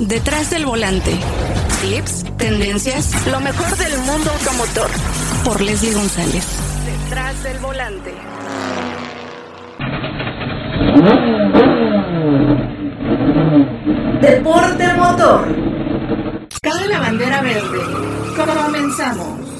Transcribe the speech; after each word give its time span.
Detrás 0.00 0.50
del 0.50 0.66
volante. 0.66 1.12
Tips, 1.80 2.24
tendencias, 2.36 3.26
lo 3.26 3.38
mejor 3.40 3.76
del 3.76 3.96
mundo 4.00 4.30
automotor. 4.30 4.90
Por 5.44 5.60
Leslie 5.60 5.92
González. 5.92 6.44
Detrás 6.84 7.42
del 7.44 7.58
volante. 7.60 8.12
Deporte 14.20 14.94
motor. 14.94 15.56
Cae 16.60 16.88
la 16.88 16.98
bandera 16.98 17.42
verde. 17.42 17.78
Comenzamos. 18.36 19.53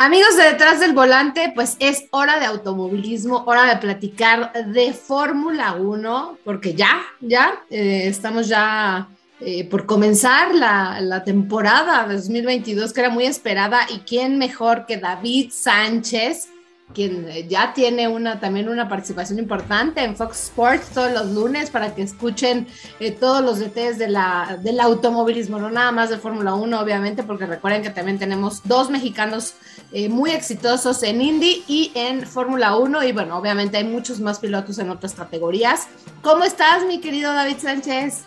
Amigos 0.00 0.36
de 0.36 0.44
detrás 0.44 0.78
del 0.78 0.92
volante, 0.92 1.50
pues 1.56 1.76
es 1.80 2.04
hora 2.12 2.38
de 2.38 2.46
automovilismo, 2.46 3.42
hora 3.46 3.64
de 3.64 3.78
platicar 3.78 4.52
de 4.66 4.92
Fórmula 4.92 5.74
1, 5.74 6.38
porque 6.44 6.74
ya, 6.74 7.02
ya, 7.18 7.64
eh, 7.68 8.04
estamos 8.06 8.46
ya 8.46 9.08
eh, 9.40 9.68
por 9.68 9.86
comenzar 9.86 10.54
la, 10.54 11.00
la, 11.00 11.24
temporada 11.24 12.06
2022, 12.06 12.92
que 12.92 13.00
era 13.00 13.10
muy 13.10 13.24
esperada, 13.24 13.80
y 13.92 13.98
quién 14.06 14.38
mejor 14.38 14.86
que 14.86 14.98
David 14.98 15.50
Sánchez, 15.50 16.48
quien 16.94 17.26
ya 17.48 17.74
tiene 17.74 18.08
una, 18.08 18.40
también 18.40 18.68
una 18.68 18.88
participación 18.88 19.38
importante 19.38 20.02
en 20.02 20.16
Fox 20.16 20.44
Sports 20.44 20.88
todos 20.94 21.12
los 21.12 21.32
lunes 21.32 21.70
para 21.70 21.94
que 21.94 22.02
escuchen 22.02 22.66
eh, 22.98 23.10
todos 23.10 23.42
los 23.42 23.58
detalles 23.58 23.98
de 23.98 24.08
la, 24.08 24.58
del 24.62 24.80
automovilismo, 24.80 25.58
no 25.58 25.70
nada 25.70 25.92
más 25.92 26.10
de 26.10 26.18
Fórmula 26.18 26.54
1, 26.54 26.80
obviamente, 26.80 27.22
porque 27.22 27.46
recuerden 27.46 27.82
que 27.82 27.90
también 27.90 28.18
tenemos 28.18 28.62
dos 28.64 28.90
mexicanos 28.90 29.54
eh, 29.92 30.08
muy 30.08 30.30
exitosos 30.30 31.02
en 31.02 31.22
Indy 31.22 31.64
y 31.66 31.92
en 31.94 32.26
Fórmula 32.26 32.76
1, 32.76 33.04
y 33.04 33.12
bueno, 33.12 33.38
obviamente 33.38 33.78
hay 33.78 33.84
muchos 33.84 34.20
más 34.20 34.38
pilotos 34.38 34.78
en 34.78 34.90
otras 34.90 35.14
categorías. 35.14 35.86
¿Cómo 36.22 36.44
estás, 36.44 36.86
mi 36.86 37.00
querido 37.00 37.32
David 37.32 37.56
Sánchez? 37.60 38.24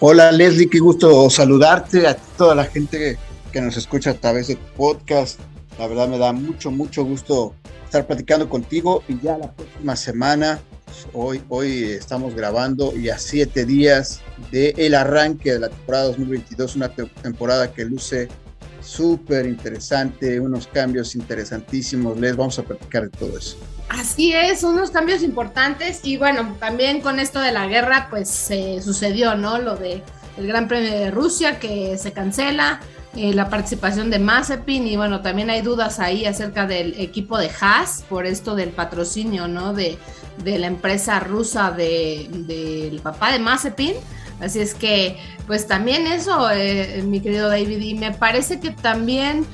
Hola, 0.00 0.32
Leslie, 0.32 0.68
qué 0.68 0.80
gusto 0.80 1.30
saludarte 1.30 2.06
a 2.06 2.16
toda 2.16 2.54
la 2.54 2.64
gente 2.64 3.16
que 3.52 3.60
nos 3.60 3.76
escucha 3.76 4.10
a 4.10 4.14
través 4.14 4.48
de 4.48 4.56
podcast. 4.76 5.38
La 5.78 5.86
verdad 5.86 6.08
me 6.08 6.18
da 6.18 6.32
mucho, 6.32 6.70
mucho 6.70 7.04
gusto 7.04 7.54
estar 7.84 8.06
platicando 8.06 8.48
contigo 8.48 9.04
y 9.06 9.20
ya 9.20 9.38
la 9.38 9.52
próxima 9.52 9.94
semana, 9.96 10.60
hoy, 11.12 11.42
hoy 11.48 11.84
estamos 11.84 12.34
grabando 12.34 12.96
y 12.96 13.10
a 13.10 13.18
siete 13.18 13.64
días 13.64 14.20
del 14.50 14.74
el 14.78 14.94
arranque 14.94 15.52
de 15.52 15.60
la 15.60 15.68
temporada 15.68 16.04
2022, 16.06 16.76
una 16.76 16.88
temporada 16.88 17.72
que 17.72 17.84
luce 17.84 18.28
súper 18.82 19.46
interesante, 19.46 20.38
unos 20.40 20.66
cambios 20.66 21.14
interesantísimos. 21.14 22.18
Les 22.18 22.36
vamos 22.36 22.58
a 22.58 22.62
platicar 22.62 23.04
de 23.04 23.10
todo 23.10 23.38
eso. 23.38 23.56
Así 23.88 24.32
es, 24.32 24.62
unos 24.62 24.90
cambios 24.90 25.22
importantes 25.22 26.00
y 26.02 26.16
bueno, 26.16 26.56
también 26.58 27.00
con 27.00 27.18
esto 27.20 27.40
de 27.40 27.52
la 27.52 27.66
guerra 27.66 28.08
pues 28.10 28.28
se 28.28 28.80
sucedió, 28.80 29.34
¿no? 29.34 29.58
Lo 29.58 29.76
de 29.76 30.02
el 30.38 30.46
Gran 30.46 30.66
Premio 30.66 30.90
de 30.90 31.10
Rusia 31.10 31.58
que 31.58 31.98
se 31.98 32.12
cancela, 32.12 32.80
eh, 33.14 33.34
la 33.34 33.50
participación 33.50 34.08
de 34.08 34.18
Mazepin 34.18 34.86
y 34.86 34.96
bueno, 34.96 35.20
también 35.20 35.50
hay 35.50 35.60
dudas 35.60 36.00
ahí 36.00 36.24
acerca 36.24 36.66
del 36.66 36.98
equipo 36.98 37.36
de 37.36 37.50
Haas 37.60 38.04
por 38.08 38.24
esto 38.24 38.54
del 38.54 38.70
patrocinio, 38.70 39.48
¿no? 39.48 39.74
De, 39.74 39.98
de 40.42 40.58
la 40.58 40.66
empresa 40.66 41.20
rusa 41.20 41.70
del 41.70 42.46
de, 42.46 42.98
papá 43.02 43.32
de 43.32 43.38
Mazepin. 43.38 43.94
Así 44.42 44.58
es 44.58 44.74
que, 44.74 45.16
pues 45.46 45.68
también 45.68 46.08
eso, 46.08 46.50
eh, 46.50 47.02
mi 47.06 47.20
querido 47.20 47.48
David, 47.48 47.78
y 47.78 47.94
me 47.94 48.10
parece 48.10 48.58
que 48.58 48.72
también, 48.72 49.46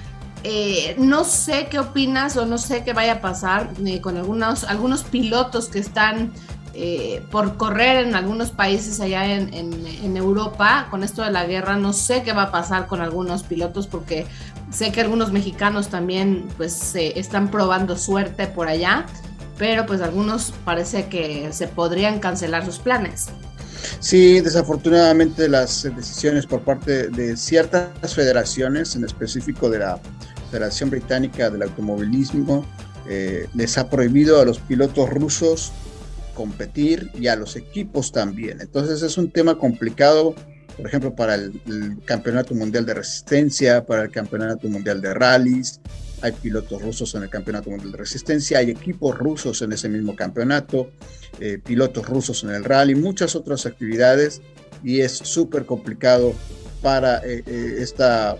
eh, 0.45 0.97
no 0.98 1.25
sé 1.25 1.69
qué 1.70 1.78
opinas 1.78 2.39
o 2.39 2.47
no 2.47 2.56
sé 2.56 2.84
qué 2.84 2.95
vaya 2.95 3.14
a 3.14 3.20
pasar 3.20 3.69
con 4.00 4.17
algunos, 4.17 4.64
algunos 4.64 5.05
pilotos 5.05 5.69
que 5.69 5.78
están 5.78 6.33
eh, 6.72 7.22
por 7.30 7.58
correr 7.58 8.06
en 8.06 8.14
algunos 8.14 8.50
países 8.50 9.00
allá 9.00 9.27
en, 9.27 10.17
Europa 10.17 10.86
con 10.91 11.05
esto 11.05 11.23
de 11.23 11.33
la 11.33 11.45
guerra. 11.45 11.77
No 11.77 11.92
sé 11.92 12.23
qué 12.23 12.33
va 12.33 12.45
a 12.45 12.50
pasar 12.50 12.86
con 12.86 13.02
algunos 13.02 13.42
pilotos 13.42 13.86
porque 13.86 14.27
sé 14.70 14.91
que 14.91 15.02
algunos 15.02 15.33
mexicanos 15.33 15.89
también 15.89 16.48
pues 16.56 16.95
están 16.95 17.50
probando 17.50 17.98
suerte 17.98 18.46
por 18.46 18.68
allá, 18.68 19.05
pero 19.58 19.84
pues 19.84 20.01
algunos 20.01 20.55
parece 20.64 21.08
que 21.08 21.52
se 21.52 21.68
podrían 21.68 22.20
cancelar 22.20 22.64
sus 22.64 22.79
planes. 22.79 23.29
Sí, 24.00 24.40
desafortunadamente 24.40 25.48
las 25.48 25.83
decisiones 25.96 26.46
por 26.46 26.62
parte 26.62 27.08
de 27.08 27.36
ciertas 27.36 28.14
federaciones, 28.14 28.94
en 28.96 29.05
específico 29.05 29.68
de 29.68 29.80
la 29.80 30.00
Federación 30.50 30.90
Británica 30.90 31.50
del 31.50 31.62
Automovilismo, 31.62 32.64
eh, 33.08 33.48
les 33.55 33.78
ha 33.78 33.89
prohibido 33.89 34.40
a 34.40 34.44
los 34.44 34.58
pilotos 34.58 35.08
rusos 35.11 35.72
competir 36.34 37.11
y 37.18 37.27
a 37.27 37.36
los 37.36 37.56
equipos 37.56 38.12
también. 38.12 38.61
Entonces 38.61 39.02
es 39.02 39.18
un 39.18 39.30
tema 39.30 39.58
complicado, 39.58 40.34
por 40.77 40.86
ejemplo, 40.86 41.14
para 41.14 41.34
el, 41.34 41.60
Campeonato 42.05 42.55
Mundial 42.55 42.86
de 42.86 42.95
Resistencia, 42.95 43.84
para 43.84 44.02
el 44.02 44.10
Campeonato 44.10 44.68
Mundial 44.68 45.00
de 45.00 45.14
Rallys. 45.14 45.80
Hay 46.20 46.33
pilotos 46.33 46.83
rusos 46.83 47.14
en 47.14 47.23
el 47.23 47.30
Campeonato 47.30 47.70
Mundial 47.70 47.92
de 47.92 47.98
Resistencia, 47.98 48.58
hay 48.58 48.70
equipos 48.70 49.17
rusos 49.17 49.62
en 49.62 49.73
ese 49.73 49.89
mismo 49.89 50.17
campeonato, 50.17 50.90
eh, 51.40 51.58
pilotos 51.64 52.06
rusos 52.06 52.42
en 52.45 52.51
el 52.51 52.64
rally, 52.64 52.95
muchas 52.95 53.36
otras 53.36 53.67
actividades 53.67 54.42
y 54.83 55.01
es 55.01 55.12
súper 55.12 55.64
complicado 55.64 56.34
para 56.83 57.18
eh, 57.18 57.42
eh, 57.46 57.77
esta 57.78 58.36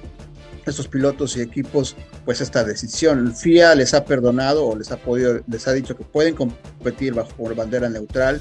estos 0.67 0.89
pilotos 0.89 1.37
y 1.37 1.41
equipos 1.41 1.97
pues 2.25 2.41
esta 2.41 2.63
decisión. 2.63 3.27
El 3.27 3.35
FIA 3.35 3.75
les 3.75 3.95
ha 3.95 4.05
perdonado 4.05 4.67
o 4.67 4.77
les 4.77 4.93
ha 4.93 4.99
podido, 4.99 5.41
les 5.47 5.67
ha 5.67 5.73
dicho 5.73 5.97
que 5.97 6.05
pueden 6.05 6.35
competir 6.35 7.15
bajo 7.15 7.55
bandera 7.55 7.89
neutral, 7.89 8.41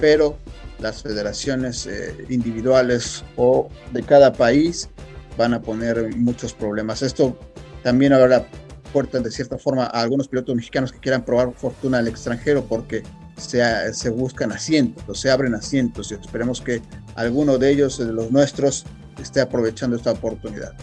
pero 0.00 0.38
las 0.80 1.02
federaciones 1.02 1.86
eh, 1.86 2.14
individuales 2.28 3.24
o 3.36 3.68
de 3.92 4.02
cada 4.02 4.32
país 4.32 4.88
van 5.36 5.54
a 5.54 5.60
poner 5.60 6.16
muchos 6.16 6.54
problemas. 6.54 7.02
Esto 7.02 7.38
también 7.82 8.12
habrá 8.12 8.46
puertas 8.86 9.22
de 9.22 9.30
cierta 9.30 9.58
forma 9.58 9.84
a 9.84 10.02
algunos 10.02 10.28
pilotos 10.28 10.54
mexicanos 10.54 10.92
que 10.92 10.98
quieran 10.98 11.24
probar 11.24 11.52
fortuna 11.54 11.98
al 11.98 12.08
extranjero 12.08 12.64
porque 12.64 13.02
se, 13.36 13.92
se 13.92 14.10
buscan 14.10 14.52
asientos, 14.52 15.20
se 15.20 15.30
abren 15.30 15.54
asientos 15.54 16.10
y 16.10 16.14
esperemos 16.14 16.60
que 16.60 16.82
alguno 17.14 17.58
de 17.58 17.70
ellos, 17.70 17.98
de 17.98 18.12
los 18.12 18.30
nuestros, 18.30 18.84
esté 19.20 19.40
aprovechando 19.40 19.96
esta 19.96 20.12
oportunidad. 20.12 20.74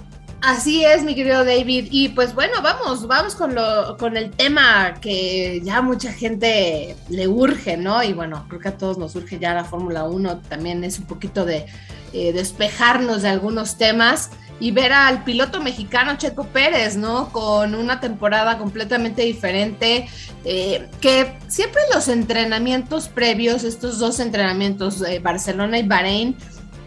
Así 0.44 0.84
es, 0.84 1.04
mi 1.04 1.16
querido 1.16 1.46
David. 1.46 1.88
Y 1.90 2.10
pues 2.10 2.36
bueno, 2.36 2.62
vamos, 2.62 3.08
vamos 3.08 3.34
con 3.34 3.56
lo, 3.56 3.96
con 3.98 4.18
el 4.18 4.30
tema 4.32 4.96
que 5.00 5.62
ya 5.64 5.82
mucha 5.82 6.12
gente 6.12 6.98
le 7.08 7.30
urge, 7.30 7.78
¿no? 7.78 8.04
Y 8.04 8.12
bueno, 8.12 8.46
creo 8.50 8.60
que 8.60 8.68
a 8.68 8.78
todos 8.78 8.98
nos 8.98 9.16
urge 9.16 9.40
ya 9.40 9.54
la 9.54 9.64
Fórmula 9.64 10.04
1. 10.04 10.42
También 10.50 10.84
es 10.84 11.00
un 11.00 11.06
poquito 11.06 11.46
de 11.46 11.66
eh, 12.12 12.34
despejarnos 12.34 13.22
de 13.22 13.30
algunos 13.30 13.78
temas 13.78 14.32
y 14.60 14.72
ver 14.72 14.94
al 14.94 15.24
piloto 15.24 15.62
mexicano 15.62 16.18
Checo 16.18 16.46
Pérez, 16.46 16.96
¿no? 16.96 17.30
Con 17.32 17.76
una 17.76 18.00
temporada 18.00 18.58
completamente 18.58 19.24
diferente, 19.24 20.08
eh, 20.46 20.88
que 21.02 21.38
siempre 21.48 21.82
los 21.94 22.08
entrenamientos 22.08 23.10
previos, 23.10 23.64
estos 23.64 24.00
dos 24.00 24.20
entrenamientos, 24.20 25.04
Barcelona 25.22 25.80
y 25.80 25.88
Bahrein, 25.88 26.38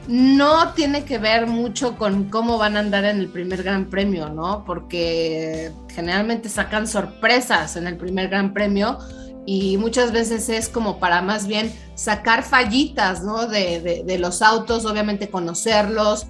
no 0.08 0.72
tiene 0.72 1.04
que 1.04 1.18
ver 1.18 1.46
mucho 1.46 1.96
con 1.96 2.24
cómo 2.30 2.58
van 2.58 2.76
a 2.76 2.80
andar 2.80 3.04
en 3.04 3.18
el 3.18 3.28
primer 3.28 3.62
Gran 3.62 3.86
Premio, 3.86 4.28
¿no? 4.28 4.64
Porque 4.64 5.72
generalmente 5.92 6.48
sacan 6.48 6.86
sorpresas 6.86 7.76
en 7.76 7.86
el 7.86 7.96
primer 7.96 8.28
Gran 8.28 8.52
Premio 8.52 8.98
y 9.46 9.76
muchas 9.78 10.12
veces 10.12 10.48
es 10.48 10.68
como 10.68 10.98
para 10.98 11.22
más 11.22 11.46
bien 11.46 11.72
sacar 11.94 12.44
fallitas, 12.44 13.22
¿no? 13.22 13.46
De, 13.46 14.16
los 14.18 14.42
autos, 14.42 14.84
obviamente 14.84 15.28
conocerlos. 15.28 16.26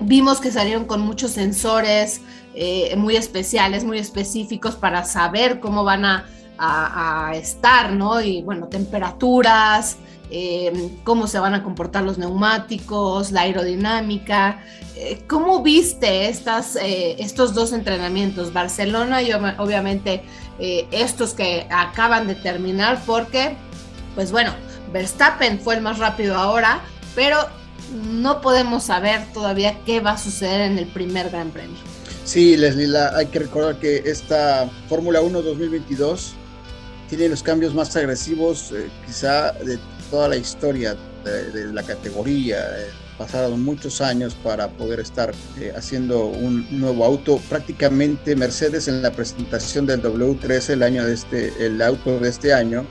Vimos 0.00 0.40
que 0.40 0.50
salieron 0.50 0.84
con 0.84 1.00
muchos 1.00 1.32
sensores 1.32 2.20
eh, 2.54 2.94
muy 2.96 3.16
especiales, 3.16 3.84
muy 3.84 3.98
específicos 3.98 4.74
para 4.74 5.04
saber 5.04 5.60
cómo 5.60 5.84
van 5.84 6.04
a, 6.04 6.26
estar, 7.34 7.92
¿no? 7.92 8.20
Y 8.20 8.42
bueno, 8.42 8.68
temperaturas, 8.68 9.96
eh, 10.32 10.90
cómo 11.02 11.26
se 11.26 11.40
van 11.40 11.54
a 11.54 11.62
comportar 11.62 12.04
los 12.04 12.18
neumáticos, 12.18 13.32
la 13.32 13.42
aerodinámica. 13.42 14.62
Eh, 14.94 15.22
¿Cómo 15.26 15.62
viste 15.62 16.28
estas, 16.28 16.76
eh, 16.76 17.16
estos 17.18 17.52
dos 17.52 17.72
entrenamientos, 17.72 18.52
Barcelona 18.52 19.22
y 19.22 19.32
obviamente 19.32 20.22
estos 20.58 21.32
que 21.32 21.66
acaban 21.70 22.26
de 22.26 22.34
terminar? 22.34 23.02
Porque, 23.06 23.56
pues 24.14 24.30
bueno, 24.30 24.52
Verstappen 24.92 25.58
fue 25.58 25.76
el 25.76 25.80
más 25.80 25.98
rápido 25.98 26.36
ahora, 26.36 26.80
pero 27.14 27.38
no 27.92 28.40
podemos 28.40 28.84
saber 28.84 29.20
todavía 29.32 29.80
qué 29.84 30.00
va 30.00 30.12
a 30.12 30.18
suceder 30.18 30.62
en 30.62 30.78
el 30.78 30.86
primer 30.86 31.30
Gran 31.30 31.50
Premio. 31.50 31.76
Sí, 32.24 32.56
Leslie, 32.56 32.96
hay 32.96 33.26
que 33.26 33.40
recordar 33.40 33.78
que 33.80 34.02
esta 34.04 34.68
Fórmula 34.88 35.20
1 35.20 35.42
2022 35.42 36.34
tiene 37.08 37.28
los 37.28 37.42
cambios 37.42 37.74
más 37.74 37.96
agresivos 37.96 38.72
quizá 39.04 39.52
de 39.52 39.78
toda 40.10 40.28
la 40.28 40.36
historia 40.36 40.96
de, 41.24 41.72
la 41.72 41.82
categoría. 41.82 42.58
Eh, 42.58 42.90
pasaron 43.18 43.62
muchos 43.62 44.00
años 44.00 44.34
para 44.34 44.68
poder 44.68 45.00
estar 45.00 45.32
eh, 45.58 45.72
haciendo 45.76 46.26
un 46.26 46.66
nuevo 46.70 47.04
auto. 47.04 47.40
Prácticamente 47.48 48.36
Mercedes 48.36 48.88
en 48.88 49.02
la 49.02 49.10
presentación 49.10 49.86
del 49.86 50.02
W13 50.02 50.70
el 50.70 50.82
año 50.82 51.04
de 51.04 51.14
este, 51.14 51.66
el 51.66 51.82
auto 51.82 52.18
de 52.18 52.28
este 52.28 52.54
año, 52.54 52.86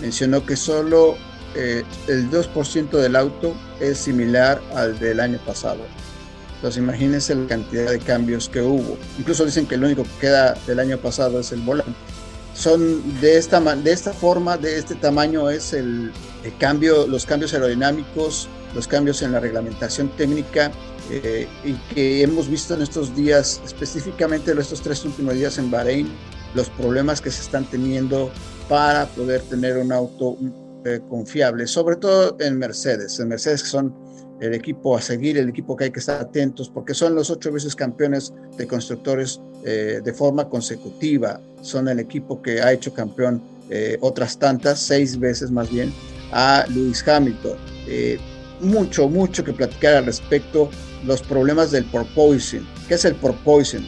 mencionó 0.00 0.44
que 0.44 0.56
solo 0.56 1.16
eh, 1.54 1.84
el 2.08 2.30
2% 2.30 2.90
del 2.90 3.16
auto 3.16 3.54
es 3.80 3.98
similar 3.98 4.60
al 4.74 4.98
del 4.98 5.20
año 5.20 5.38
pasado. 5.44 5.80
Entonces 6.56 6.80
imagínense 6.80 7.34
la 7.34 7.46
cantidad 7.48 7.90
de 7.90 7.98
cambios 7.98 8.48
que 8.48 8.60
hubo. 8.60 8.96
Incluso 9.18 9.44
dicen 9.44 9.66
que 9.66 9.76
lo 9.76 9.86
único 9.86 10.04
que 10.04 10.20
queda 10.20 10.54
del 10.66 10.78
año 10.78 10.96
pasado 10.96 11.40
es 11.40 11.50
el 11.50 11.60
volante. 11.60 11.92
Son 12.54 13.20
de 13.20 13.36
esta, 13.36 13.60
de 13.60 13.92
esta 13.92 14.12
forma, 14.12 14.56
de 14.56 14.78
este 14.78 14.94
tamaño 14.94 15.50
es 15.50 15.72
el, 15.72 16.12
cambio, 16.58 17.06
los 17.06 17.26
cambios 17.26 17.52
aerodinámicos, 17.54 18.48
los 18.74 18.86
cambios 18.86 19.22
en 19.22 19.32
la 19.32 19.40
reglamentación 19.40 20.08
técnica 20.16 20.70
eh, 21.10 21.48
y 21.64 21.72
que 21.92 22.22
hemos 22.22 22.48
visto 22.48 22.74
en 22.74 22.82
estos 22.82 23.16
días, 23.16 23.60
específicamente 23.64 24.52
en 24.52 24.58
estos 24.58 24.82
tres 24.82 25.04
últimos 25.04 25.34
días 25.34 25.58
en 25.58 25.70
Bahrein, 25.70 26.12
los 26.54 26.68
problemas 26.70 27.20
que 27.20 27.30
se 27.30 27.42
están 27.42 27.64
teniendo 27.64 28.30
para 28.68 29.06
poder 29.06 29.42
tener 29.42 29.78
un 29.78 29.90
auto 29.90 30.36
eh, 30.84 31.00
confiable, 31.08 31.66
sobre 31.66 31.96
todo 31.96 32.36
en 32.40 32.58
Mercedes. 32.58 33.18
En 33.20 33.28
Mercedes 33.28 33.62
que 33.62 33.68
son 33.68 33.94
el 34.40 34.54
equipo 34.54 34.96
a 34.96 35.00
seguir, 35.00 35.38
el 35.38 35.48
equipo 35.48 35.76
que 35.76 35.84
hay 35.84 35.90
que 35.90 36.00
estar 36.00 36.20
atentos, 36.20 36.68
porque 36.68 36.92
son 36.92 37.14
los 37.14 37.30
ocho 37.30 37.52
veces 37.52 37.76
campeones 37.76 38.32
de 38.56 38.66
constructores 38.66 39.40
eh, 39.64 40.00
de 40.02 40.12
forma 40.12 40.48
consecutiva. 40.48 41.40
Son 41.60 41.86
el 41.88 42.00
equipo 42.00 42.42
que 42.42 42.60
ha 42.60 42.72
hecho 42.72 42.92
campeón 42.92 43.40
eh, 43.70 43.96
otras 44.00 44.38
tantas, 44.38 44.80
seis 44.80 45.18
veces 45.18 45.50
más 45.52 45.70
bien, 45.70 45.92
a 46.32 46.64
Lewis 46.68 47.06
Hamilton. 47.06 47.56
mucho, 48.60 49.08
mucho 49.08 49.44
que 49.44 49.52
platicar 49.52 49.94
al 49.94 50.06
respecto. 50.06 50.68
Los 51.04 51.20
problemas 51.22 51.70
del 51.72 51.84
porpoising. 51.84 52.66
¿Qué 52.88 52.94
es 52.94 53.04
el 53.04 53.14
porpoising? 53.16 53.86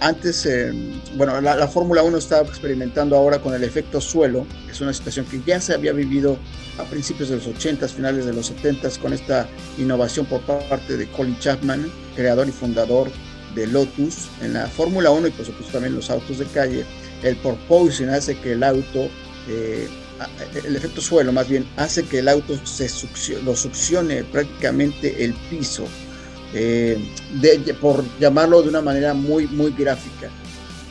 Antes, 0.00 0.44
eh, 0.46 0.72
bueno, 1.16 1.40
la, 1.40 1.68
Fórmula 1.68 2.02
1 2.02 2.18
está 2.18 2.40
experimentando 2.42 3.16
ahora 3.16 3.38
con 3.38 3.54
el 3.54 3.64
efecto 3.64 4.00
suelo, 4.00 4.46
que 4.66 4.72
es 4.72 4.80
una 4.80 4.92
situación 4.92 5.24
que 5.26 5.40
ya 5.46 5.60
se 5.60 5.72
había 5.74 5.92
vivido 5.92 6.36
a 6.78 6.84
principios 6.84 7.28
de 7.30 7.36
los 7.36 7.46
80s, 7.46 7.90
finales 7.90 8.26
de 8.26 8.32
los 8.32 8.52
70s, 8.52 8.98
con 8.98 9.12
esta 9.12 9.46
innovación 9.78 10.26
por 10.26 10.40
parte 10.42 10.96
de 10.96 11.06
Colin 11.08 11.38
Chapman, 11.38 11.90
creador 12.16 12.48
y 12.48 12.52
fundador 12.52 13.10
de 13.54 13.66
Lotus. 13.66 14.28
En 14.42 14.54
la 14.54 14.66
Fórmula 14.66 15.10
1 15.10 15.28
y 15.28 15.30
por 15.30 15.46
supuesto 15.46 15.72
también 15.72 15.94
los 15.94 16.10
autos 16.10 16.38
de 16.38 16.46
calle, 16.46 16.84
el 17.22 17.36
porpoising 17.36 18.10
hace 18.10 18.36
que 18.38 18.52
el 18.52 18.62
auto, 18.62 19.08
eh, 19.48 19.88
el 20.64 20.76
efecto 20.76 21.00
suelo 21.00 21.32
más 21.32 21.48
bien, 21.48 21.66
hace 21.76 22.02
que 22.04 22.18
el 22.18 22.28
auto 22.28 22.58
se 22.66 22.90
lo 23.42 23.56
succione 23.56 24.24
prácticamente 24.24 25.24
el 25.24 25.32
piso 25.48 25.86
eh, 26.54 26.98
por 27.80 28.04
llamarlo 28.20 28.62
de 28.62 28.68
una 28.68 28.80
manera 28.80 29.12
muy, 29.12 29.46
muy 29.48 29.72
gráfica. 29.72 30.30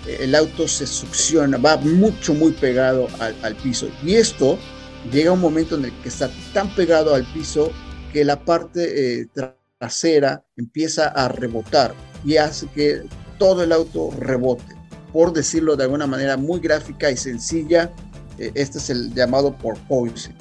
Eh, 0.05 0.17
el 0.21 0.35
auto 0.35 0.67
se 0.67 0.85
succiona, 0.85 1.57
va 1.57 1.77
mucho, 1.77 2.33
muy 2.33 2.51
pegado 2.51 3.07
al, 3.19 3.55
piso. 3.55 3.87
Y 4.03 4.15
esto 4.15 4.59
llega 5.11 5.29
a 5.29 5.33
un 5.33 5.39
momento 5.39 5.75
en 5.75 5.85
el 5.85 5.93
que 6.01 6.09
está 6.09 6.29
tan 6.53 6.73
pegado 6.75 7.15
al 7.15 7.23
piso 7.33 7.71
que 8.11 8.25
la 8.25 8.43
parte 8.43 9.21
eh, 9.21 9.27
trasera 9.79 10.43
empieza 10.57 11.07
a 11.07 11.29
rebotar 11.29 11.95
y 12.25 12.37
hace 12.37 12.67
que 12.67 13.03
todo 13.39 13.63
el 13.63 13.71
auto 13.71 14.11
rebote. 14.19 14.75
Por 15.13 15.31
decirlo 15.31 15.75
de 15.75 15.83
alguna 15.83 16.07
manera 16.07 16.37
muy 16.37 16.59
gráfica 16.59 17.09
y 17.09 17.17
sencilla, 17.17 17.91
este 18.37 18.79
es 18.79 18.89
el 18.89 19.13
llamado 19.13 19.55
porpoising. 19.57 20.35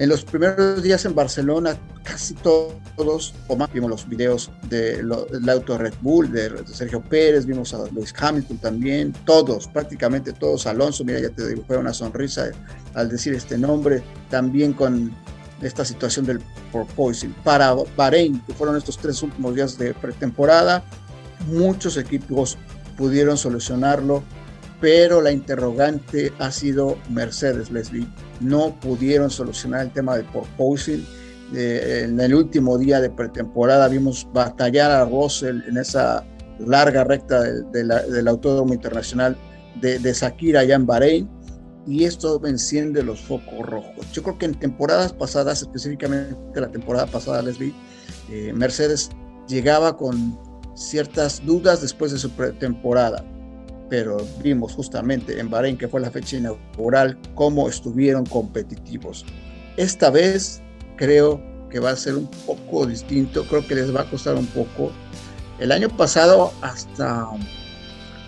En 0.00 0.08
los 0.08 0.24
primeros 0.24 0.82
días 0.82 1.04
en 1.04 1.14
Barcelona, 1.14 1.76
casi 2.02 2.32
todos, 2.32 3.34
o 3.48 3.54
más, 3.54 3.70
vimos 3.70 3.90
los 3.90 4.08
videos 4.08 4.50
del 4.70 5.12
auto 5.46 5.76
Red 5.76 5.92
Bull, 6.00 6.32
de 6.32 6.64
Sergio 6.72 7.02
Pérez, 7.02 7.44
vimos 7.44 7.74
a 7.74 7.84
Luis 7.90 8.14
Hamilton 8.18 8.56
también, 8.56 9.12
todos, 9.26 9.68
prácticamente 9.68 10.32
todos, 10.32 10.66
Alonso, 10.66 11.04
mira, 11.04 11.20
ya 11.20 11.28
te 11.28 11.46
dibujé 11.46 11.76
una 11.76 11.92
sonrisa 11.92 12.50
al 12.94 13.10
decir 13.10 13.34
este 13.34 13.58
nombre, 13.58 14.02
también 14.30 14.72
con 14.72 15.14
esta 15.60 15.84
situación 15.84 16.24
del 16.24 16.40
porpoising. 16.72 17.34
Para 17.44 17.74
Bahrein, 17.94 18.40
que 18.46 18.54
fueron 18.54 18.78
estos 18.78 18.96
tres 18.96 19.22
últimos 19.22 19.54
días 19.54 19.76
de 19.76 19.92
pretemporada, 19.92 20.82
muchos 21.46 21.98
equipos 21.98 22.56
pudieron 22.96 23.36
solucionarlo 23.36 24.22
pero 24.80 25.20
la 25.20 25.30
interrogante 25.30 26.32
ha 26.38 26.50
sido 26.50 26.96
Mercedes, 27.10 27.70
Leslie. 27.70 28.08
No 28.40 28.74
pudieron 28.80 29.30
solucionar 29.30 29.82
el 29.82 29.92
tema 29.92 30.16
del 30.16 30.26
porpoising. 30.26 31.06
Eh, 31.54 32.04
en 32.04 32.18
el 32.20 32.34
último 32.34 32.78
día 32.78 33.00
de 33.00 33.10
pretemporada 33.10 33.88
vimos 33.88 34.26
batallar 34.32 34.90
a 34.90 35.04
Russell 35.04 35.60
en 35.68 35.76
esa 35.76 36.24
larga 36.58 37.04
recta 37.04 37.42
del 37.42 38.28
Autódromo 38.28 38.72
Internacional 38.72 39.36
de, 39.80 39.98
de 39.98 40.14
Sakira 40.14 40.60
allá 40.60 40.76
en 40.76 40.86
Bahrein 40.86 41.28
y 41.86 42.04
esto 42.04 42.40
enciende 42.46 43.02
los 43.02 43.20
focos 43.20 43.66
rojos. 43.66 44.10
Yo 44.12 44.22
creo 44.22 44.38
que 44.38 44.46
en 44.46 44.54
temporadas 44.54 45.12
pasadas, 45.12 45.62
específicamente 45.62 46.60
la 46.60 46.70
temporada 46.70 47.06
pasada, 47.06 47.42
Leslie, 47.42 47.74
eh, 48.30 48.52
Mercedes 48.54 49.10
llegaba 49.48 49.96
con 49.96 50.38
ciertas 50.76 51.44
dudas 51.44 51.80
después 51.80 52.12
de 52.12 52.18
su 52.18 52.30
pretemporada 52.30 53.24
pero 53.90 54.18
vimos 54.42 54.72
justamente 54.72 55.38
en 55.38 55.50
Bahrein, 55.50 55.76
que 55.76 55.88
fue 55.88 56.00
la 56.00 56.10
fecha 56.10 56.36
inaugural, 56.36 57.18
cómo 57.34 57.68
estuvieron 57.68 58.24
competitivos. 58.24 59.26
Esta 59.76 60.10
vez 60.10 60.62
creo 60.96 61.42
que 61.68 61.80
va 61.80 61.90
a 61.90 61.96
ser 61.96 62.14
un 62.14 62.30
poco 62.46 62.86
distinto, 62.86 63.44
creo 63.44 63.66
que 63.66 63.74
les 63.74 63.94
va 63.94 64.02
a 64.02 64.04
costar 64.04 64.36
un 64.36 64.46
poco. 64.46 64.92
El 65.58 65.72
año 65.72 65.88
pasado 65.88 66.52
hasta 66.62 67.28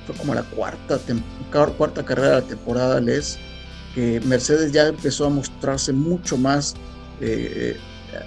fue 0.06 0.17
como 0.17 0.35
la 0.35 0.43
cuarta, 0.43 0.99
cuarta 1.79 2.05
carrera 2.05 2.29
de 2.29 2.41
la 2.43 2.49
temporada, 2.49 3.00
les 3.00 3.38
que 3.94 4.20
Mercedes 4.25 4.73
ya 4.73 4.88
empezó 4.88 5.26
a 5.26 5.29
mostrarse 5.29 5.93
mucho 5.93 6.37
más 6.37 6.75
eh, 7.20 7.76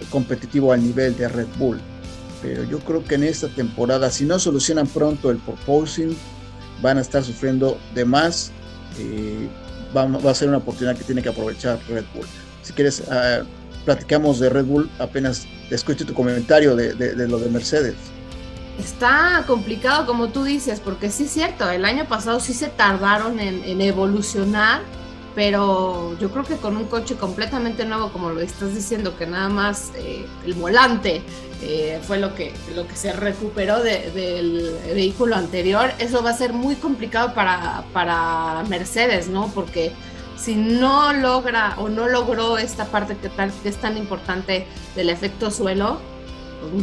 competitivo 0.09 0.71
al 0.71 0.83
nivel 0.83 1.17
de 1.17 1.27
Red 1.27 1.47
Bull. 1.57 1.79
Pero 2.41 2.63
yo 2.63 2.79
creo 2.79 3.03
que 3.03 3.15
en 3.15 3.23
esta 3.23 3.47
temporada, 3.49 4.09
si 4.09 4.23
no 4.25 4.37
solucionan 4.37 4.87
pronto 4.87 5.31
el 5.31 5.37
proposing, 5.37 6.15
van 6.81 6.97
a 6.97 7.01
estar 7.01 7.23
sufriendo 7.23 7.79
de 7.93 8.05
más. 8.05 8.51
y 8.97 9.49
va, 9.95 10.29
a 10.29 10.33
ser 10.33 10.49
una 10.49 10.57
oportunidad 10.57 10.97
que 10.97 11.03
tiene 11.03 11.21
que 11.21 11.29
aprovechar 11.29 11.79
Red 11.87 12.05
Bull. 12.13 12.25
Si 12.63 12.73
quieres, 12.73 13.03
ah, 13.09 13.43
platicamos 13.85 14.39
de 14.39 14.49
Red 14.49 14.65
Bull, 14.65 14.89
apenas 14.99 15.47
escucho 15.69 16.05
tu 16.05 16.13
comentario 16.13 16.75
de, 16.75 16.93
lo 17.27 17.39
de 17.39 17.49
Mercedes. 17.49 17.95
Está 18.79 19.43
complicado, 19.47 20.05
como 20.05 20.29
tú 20.29 20.43
dices, 20.43 20.81
porque 20.81 21.09
sí 21.09 21.23
es 21.23 21.31
cierto, 21.31 21.69
el 21.69 21.85
año 21.85 22.05
pasado 22.05 22.41
sí 22.41 22.53
se 22.53 22.67
tardaron 22.67 23.39
en 23.39 23.79
evolucionar 23.79 24.81
pero 25.35 26.17
yo 26.17 26.31
creo 26.31 26.45
que 26.45 26.55
con 26.55 26.77
un 26.77 26.85
coche 26.85 27.15
completamente 27.15 27.85
nuevo, 27.85 28.09
como 28.11 28.29
lo 28.29 28.39
estás 28.39 28.73
diciendo, 28.73 29.17
que 29.17 29.27
nada 29.27 29.49
más 29.49 29.91
eh, 29.95 30.25
el 30.45 30.53
volante 30.53 31.21
eh, 31.61 31.99
fue 32.03 32.19
lo 32.19 32.33
que, 32.33 32.53
lo 32.73 32.87
que 32.87 32.95
se 32.95 33.11
recuperó 33.11 33.83
del 33.83 34.77
vehículo 34.93 35.35
anterior, 35.35 35.91
eso 35.99 36.23
va 36.23 36.29
a 36.29 36.37
ser 36.37 36.53
muy 36.53 36.75
complicado 36.75 37.33
para, 37.33 37.83
para 37.91 38.63
Mercedes, 38.69 39.27
¿no? 39.27 39.51
Porque 39.53 39.91
si 40.37 40.55
no 40.55 41.11
logra 41.11 41.75
o 41.77 41.89
no 41.89 42.07
logró 42.07 42.57
esta 42.57 42.85
parte 42.85 43.17
que, 43.17 43.29
que 43.61 43.69
es 43.69 43.77
tan 43.77 43.97
importante 43.97 44.65
del 44.95 45.09
efecto 45.09 45.51
suelo, 45.51 45.99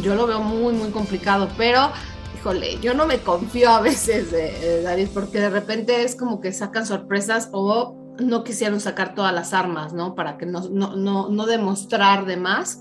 yo 0.03 0.13
lo 0.13 0.27
veo 0.27 0.41
muy, 0.41 0.73
muy 0.73 0.91
complicado, 0.91 1.49
pero 1.57 1.91
híjole, 2.35 2.77
yo 2.81 2.93
no 2.93 3.07
me 3.07 3.19
confío 3.19 3.71
a 3.71 3.81
veces, 3.81 4.31
eh, 4.31 4.81
David, 4.83 5.07
porque 5.11 5.39
de 5.39 5.49
repente 5.49 6.03
es 6.03 6.15
como 6.15 6.39
que 6.39 6.51
sacan 6.53 6.85
sorpresas 6.85 7.49
o 7.51 8.02
no 8.19 8.43
quisieron 8.43 8.79
sacar 8.79 9.15
todas 9.15 9.33
las 9.33 9.53
armas, 9.53 9.93
¿no? 9.93 10.15
Para 10.15 10.37
que 10.37 10.45
no, 10.45 10.61
no, 10.69 11.29
no, 11.29 11.45
demostrar 11.45 12.25
de 12.25 12.37
más. 12.37 12.79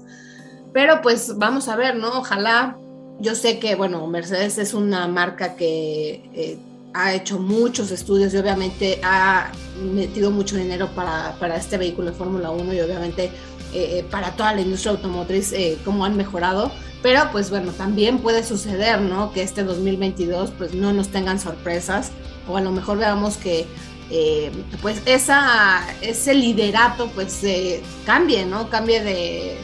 Pero 0.73 1.01
pues 1.03 1.37
vamos 1.39 1.69
a 1.69 1.77
ver, 1.77 1.97
¿no? 1.97 2.19
Ojalá. 2.19 2.77
Yo 3.21 3.35
sé 3.35 3.59
que, 3.59 3.75
bueno, 3.75 4.07
Mercedes 4.07 4.59
es 4.59 4.75
una 4.75 5.07
marca 5.07 5.55
que 5.55 6.29
eh, 6.35 6.59
ha 6.93 7.15
hecho 7.15 7.39
muchos 7.39 7.91
estudios 7.91 8.35
y 8.35 8.39
obviamente 8.39 9.01
ha 9.05 9.53
metido 9.81 10.31
mucho 10.31 10.57
dinero 10.57 10.89
para, 10.95 11.37
para 11.39 11.57
este 11.57 11.79
vehículo 11.79 12.11
de 12.11 12.17
Fórmula 12.17 12.51
1 12.51 12.75
y 12.75 12.81
obviamente 12.81 13.25
eh, 13.25 13.31
eh, 13.73 14.07
para 14.11 14.33
toda 14.33 14.55
la 14.55 14.63
industria 14.63 14.93
automotriz, 14.93 15.55
cómo 15.85 16.05
han 16.05 16.17
mejorado. 16.17 16.73
Pero 17.03 17.29
pues 17.33 17.51
bueno, 17.51 17.73
también 17.73 18.19
puede 18.19 18.43
suceder, 18.43 19.01
¿no? 19.01 19.33
Que 19.33 19.43
este 19.43 19.63
2022 19.65 20.51
pues 20.57 20.75
no 20.75 20.93
nos 20.93 21.09
tengan 21.09 21.39
sorpresas 21.39 22.13
o 22.49 22.57
a 22.57 22.61
lo 22.61 22.71
mejor 22.73 22.99
veamos 22.99 23.37
que 23.37 23.67
eh, 24.15 24.53
pues 24.83 25.01
esa, 25.07 25.81
ese 26.03 26.35
liderato 26.35 27.09
pues 27.15 27.43
eh, 27.45 27.83
cambie, 28.05 28.45
¿no? 28.45 28.69
Cambie 28.69 29.03
de, 29.03 29.57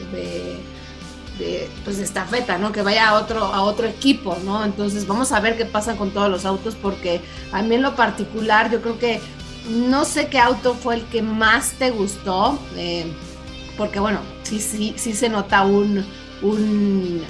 de, 1.37 1.69
pues 1.85 1.99
estafeta, 1.99 2.57
¿no? 2.57 2.71
Que 2.71 2.81
vaya 2.81 3.09
a 3.09 3.13
otro, 3.13 3.45
a 3.45 3.61
otro 3.61 3.85
equipo, 3.85 4.35
¿no? 4.43 4.65
Entonces 4.65 5.05
vamos 5.05 5.31
a 5.33 5.39
ver 5.39 5.55
qué 5.55 5.65
pasa 5.65 5.95
con 5.97 6.09
todos 6.09 6.31
los 6.31 6.45
autos 6.45 6.73
porque 6.73 7.21
a 7.51 7.61
mí 7.61 7.75
en 7.75 7.83
lo 7.83 7.95
particular 7.95 8.71
yo 8.71 8.81
creo 8.81 8.97
que 8.97 9.21
no 9.69 10.03
sé 10.03 10.29
qué 10.29 10.39
auto 10.39 10.73
fue 10.73 10.95
el 10.95 11.03
que 11.03 11.21
más 11.21 11.73
te 11.73 11.91
gustó, 11.91 12.57
eh, 12.75 13.05
porque 13.77 13.99
bueno, 13.99 14.19
sí, 14.41 14.59
sí, 14.59 14.95
sí 14.97 15.13
se 15.13 15.29
nota 15.29 15.61
un, 15.61 16.03
un, 16.41 17.21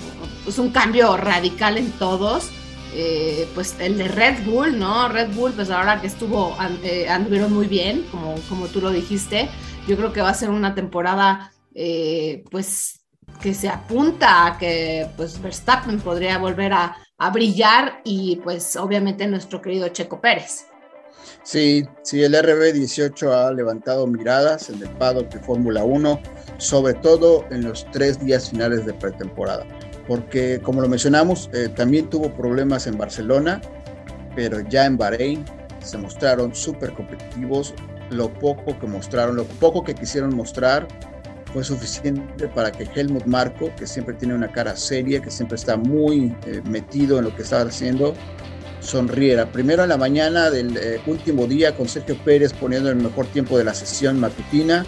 pues 0.45 0.57
un 0.57 0.69
cambio 0.69 1.17
radical 1.17 1.77
en 1.77 1.91
todos 1.91 2.49
eh, 2.93 3.47
pues 3.53 3.75
el 3.79 3.97
de 3.97 4.07
Red 4.07 4.45
Bull, 4.45 4.79
¿no? 4.79 5.09
Red 5.09 5.33
Bull, 5.33 5.51
pues 5.53 5.69
ahora 5.69 6.01
que 6.01 6.07
estuvo, 6.07 6.57
eh, 6.83 7.07
anduvieron 7.07 7.53
muy 7.53 7.67
bien, 7.67 8.05
como, 8.11 8.35
como 8.47 8.67
tú 8.67 8.81
lo 8.81 8.89
dijiste. 8.89 9.49
Yo 9.87 9.95
creo 9.95 10.11
que 10.11 10.21
va 10.21 10.29
a 10.29 10.33
ser 10.33 10.49
una 10.49 10.73
temporada, 10.73 11.51
eh, 11.75 12.43
pues, 12.49 13.01
que 13.41 13.53
se 13.53 13.69
apunta 13.69 14.47
a 14.47 14.57
que, 14.57 15.07
pues, 15.15 15.41
Verstappen 15.41 15.99
podría 15.99 16.37
volver 16.37 16.73
a, 16.73 16.95
brillar 17.33 18.01
y, 18.05 18.37
pues, 18.37 18.77
obviamente 18.77 19.27
nuestro 19.27 19.61
querido 19.61 19.89
Checo 19.89 20.21
Pérez. 20.21 20.67
Sí, 21.43 21.83
sí, 22.01 22.23
el 22.23 22.33
RB18 22.33 23.33
ha 23.33 23.51
levantado 23.51 24.07
miradas 24.07 24.69
en 24.69 24.81
el 24.81 24.89
paddock 24.91 25.29
de 25.33 25.39
Fórmula 25.39 25.83
1, 25.83 26.17
sobre 26.57 26.93
todo 26.93 27.45
en 27.51 27.63
los 27.63 27.85
tres 27.91 28.23
días 28.23 28.49
finales 28.49 28.85
de 28.85 28.93
pretemporada 28.93 29.65
porque 30.09 30.59
como 30.63 30.81
lo 30.81 30.89
mencionamos, 30.89 31.51
eh, 31.53 31.69
también 31.69 32.09
tuvo 32.09 32.33
problemas 32.33 32.87
en 32.87 32.97
Barcelona, 32.97 33.61
pero 34.35 34.59
ya 34.67 34.87
en 34.87 34.97
Bahrein 34.97 35.45
se 35.83 35.99
mostraron 35.99 36.55
súper 36.55 36.93
competitivos. 36.93 37.75
Lo 38.09 38.33
poco 38.33 38.77
que 38.79 38.87
mostraron, 38.87 39.35
lo 39.35 39.43
poco 39.45 39.83
que 39.83 39.93
quisieron 39.93 40.35
mostrar 40.35 40.87
fue 41.53 41.63
suficiente 41.63 42.47
para 42.47 42.71
que 42.71 42.85
Helmut 42.95 43.25
Marco, 43.25 43.69
que 43.77 43.85
siempre 43.85 44.15
tiene 44.15 44.33
una 44.33 44.51
cara 44.51 44.75
seria, 44.75 45.21
que 45.21 45.29
siempre 45.29 45.57
está 45.57 45.77
muy 45.77 46.35
eh, 46.47 46.63
metido 46.65 47.19
en 47.19 47.25
lo 47.25 47.35
que 47.35 47.43
estaba 47.43 47.69
haciendo, 47.69 48.15
sonriera. 48.79 49.51
Primero 49.51 49.83
en 49.83 49.89
la 49.89 49.97
mañana 49.97 50.49
del 50.49 50.75
eh, 50.77 50.99
último 51.05 51.45
día 51.45 51.75
con 51.75 51.87
Sergio 51.87 52.17
Pérez 52.25 52.51
poniendo 52.53 52.89
el 52.89 52.95
mejor 52.95 53.27
tiempo 53.27 53.59
de 53.59 53.63
la 53.63 53.75
sesión 53.75 54.19
matutina 54.19 54.87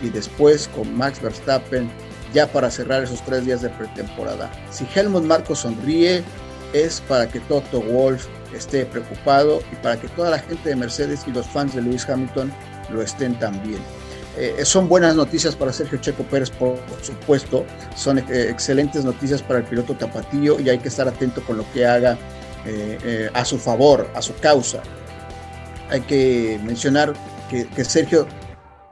y 0.00 0.10
después 0.10 0.68
con 0.68 0.96
Max 0.96 1.20
Verstappen 1.20 1.90
ya 2.32 2.46
para 2.46 2.70
cerrar 2.70 3.02
esos 3.02 3.22
tres 3.22 3.44
días 3.44 3.62
de 3.62 3.70
pretemporada. 3.70 4.50
Si 4.70 4.86
Helmut 4.94 5.24
Marco 5.24 5.54
sonríe, 5.54 6.22
es 6.72 7.00
para 7.02 7.28
que 7.28 7.40
Toto 7.40 7.80
Wolf 7.80 8.26
esté 8.54 8.84
preocupado 8.86 9.62
y 9.72 9.76
para 9.76 10.00
que 10.00 10.08
toda 10.08 10.30
la 10.30 10.38
gente 10.38 10.68
de 10.68 10.76
Mercedes 10.76 11.22
y 11.26 11.32
los 11.32 11.46
fans 11.46 11.74
de 11.74 11.82
Lewis 11.82 12.08
Hamilton 12.08 12.52
lo 12.90 13.02
estén 13.02 13.38
también. 13.38 13.80
Eh, 14.36 14.64
son 14.64 14.88
buenas 14.88 15.16
noticias 15.16 15.56
para 15.56 15.72
Sergio 15.72 15.98
Checo 15.98 16.22
Pérez, 16.24 16.50
por, 16.50 16.78
supuesto, 17.02 17.66
son 17.96 18.18
eh, 18.18 18.24
excelentes 18.48 19.04
noticias 19.04 19.42
para 19.42 19.58
el 19.58 19.64
piloto 19.64 19.94
tapatío 19.94 20.60
y 20.60 20.68
hay 20.68 20.78
que 20.78 20.88
estar 20.88 21.08
atento 21.08 21.42
con 21.44 21.56
lo 21.56 21.70
que 21.72 21.84
haga 21.84 22.16
eh, 22.64 23.28
a 23.34 23.44
su 23.44 23.58
favor, 23.58 24.08
a 24.14 24.22
su 24.22 24.34
causa. 24.36 24.82
Hay 25.90 26.02
que 26.02 26.60
mencionar 26.62 27.12
que, 27.48 27.66
que 27.66 27.84
Sergio 27.84 28.28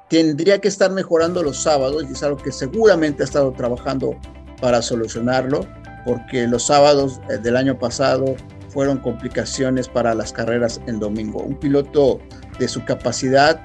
tendría 0.08 0.60
que 0.60 0.68
estar 0.68 0.90
mejorando 0.90 1.42
los 1.42 1.62
sábados 1.62 2.04
y 2.08 2.12
es 2.12 2.22
algo 2.22 2.38
que 2.38 2.52
seguramente 2.52 3.22
ha 3.22 3.24
estado 3.24 3.52
trabajando 3.52 4.18
para 4.60 4.82
solucionarlo, 4.82 5.66
porque 6.04 6.46
los 6.46 6.64
sábados 6.64 7.20
eh, 7.28 7.38
del 7.38 7.56
año 7.56 7.78
pasado 7.78 8.34
fueron 8.68 8.98
complicaciones 8.98 9.88
para 9.88 10.14
las 10.14 10.32
carreras 10.32 10.80
en 10.86 10.98
domingo. 10.98 11.42
Un 11.42 11.58
piloto 11.58 12.20
de 12.58 12.68
su 12.68 12.84
capacidad 12.84 13.60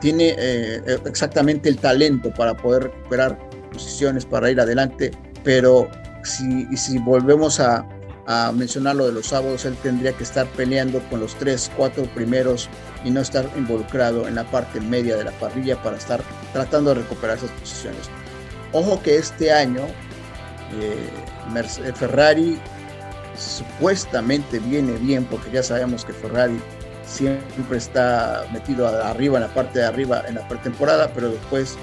tiene 0.00 0.30
eh, 0.30 0.82
eh, 0.86 0.98
exactamente 1.06 1.68
el 1.68 1.78
talento 1.78 2.32
para 2.34 2.56
poder 2.56 2.84
recuperar 2.84 3.38
posiciones, 3.72 4.24
para 4.24 4.50
ir 4.50 4.60
adelante, 4.60 5.10
pero 5.42 5.88
si, 6.22 6.64
si 6.76 6.98
volvemos 6.98 7.60
a, 7.60 7.86
a 8.26 8.52
mencionar 8.52 8.96
lo 8.96 9.06
de 9.06 9.12
los 9.12 9.26
sábados, 9.26 9.64
él 9.64 9.76
tendría 9.82 10.12
que 10.12 10.22
estar 10.22 10.46
peleando 10.48 11.00
con 11.10 11.20
los 11.20 11.34
tres, 11.36 11.70
cuatro 11.76 12.04
primeros 12.14 12.68
y 13.04 13.10
no 13.10 13.20
estar 13.20 13.48
involucrado 13.56 14.26
en 14.26 14.34
la 14.34 14.44
parte 14.44 14.80
media 14.80 15.16
de 15.16 15.24
la 15.24 15.32
parrilla 15.32 15.80
para 15.82 15.96
estar 15.96 16.22
tratando 16.52 16.94
de 16.94 17.02
recuperar 17.02 17.36
esas 17.36 17.50
posiciones. 17.50 18.08
Ojo 18.72 19.00
que 19.02 19.16
este 19.16 19.52
año 19.52 19.82
eh, 20.80 21.92
Ferrari 21.94 22.58
supuestamente 23.36 24.58
viene 24.58 24.92
bien, 24.92 25.24
porque 25.24 25.50
ya 25.50 25.62
sabemos 25.62 26.04
que 26.04 26.12
Ferrari 26.12 26.58
siempre 27.06 27.78
está 27.78 28.46
metido 28.52 28.88
arriba, 28.88 29.36
en 29.36 29.42
la 29.42 29.54
parte 29.54 29.80
de 29.80 29.84
arriba 29.84 30.22
en 30.26 30.36
la 30.36 30.48
pretemporada, 30.48 31.10
pero 31.14 31.30
después 31.30 31.76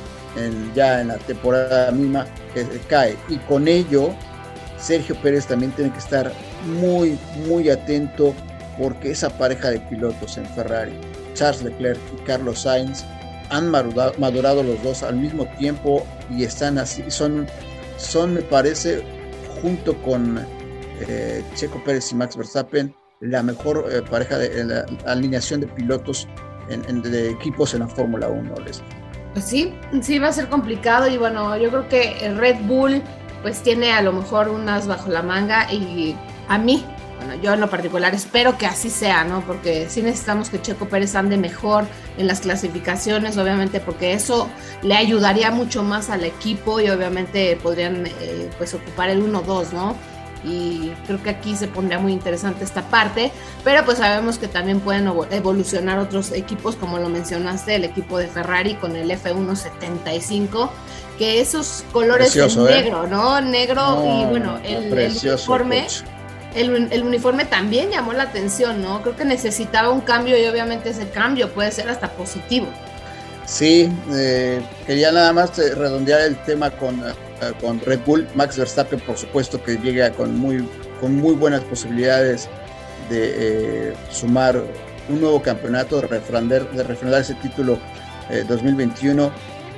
ya 0.74 1.01
en 1.01 1.10
la 1.10 1.17
temporada 1.17 1.91
misma 1.91 2.25
eh, 2.55 2.81
cae. 2.88 3.17
Y 3.29 3.38
con 3.38 3.67
ello 3.67 4.15
Sergio 4.81 5.15
Pérez 5.21 5.45
también 5.45 5.71
tiene 5.73 5.91
que 5.91 6.00
estar 6.00 6.31
muy, 6.65 7.17
muy 7.47 7.69
atento 7.69 8.33
porque 8.77 9.11
esa 9.11 9.29
pareja 9.29 9.69
de 9.69 9.79
pilotos 9.81 10.38
en 10.38 10.45
Ferrari, 10.47 10.93
Charles 11.33 11.63
Leclerc 11.63 12.00
y 12.17 12.23
Carlos 12.23 12.61
Sainz, 12.61 13.05
han 13.50 13.69
madurado, 13.69 14.63
los 14.63 14.81
dos 14.81 15.03
al 15.03 15.17
mismo 15.17 15.45
tiempo 15.59 16.05
y 16.29 16.43
están 16.43 16.77
así, 16.77 17.03
son, 17.09 17.45
son 17.97 18.33
me 18.33 18.41
parece, 18.41 19.03
junto 19.61 20.01
con 20.01 20.39
eh, 21.01 21.43
Checo 21.55 21.83
Pérez 21.83 22.11
y 22.11 22.15
Max 22.15 22.38
Verstappen, 22.38 22.95
la 23.19 23.43
mejor 23.43 23.85
eh, 23.91 24.01
pareja 24.09 24.38
de 24.38 24.63
la 24.63 24.85
alineación 25.05 25.59
de 25.61 25.67
pilotos 25.67 26.27
en, 26.69 27.01
de 27.01 27.29
equipos 27.31 27.73
en 27.73 27.81
la 27.81 27.88
Fórmula 27.88 28.29
1. 28.29 28.55
Pues 29.33 29.45
sí, 29.45 29.73
sí 30.01 30.17
va 30.17 30.29
a 30.29 30.33
ser 30.33 30.47
complicado 30.47 31.09
y 31.09 31.17
bueno, 31.17 31.55
yo 31.57 31.69
creo 31.69 31.89
que 31.89 32.33
Red 32.38 32.61
Bull 32.65 33.01
pues 33.41 33.62
tiene 33.63 33.93
a 33.93 34.01
lo 34.01 34.13
mejor 34.13 34.50
unas 34.50 34.88
bajo 34.88 35.10
la 35.10 35.21
manga 35.21 35.71
y 35.71 36.15
a 36.48 36.57
mí, 36.57 36.86
bueno, 37.17 37.36
yo 37.41 37.53
en 37.53 37.62
lo 37.62 37.69
particular 37.69 38.13
espero 38.13 38.57
que 38.57 38.65
así 38.65 38.89
sea, 38.89 39.24
¿no? 39.24 39.41
Porque 39.41 39.88
sí 39.89 40.01
necesitamos 40.01 40.50
que 40.50 40.62
Checo 40.62 40.88
Pérez 40.88 41.15
ande 41.15 41.38
mejor 41.38 41.86
en 42.17 42.27
las 42.27 42.41
clasificaciones, 42.41 43.38
obviamente, 43.38 43.79
porque 43.79 44.13
eso 44.13 44.50
le 44.81 44.95
ayudaría 44.95 45.51
mucho 45.51 45.83
más 45.83 46.10
al 46.10 46.24
equipo 46.24 46.79
y 46.79 46.89
obviamente 46.89 47.57
podrían 47.62 48.05
eh, 48.05 48.50
pues 48.57 48.74
ocupar 48.74 49.10
el 49.10 49.24
1-2, 49.24 49.71
¿no? 49.71 49.95
y 50.43 50.91
creo 51.05 51.21
que 51.21 51.29
aquí 51.29 51.55
se 51.55 51.67
pondría 51.67 52.00
muy 52.00 52.13
interesante 52.13 52.63
esta 52.63 52.81
parte, 52.83 53.31
pero 53.63 53.86
pues 53.86 54.00
sabemos 54.00 54.38
que 54.38 54.48
también 54.48 54.79
pueden 54.79 55.07
evolucionar 55.31 56.00
otros 56.00 56.31
equipos, 56.31 56.75
como 56.75 56.98
lo 56.98 57.10
mencionaste, 57.10 57.75
el 57.75 57.83
equipo 57.83 58.17
de 58.17 58.27
Ferrari 58.27 58.75
con 58.75 58.95
el 58.95 59.12
F175, 59.12 60.69
que 61.22 61.40
esos 61.40 61.86
colores 61.92 62.36
en 62.36 62.50
¿eh? 62.50 62.63
negro, 62.63 63.06
¿no? 63.06 63.40
Negro 63.42 64.04
y 64.04 64.25
bueno, 64.25 64.60
el, 64.63 64.92
uniforme. 64.92 65.86
El, 66.56 67.04
uniforme 67.04 67.46
también 67.46 67.92
llamó 67.92 68.12
la 68.13 68.24
atención, 68.24 68.82
¿no? 68.82 69.04
Creo 69.04 69.16
que 69.16 69.24
necesitaba 69.24 69.92
un 69.92 70.01
cambio 70.01 70.36
y 70.36 70.48
obviamente 70.48 70.90
ese 70.90 71.08
cambio 71.10 71.51
puede 71.51 71.72
ser 71.72 71.90
hasta 71.90 72.10
positivo. 72.10 72.66
Sí, 73.46 73.88
eh, 74.16 74.62
quería 74.88 75.12
nada 75.12 75.32
más 75.32 75.60
eh, 75.60 75.75
redondear 75.75 76.22
el 76.22 76.36
tema 76.38 76.72
con 76.72 77.04
eh, 77.42 77.54
con 77.62 77.80
Red 77.80 78.00
Bull. 78.06 78.28
Max 78.34 78.58
Verstappen, 78.58 79.00
por 79.01 79.16
supuesto, 79.16 79.62
que 79.62 79.75
llega 79.78 80.10
con 80.12 80.36
muy, 80.40 80.68
con 81.00 81.16
muy 81.16 81.36
buenas 81.36 81.62
posibilidades 81.62 82.50
de 83.12 83.90
eh, 83.90 83.94
sumar 84.10 84.63
un 85.08 85.22
nuevo 85.22 85.40
campeonato, 85.40 86.01
de 86.01 86.08
refrendar, 86.08 86.68
de 86.72 86.82
refrendar 86.82 87.22
ese 87.22 87.36
título 87.36 87.78
2021, 88.48 89.25
eh, 89.25 89.32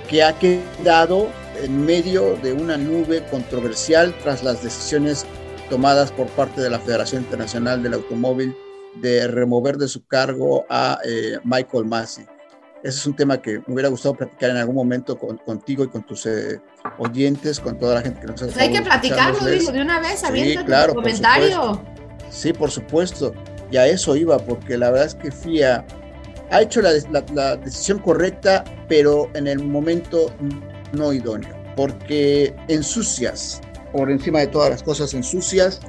que 0.07 0.23
ha 0.23 0.37
quedado 0.37 1.29
en 1.61 1.85
medio 1.85 2.35
de 2.37 2.53
una 2.53 2.77
nube 2.77 3.23
controversial 3.29 4.13
tras 4.23 4.43
las 4.43 4.63
decisiones 4.63 5.25
tomadas 5.69 6.11
por 6.11 6.27
parte 6.27 6.61
de 6.61 6.69
la 6.69 6.79
Federación 6.79 7.23
Internacional 7.23 7.81
del 7.83 7.93
Automóvil 7.93 8.55
de 8.95 9.27
remover 9.27 9.77
de 9.77 9.87
su 9.87 10.05
cargo 10.05 10.65
a 10.69 10.99
Michael 11.43 11.85
Massey. 11.85 12.25
Ese 12.83 12.99
es 12.99 13.07
un 13.07 13.15
tema 13.15 13.41
que 13.41 13.59
me 13.59 13.73
hubiera 13.75 13.87
gustado 13.87 14.13
platicar 14.13 14.49
en 14.49 14.57
algún 14.57 14.75
momento 14.75 15.17
contigo 15.17 15.85
y 15.85 15.87
con 15.87 16.03
tus 16.03 16.25
eh, 16.25 16.59
oyentes, 16.97 17.57
con 17.57 17.79
toda 17.79 17.95
la 17.95 18.01
gente 18.01 18.19
que 18.19 18.27
nos 18.27 18.41
ha 18.41 18.45
pues 18.45 18.57
Hay 18.57 18.73
que 18.73 18.81
platicarlo, 18.81 19.39
de 19.45 19.81
una 19.81 20.01
vez, 20.01 20.19
sí, 20.19 20.57
claro, 20.65 20.93
comentario. 20.93 21.81
sí, 22.29 22.51
por 22.51 22.69
supuesto. 22.69 23.33
Y 23.71 23.77
a 23.77 23.87
eso 23.87 24.17
iba, 24.17 24.37
porque 24.37 24.77
la 24.77 24.91
verdad 24.91 25.07
es 25.07 25.15
que 25.15 25.31
FIA 25.31 25.85
ha 26.53 26.61
hecho 26.61 26.81
la, 26.81 26.91
la 27.33 27.57
decisión 27.57 27.97
correcta, 27.99 28.63
pero 28.87 29.29
en 29.33 29.47
el 29.47 29.63
momento 29.63 30.31
no 30.91 31.11
idóneo, 31.11 31.55
porque 31.75 32.53
ensucias, 32.67 33.59
por 33.91 34.11
encima 34.11 34.39
de 34.39 34.47
todas 34.47 34.69
las 34.69 34.83
cosas, 34.83 35.13
ensucias 35.15 35.79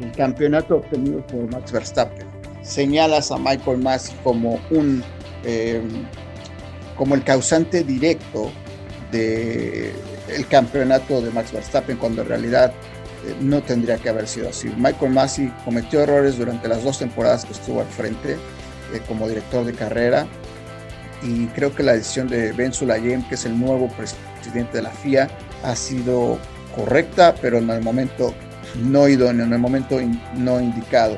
el 0.00 0.12
campeonato 0.12 0.76
obtenido 0.76 1.24
por 1.26 1.50
Max 1.50 1.70
Verstappen. 1.70 2.26
Señalas 2.62 3.30
a 3.30 3.38
Michael 3.38 3.78
Massey 3.78 4.16
como 4.24 4.58
un 4.70 5.04
eh, 5.44 5.80
como 6.96 7.14
el 7.14 7.22
causante 7.22 7.84
directo 7.84 8.50
del 9.12 9.92
el 10.28 10.46
campeonato 10.48 11.20
de 11.20 11.30
Max 11.30 11.52
Verstappen, 11.52 11.98
cuando 11.98 12.22
en 12.22 12.28
realidad 12.28 12.72
eh, 13.26 13.34
no 13.40 13.62
tendría 13.62 13.98
que 13.98 14.08
haber 14.08 14.26
sido 14.26 14.48
así. 14.48 14.68
Michael 14.76 15.12
Massey 15.12 15.52
cometió 15.64 16.00
errores 16.00 16.38
durante 16.38 16.68
las 16.68 16.82
dos 16.82 16.98
temporadas 16.98 17.44
que 17.44 17.52
estuvo 17.52 17.80
al 17.80 17.86
frente 17.86 18.36
eh, 18.92 19.00
como 19.06 19.28
director 19.28 19.64
de 19.64 19.72
carrera. 19.72 20.26
Y 21.22 21.46
creo 21.48 21.74
que 21.74 21.82
la 21.82 21.92
decisión 21.92 22.28
de 22.28 22.52
Ben 22.52 22.72
Sulayem, 22.72 23.26
que 23.28 23.34
es 23.36 23.44
el 23.46 23.58
nuevo 23.58 23.88
presidente 23.88 24.78
de 24.78 24.82
la 24.82 24.90
FIA, 24.90 25.28
ha 25.64 25.74
sido 25.74 26.38
correcta, 26.74 27.34
pero 27.40 27.58
en 27.58 27.70
el 27.70 27.82
momento 27.82 28.34
no 28.84 29.08
idóneo, 29.08 29.46
en 29.46 29.52
el 29.52 29.58
momento 29.58 29.98
no 30.34 30.60
indicado, 30.60 31.16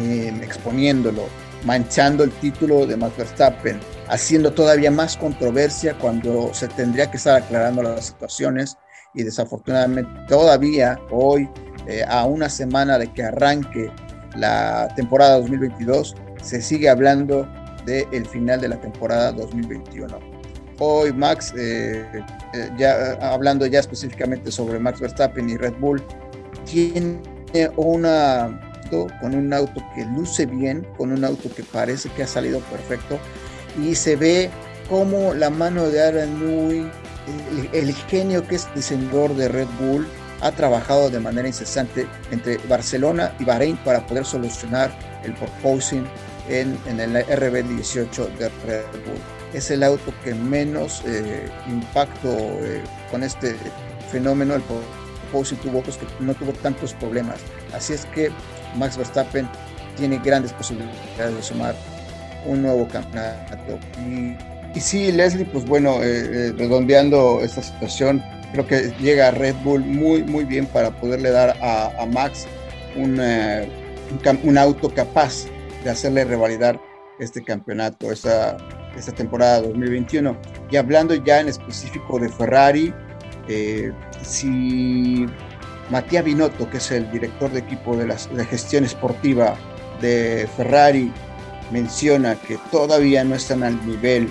eh, 0.00 0.32
exponiéndolo, 0.42 1.24
manchando 1.64 2.24
el 2.24 2.30
título 2.32 2.86
de 2.86 2.96
Max 2.96 3.16
Verstappen, 3.16 3.78
haciendo 4.08 4.52
todavía 4.52 4.90
más 4.90 5.16
controversia 5.16 5.94
cuando 5.98 6.52
se 6.54 6.68
tendría 6.68 7.10
que 7.10 7.16
estar 7.18 7.42
aclarando 7.42 7.82
las 7.82 8.06
situaciones. 8.06 8.76
Y 9.14 9.22
desafortunadamente 9.22 10.10
todavía 10.28 10.98
hoy 11.10 11.48
eh, 11.86 12.04
a 12.06 12.26
una 12.26 12.50
semana 12.50 12.98
de 12.98 13.10
que 13.12 13.22
arranque 13.22 13.90
la 14.36 14.88
temporada 14.94 15.38
2022, 15.38 16.14
se 16.46 16.62
sigue 16.62 16.88
hablando 16.88 17.46
del 17.84 18.26
final 18.26 18.60
de 18.60 18.68
la 18.68 18.80
temporada 18.80 19.32
2021. 19.32 20.18
Hoy 20.78 21.12
Max, 21.12 21.52
eh, 21.56 22.04
eh, 22.54 22.70
ya 22.78 23.12
hablando 23.32 23.66
ya 23.66 23.80
específicamente 23.80 24.52
sobre 24.52 24.78
Max 24.78 25.00
Verstappen 25.00 25.48
y 25.50 25.56
Red 25.56 25.74
Bull, 25.80 26.02
tiene 26.64 27.18
una 27.76 28.60
con 29.20 29.34
un 29.34 29.52
auto 29.52 29.82
que 29.94 30.04
luce 30.04 30.46
bien, 30.46 30.86
con 30.96 31.10
un 31.10 31.24
auto 31.24 31.52
que 31.52 31.64
parece 31.64 32.08
que 32.10 32.22
ha 32.22 32.26
salido 32.26 32.60
perfecto 32.60 33.18
y 33.82 33.96
se 33.96 34.14
ve 34.14 34.48
como 34.88 35.34
la 35.34 35.50
mano 35.50 35.88
de 35.88 36.00
Aaron 36.00 36.38
Newey, 36.38 36.90
el, 37.72 37.92
genio 37.92 38.46
que 38.46 38.54
es 38.54 38.72
diseñador 38.74 39.34
de 39.34 39.48
Red 39.48 39.66
Bull, 39.80 40.06
ha 40.40 40.52
trabajado 40.52 41.10
de 41.10 41.18
manera 41.18 41.48
incesante 41.48 42.06
entre 42.30 42.58
Barcelona 42.68 43.34
y 43.40 43.44
Bahrein 43.44 43.76
para 43.78 44.06
poder 44.06 44.24
solucionar 44.24 44.96
el 45.24 45.34
proposing 45.34 46.06
en, 46.48 46.78
en 46.86 47.00
el 47.00 47.14
RB18 47.26 48.36
de 48.38 48.48
Red 48.66 48.84
Bull. 49.06 49.20
Es 49.54 49.70
el 49.70 49.82
auto 49.82 50.12
que 50.24 50.34
menos 50.34 51.02
eh, 51.06 51.48
impacto 51.68 52.28
eh, 52.30 52.82
con 53.10 53.22
este 53.22 53.56
fenómeno, 54.10 54.54
el 54.54 54.62
proposing 54.62 55.58
tuvo, 55.58 55.82
pues, 55.82 55.96
que 55.96 56.06
no 56.20 56.34
tuvo 56.34 56.52
tantos 56.52 56.94
problemas. 56.94 57.40
Así 57.72 57.92
es 57.92 58.06
que 58.06 58.30
Max 58.76 58.96
Verstappen 58.96 59.48
tiene 59.96 60.20
grandes 60.22 60.52
posibilidades 60.52 61.34
de 61.34 61.42
sumar 61.42 61.74
un 62.44 62.62
nuevo 62.62 62.86
campeonato. 62.88 63.78
Y, 64.06 64.36
y 64.76 64.80
sí, 64.80 65.10
Leslie, 65.10 65.46
pues 65.46 65.64
bueno, 65.64 66.02
eh, 66.02 66.52
redondeando 66.56 67.40
esta 67.40 67.62
situación, 67.62 68.22
creo 68.52 68.66
que 68.66 68.92
llega 69.00 69.30
Red 69.30 69.54
Bull 69.64 69.80
muy, 69.80 70.22
muy 70.22 70.44
bien 70.44 70.66
para 70.66 70.90
poderle 70.90 71.30
dar 71.30 71.56
a, 71.62 72.06
Max 72.06 72.46
un, 72.94 73.20
un, 74.44 74.58
auto 74.58 74.88
capaz 74.90 75.46
hacerle 75.88 76.24
revalidar 76.24 76.80
este 77.18 77.42
campeonato, 77.42 78.12
esta, 78.12 78.56
esta 78.96 79.12
temporada 79.12 79.62
2021. 79.62 80.36
Y 80.70 80.76
hablando 80.76 81.14
ya 81.14 81.40
en 81.40 81.48
específico 81.48 82.18
de 82.18 82.28
Ferrari, 82.28 82.92
eh, 83.48 83.92
si 84.22 85.26
Matías 85.90 86.24
Binotto, 86.24 86.68
que 86.68 86.78
es 86.78 86.90
el 86.90 87.10
director 87.10 87.50
de 87.50 87.60
equipo 87.60 87.96
de, 87.96 88.06
la 88.06 88.44
gestión 88.44 88.84
esportiva 88.84 89.56
de 90.00 90.48
Ferrari, 90.56 91.12
menciona 91.70 92.36
que 92.36 92.58
todavía 92.70 93.24
no 93.24 93.34
están 93.34 93.62
al 93.62 93.84
nivel 93.86 94.28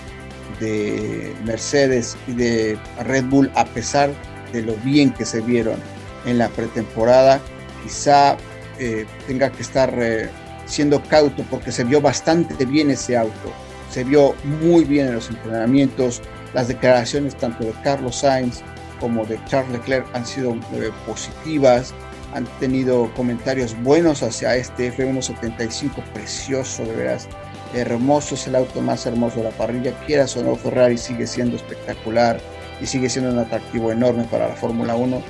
de 0.60 1.34
Mercedes 1.44 2.18
y 2.28 2.34
de 2.34 2.78
Red 3.04 3.26
Bull 3.26 3.52
a 3.56 3.66
pesar 3.66 4.12
de 4.54 4.62
lo 4.62 4.76
bien 4.78 5.12
que 5.12 5.26
se 5.26 5.42
vieron 5.42 5.80
en 6.26 6.38
la 6.38 6.50
pretemporada, 6.50 7.40
quizá 7.84 8.38
eh, 8.80 9.06
tenga 9.28 9.52
que 9.52 9.62
estar 9.62 9.94
eh, 9.98 10.30
siendo 10.66 11.02
cauto 11.04 11.44
porque 11.50 11.72
se 11.72 11.84
vio 11.84 12.02
bastante 12.02 12.66
bien 12.66 12.92
ese 12.92 13.18
auto, 13.18 13.52
se 13.92 14.04
vio 14.04 14.36
muy 14.44 14.84
bien 14.84 15.08
en 15.08 15.16
los 15.16 15.30
entrenamientos, 15.30 16.22
las 16.54 16.68
declaraciones 16.68 17.36
tanto 17.36 17.66
de 17.66 17.74
Carlos 17.84 18.18
Sainz 18.18 18.62
como 19.00 19.26
de 19.26 19.40
Charles 19.46 19.72
Leclerc 19.74 20.08
han 20.14 20.26
sido 20.26 20.54
eh, 20.74 20.92
positivas, 21.06 21.94
han 22.34 22.46
tenido 22.60 23.14
comentarios 23.14 23.76
buenos 23.84 24.24
hacia 24.24 24.56
este 24.56 24.94
F175 24.94 26.04
precioso, 26.14 26.84
de 26.84 26.94
veras. 26.94 27.28
Hermoso 27.74 28.36
es 28.36 28.48
el 28.48 28.56
auto 28.56 28.82
más 28.82 29.06
hermoso 29.06 29.38
de 29.38 29.46
la 29.46 29.50
parrilla, 29.52 29.92
quieras 30.06 30.36
o 30.38 30.44
no, 30.44 30.56
Ferrari 30.56 30.98
sigue 30.98 31.28
siendo 31.28 31.56
espectacular 31.56 32.40
y 32.82 32.86
sigue 32.86 33.10
siendo 33.10 33.32
un 33.32 33.40
atractivo 33.40 33.92
enorme 33.92 34.26
para 34.26 34.50
la 34.50 34.56
Fórmula 34.56 34.96
1. 34.96 35.22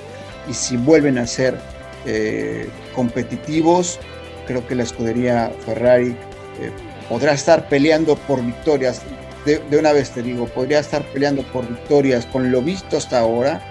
Y 0.49 0.53
si 0.53 0.77
vuelven 0.77 1.17
a 1.17 1.25
ser 1.25 1.57
eh, 2.05 2.69
competitivos, 2.93 3.99
creo 4.45 4.65
que 4.67 4.75
la 4.75 4.83
escudería 4.83 5.51
Ferrari 5.65 6.15
eh, 6.59 6.71
podrá 7.09 7.33
estar 7.33 7.67
peleando 7.69 8.15
por 8.15 8.43
victorias 8.43 9.01
de, 9.45 9.61
una 9.77 9.93
vez 9.93 10.09
te 10.09 10.23
digo, 10.23 10.47
podría 10.47 10.79
estar 10.79 11.03
peleando 11.13 11.43
por 11.43 11.67
victorias 11.67 12.25
con 12.25 12.51
lo 12.51 12.63
visto 12.63 12.97
hasta 12.97 13.19
ahora, 13.19 13.61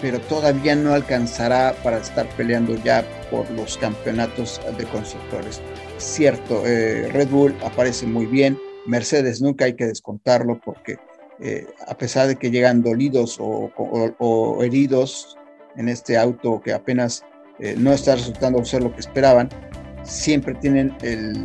pero 0.00 0.20
todavía 0.22 0.74
no 0.74 0.92
alcanzará 0.92 1.72
para 1.84 1.98
estar 1.98 2.28
peleando 2.30 2.74
ya 2.82 3.04
por 3.30 3.48
los 3.52 3.78
campeonatos 3.78 4.60
de 4.76 4.84
constructores. 4.86 5.60
Cierto, 5.98 6.66
eh, 6.66 7.08
Red 7.12 7.28
Bull 7.28 7.54
aparece 7.64 8.06
muy 8.06 8.26
bien, 8.26 8.58
Mercedes 8.84 9.40
nunca 9.40 9.66
hay 9.66 9.74
que 9.74 9.86
descontarlo 9.86 10.60
porque 10.64 10.96
eh, 11.38 11.68
a 11.86 11.96
pesar 11.96 12.26
de 12.26 12.34
que 12.34 12.50
llegan 12.50 12.82
dolidos 12.82 13.38
o, 13.40 14.58
heridos 14.64 15.38
en 15.76 15.88
este 15.88 16.18
auto 16.18 16.60
que 16.60 16.72
apenas 16.72 17.24
no 17.76 17.92
está 17.92 18.16
resultando 18.16 18.64
ser 18.64 18.82
lo 18.82 18.92
que 18.92 18.98
esperaban, 18.98 19.48
siempre 20.04 20.54
tienen 20.54 20.94
el 21.02 21.44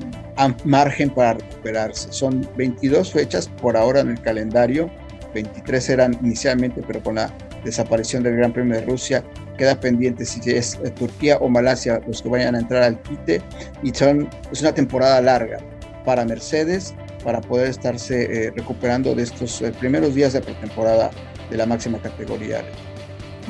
margen 0.65 1.09
para 1.09 1.33
recuperarse. 1.33 2.11
Son 2.11 2.47
22 2.57 3.11
fechas 3.11 3.49
por 3.61 3.77
ahora 3.77 4.01
en 4.01 4.09
el 4.09 4.21
calendario, 4.21 4.89
23 5.33 5.89
eran 5.89 6.17
inicialmente, 6.21 6.81
pero 6.85 7.01
con 7.01 7.15
la 7.15 7.31
desaparición 7.63 8.23
del 8.23 8.37
Gran 8.37 8.53
Premio 8.53 8.79
de 8.79 8.85
Rusia 8.85 9.23
queda 9.57 9.79
pendiente 9.79 10.25
si 10.25 10.39
es 10.51 10.79
eh, 10.83 10.91
Turquía 10.91 11.37
o 11.37 11.49
Malasia 11.49 11.99
los 12.07 12.21
que 12.21 12.29
vayan 12.29 12.55
a 12.55 12.59
entrar 12.59 12.83
al 12.83 13.01
quite 13.01 13.41
y 13.83 13.93
son, 13.93 14.29
es 14.51 14.61
una 14.61 14.73
temporada 14.73 15.19
larga 15.21 15.57
para 16.05 16.23
Mercedes 16.23 16.93
para 17.23 17.41
poder 17.41 17.67
estarse 17.67 18.47
eh, 18.47 18.53
recuperando 18.55 19.13
de 19.15 19.23
estos 19.23 19.61
eh, 19.61 19.71
primeros 19.79 20.15
días 20.15 20.33
de 20.33 20.41
pretemporada 20.41 21.11
de 21.49 21.57
la 21.57 21.65
máxima 21.65 21.97
categoría. 21.99 22.63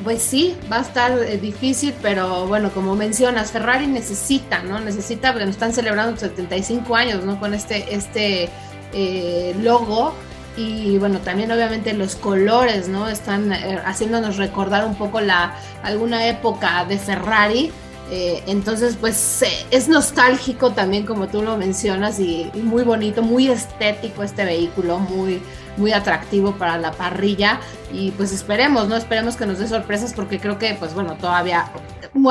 Pues 0.03 0.21
sí, 0.21 0.55
va 0.71 0.77
a 0.77 0.81
estar 0.81 1.12
eh, 1.12 1.38
difícil, 1.38 1.93
pero 2.01 2.45
bueno, 2.45 2.71
como 2.71 2.95
mencionas, 2.95 3.51
Ferrari 3.51 3.88
necesita, 3.88 4.62
¿no? 4.62 4.79
Necesita, 4.79 5.31
porque 5.31 5.45
nos 5.45 5.55
están 5.55 5.73
celebrando 5.73 6.15
75 6.17 6.95
años, 6.95 7.23
¿no? 7.23 7.39
Con 7.39 7.53
este, 7.53 7.93
este 7.93 8.49
eh, 8.93 9.55
logo. 9.62 10.13
Y 10.55 10.97
bueno, 10.97 11.19
también 11.19 11.51
obviamente 11.51 11.93
los 11.93 12.15
colores, 12.15 12.88
¿no? 12.88 13.10
Están 13.10 13.51
eh, 13.51 13.79
haciéndonos 13.86 14.38
recordar 14.38 14.86
un 14.86 14.95
poco 14.95 15.19
la, 15.19 15.55
alguna 15.83 16.27
época 16.27 16.86
de 16.86 16.97
Ferrari. 16.97 17.71
entonces, 18.10 18.95
pues 18.99 19.43
es 19.69 19.89
nostálgico 19.89 20.71
también, 20.71 21.05
como 21.05 21.27
tú 21.27 21.41
lo 21.41 21.57
mencionas, 21.57 22.19
y, 22.19 22.49
y 22.53 22.60
muy 22.60 22.83
bonito, 22.83 23.21
muy 23.21 23.49
estético 23.49 24.23
este 24.23 24.45
vehículo, 24.45 24.99
muy, 24.99 25.41
muy 25.77 25.93
atractivo 25.93 26.53
para 26.53 26.77
la 26.77 26.91
parrilla 26.91 27.59
y 27.91 28.11
pues 28.11 28.31
esperemos, 28.31 28.87
¿no? 28.87 28.95
Esperemos 28.95 29.35
que 29.35 29.45
nos 29.45 29.59
dé 29.59 29.67
sorpresas 29.67 30.13
porque 30.13 30.39
creo 30.39 30.57
que 30.57 30.73
pues 30.75 30.93
bueno, 30.93 31.15
todavía 31.17 31.71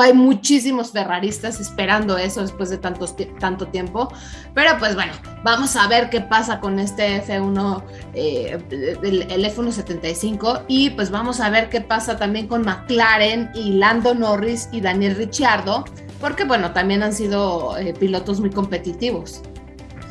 hay 0.01 0.13
muchísimos 0.13 0.91
ferraristas 0.91 1.59
esperando 1.59 2.17
eso 2.17 2.41
después 2.41 2.69
de 2.69 2.77
tantos, 2.77 3.15
tanto 3.39 3.67
tiempo, 3.67 4.11
pero 4.53 4.77
pues 4.79 4.95
bueno, 4.95 5.13
vamos 5.43 5.75
a 5.75 5.87
ver 5.87 6.09
qué 6.09 6.21
pasa 6.21 6.59
con 6.59 6.79
este 6.79 7.23
F1, 7.23 7.83
eh, 8.13 8.57
el, 9.03 9.45
F175 9.45 10.65
y 10.67 10.89
pues 10.91 11.09
vamos 11.09 11.39
a 11.39 11.49
ver 11.49 11.69
qué 11.69 11.81
pasa 11.81 12.17
también 12.17 12.47
con 12.47 12.63
McLaren 12.63 13.49
y 13.53 13.73
Lando 13.73 14.13
Norris 14.13 14.69
y 14.71 14.81
Daniel 14.81 15.15
Ricciardo, 15.15 15.85
porque 16.19 16.43
bueno, 16.43 16.73
también 16.73 17.03
han 17.03 17.13
sido 17.13 17.77
eh, 17.77 17.93
pilotos 17.93 18.39
muy 18.39 18.49
competitivos. 18.49 19.41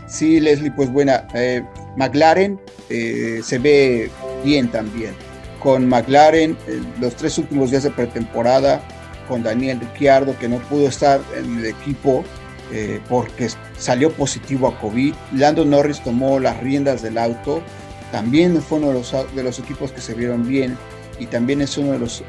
Sí, 0.07 0.41
Leslie, 0.41 0.71
pues 0.71 0.91
buena. 0.93 1.27
Eh, 1.35 1.65
McLaren 1.97 2.61
eh, 2.91 3.41
se 3.43 3.59
ve 3.59 4.11
bien 4.45 4.71
también. 4.71 5.15
Con 5.61 5.89
McLaren, 5.89 6.57
eh, 6.67 6.81
los 7.01 7.17
tres 7.17 7.39
últimos 7.39 7.71
días 7.71 7.83
de 7.83 7.91
pretemporada, 7.91 8.81
con 9.29 9.43
Daniel 9.43 9.81
Ricciardo, 9.81 10.39
que 10.39 10.49
no 10.49 10.59
pudo 10.69 10.89
estar 10.89 11.21
en 11.37 11.59
el 11.59 11.67
equipo 11.67 12.25
porque 13.09 13.49
salió 13.79 14.11
positivo 14.11 14.67
a 14.67 14.81
COVID. 14.81 15.15
Lando 15.35 15.65
Norris 15.65 16.03
tomó 16.03 16.41
las 16.41 16.61
riendas 16.61 17.01
del 17.01 17.17
auto. 17.17 17.63
También 18.11 18.61
fue 18.61 18.79
uno 18.79 18.89
de 18.89 18.95
los, 18.95 19.15
de 19.37 19.43
los 19.45 19.61
equipos 19.61 19.93
que 19.93 20.01
se 20.01 20.15
vieron 20.15 20.49
bien 20.49 20.77
y 21.21 21.27
también 21.27 21.61
es 21.61 21.79
uno 21.79 21.93
de 21.93 22.01
los 22.01 22.25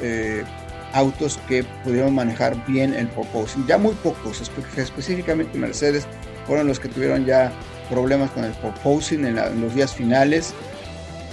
autos 0.93 1.39
que 1.47 1.63
pudieron 1.83 2.13
manejar 2.13 2.55
bien 2.67 2.93
el 2.93 3.07
proposing. 3.07 3.65
Ya 3.67 3.77
muy 3.77 3.93
pocos, 3.95 4.41
específicamente 4.77 5.57
Mercedes, 5.57 6.05
fueron 6.45 6.67
los 6.67 6.79
que 6.79 6.87
tuvieron 6.87 7.25
ya 7.25 7.51
problemas 7.89 8.31
con 8.31 8.43
el 8.43 8.51
proposing 8.53 9.25
en, 9.25 9.61
los 9.61 9.73
días 9.75 9.93
finales, 9.93 10.53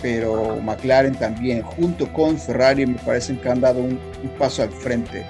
pero 0.03 0.61
McLaren 0.61 1.15
también, 1.15 1.63
junto 1.63 2.13
con 2.13 2.39
Ferrari, 2.39 2.87
me 2.87 2.99
parecen 2.99 3.39
que 3.39 3.49
han 3.49 3.61
dado 3.61 3.81
un, 3.81 3.99
paso 4.39 4.63
al 4.63 4.71
frente. 4.71 5.27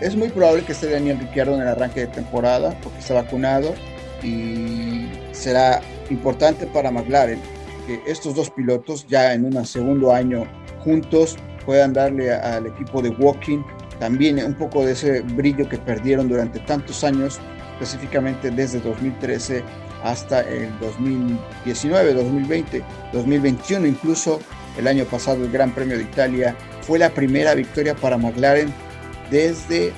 es 0.00 0.16
muy 0.16 0.28
probable 0.28 0.64
que 0.64 0.72
esté 0.72 0.90
Daniel 0.90 1.18
Ricciardo 1.18 1.54
en 1.54 1.62
el 1.62 1.68
arranque 1.68 2.00
de 2.00 2.06
temporada, 2.08 2.76
porque 2.82 2.98
está 2.98 3.14
vacunado, 3.14 3.74
y 4.22 5.06
será 5.32 5.80
importante 6.10 6.66
para 6.66 6.90
McLaren 6.90 7.40
que 7.86 8.00
estos 8.06 8.34
dos 8.34 8.50
pilotos 8.50 9.06
ya 9.08 9.34
en 9.34 9.44
un 9.44 9.64
segundo 9.66 10.12
año 10.12 10.46
juntos 10.80 11.36
puedan 11.64 11.92
darle 11.92 12.32
al 12.32 12.66
equipo 12.66 13.02
de 13.02 13.10
Walking 13.10 13.62
también 13.98 14.38
un 14.44 14.54
poco 14.54 14.84
de 14.84 14.92
ese 14.92 15.20
brillo 15.20 15.68
que 15.68 15.78
perdieron 15.78 16.28
durante 16.28 16.60
tantos 16.60 17.02
años 17.04 17.40
específicamente 17.74 18.50
desde 18.50 18.80
2013 18.80 19.62
hasta 20.06 20.40
el 20.40 20.78
2019, 20.80 22.14
2020, 22.14 22.82
2021 23.12 23.86
incluso. 23.86 24.40
El 24.78 24.86
año 24.86 25.04
pasado 25.06 25.44
el 25.44 25.50
Gran 25.50 25.72
Premio 25.72 25.96
de 25.96 26.04
Italia 26.04 26.54
fue 26.82 26.98
la 26.98 27.10
primera 27.10 27.54
victoria 27.54 27.94
para 27.94 28.18
McLaren 28.18 28.72
desde 29.30 29.92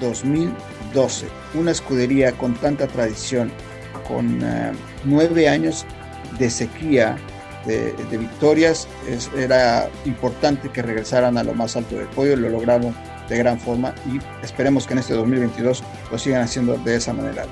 2012. 0.00 1.26
Una 1.54 1.72
escudería 1.72 2.32
con 2.32 2.54
tanta 2.54 2.86
tradición, 2.86 3.50
con 4.06 4.40
eh, 4.42 4.72
nueve 5.04 5.48
años 5.48 5.84
de 6.38 6.48
sequía 6.48 7.16
de, 7.66 7.94
victorias, 8.16 8.86
era 9.36 9.88
importante 10.04 10.68
que 10.68 10.82
regresaran 10.82 11.38
a 11.38 11.44
lo 11.44 11.54
más 11.54 11.76
alto 11.76 11.96
del 11.96 12.06
podio, 12.08 12.36
lo 12.36 12.50
lograron 12.50 12.94
de 13.28 13.38
gran 13.38 13.58
forma 13.58 13.94
y 14.06 14.18
esperemos 14.44 14.86
que 14.86 14.92
en 14.92 14.98
este 14.98 15.14
2022 15.14 15.82
lo 16.10 16.18
sigan 16.18 16.42
haciendo 16.42 16.76
de 16.76 16.96
esa 16.96 17.14
manera. 17.14 17.46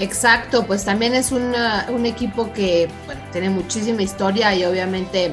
Exacto, 0.00 0.64
pues 0.64 0.84
también 0.84 1.14
es 1.14 1.32
un 1.32 2.06
equipo 2.06 2.52
que 2.52 2.88
tiene 3.32 3.50
muchísima 3.50 4.02
historia 4.02 4.54
y 4.54 4.64
obviamente 4.64 5.32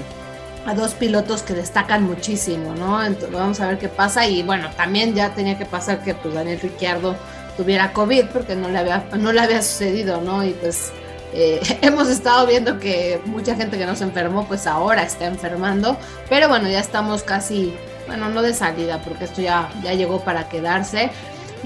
a 0.65 0.73
dos 0.73 0.95
pilotos 0.95 1.43
que 1.43 1.53
destacan 1.53 2.03
muchísimo, 2.03 2.73
¿no? 2.73 3.03
Entonces, 3.03 3.31
vamos 3.31 3.59
a 3.59 3.67
ver 3.67 3.77
qué 3.77 3.87
pasa 3.87 4.25
y 4.27 4.41
bueno, 4.41 4.69
también 4.75 5.13
ya 5.13 5.29
tenía 5.35 5.57
que 5.57 5.65
pasar 5.65 6.03
que 6.03 6.15
pues 6.15 6.33
Daniel 6.33 6.59
Ricciardo 6.59 7.15
tuviera 7.55 7.93
COVID 7.93 8.25
porque 8.33 8.55
no 8.55 8.69
le 8.69 8.79
había, 8.79 9.05
no 9.17 9.31
le 9.31 9.41
había 9.41 9.61
sucedido, 9.61 10.21
¿no? 10.21 10.43
Y 10.43 10.51
pues 10.51 10.91
eh, 11.33 11.61
hemos 11.81 12.09
estado 12.09 12.47
viendo 12.47 12.79
que 12.79 13.21
mucha 13.25 13.55
gente 13.55 13.77
que 13.77 13.85
no 13.85 13.95
se 13.95 14.05
enfermó 14.05 14.47
pues 14.47 14.65
ahora 14.65 15.03
está 15.03 15.27
enfermando, 15.27 15.97
pero 16.27 16.49
bueno, 16.49 16.67
ya 16.67 16.79
estamos 16.79 17.21
casi, 17.21 17.75
bueno, 18.07 18.29
no 18.29 18.41
de 18.41 18.55
salida 18.55 18.99
porque 19.03 19.25
esto 19.25 19.41
ya, 19.41 19.69
ya 19.83 19.93
llegó 19.93 20.21
para 20.21 20.49
quedarse. 20.49 21.11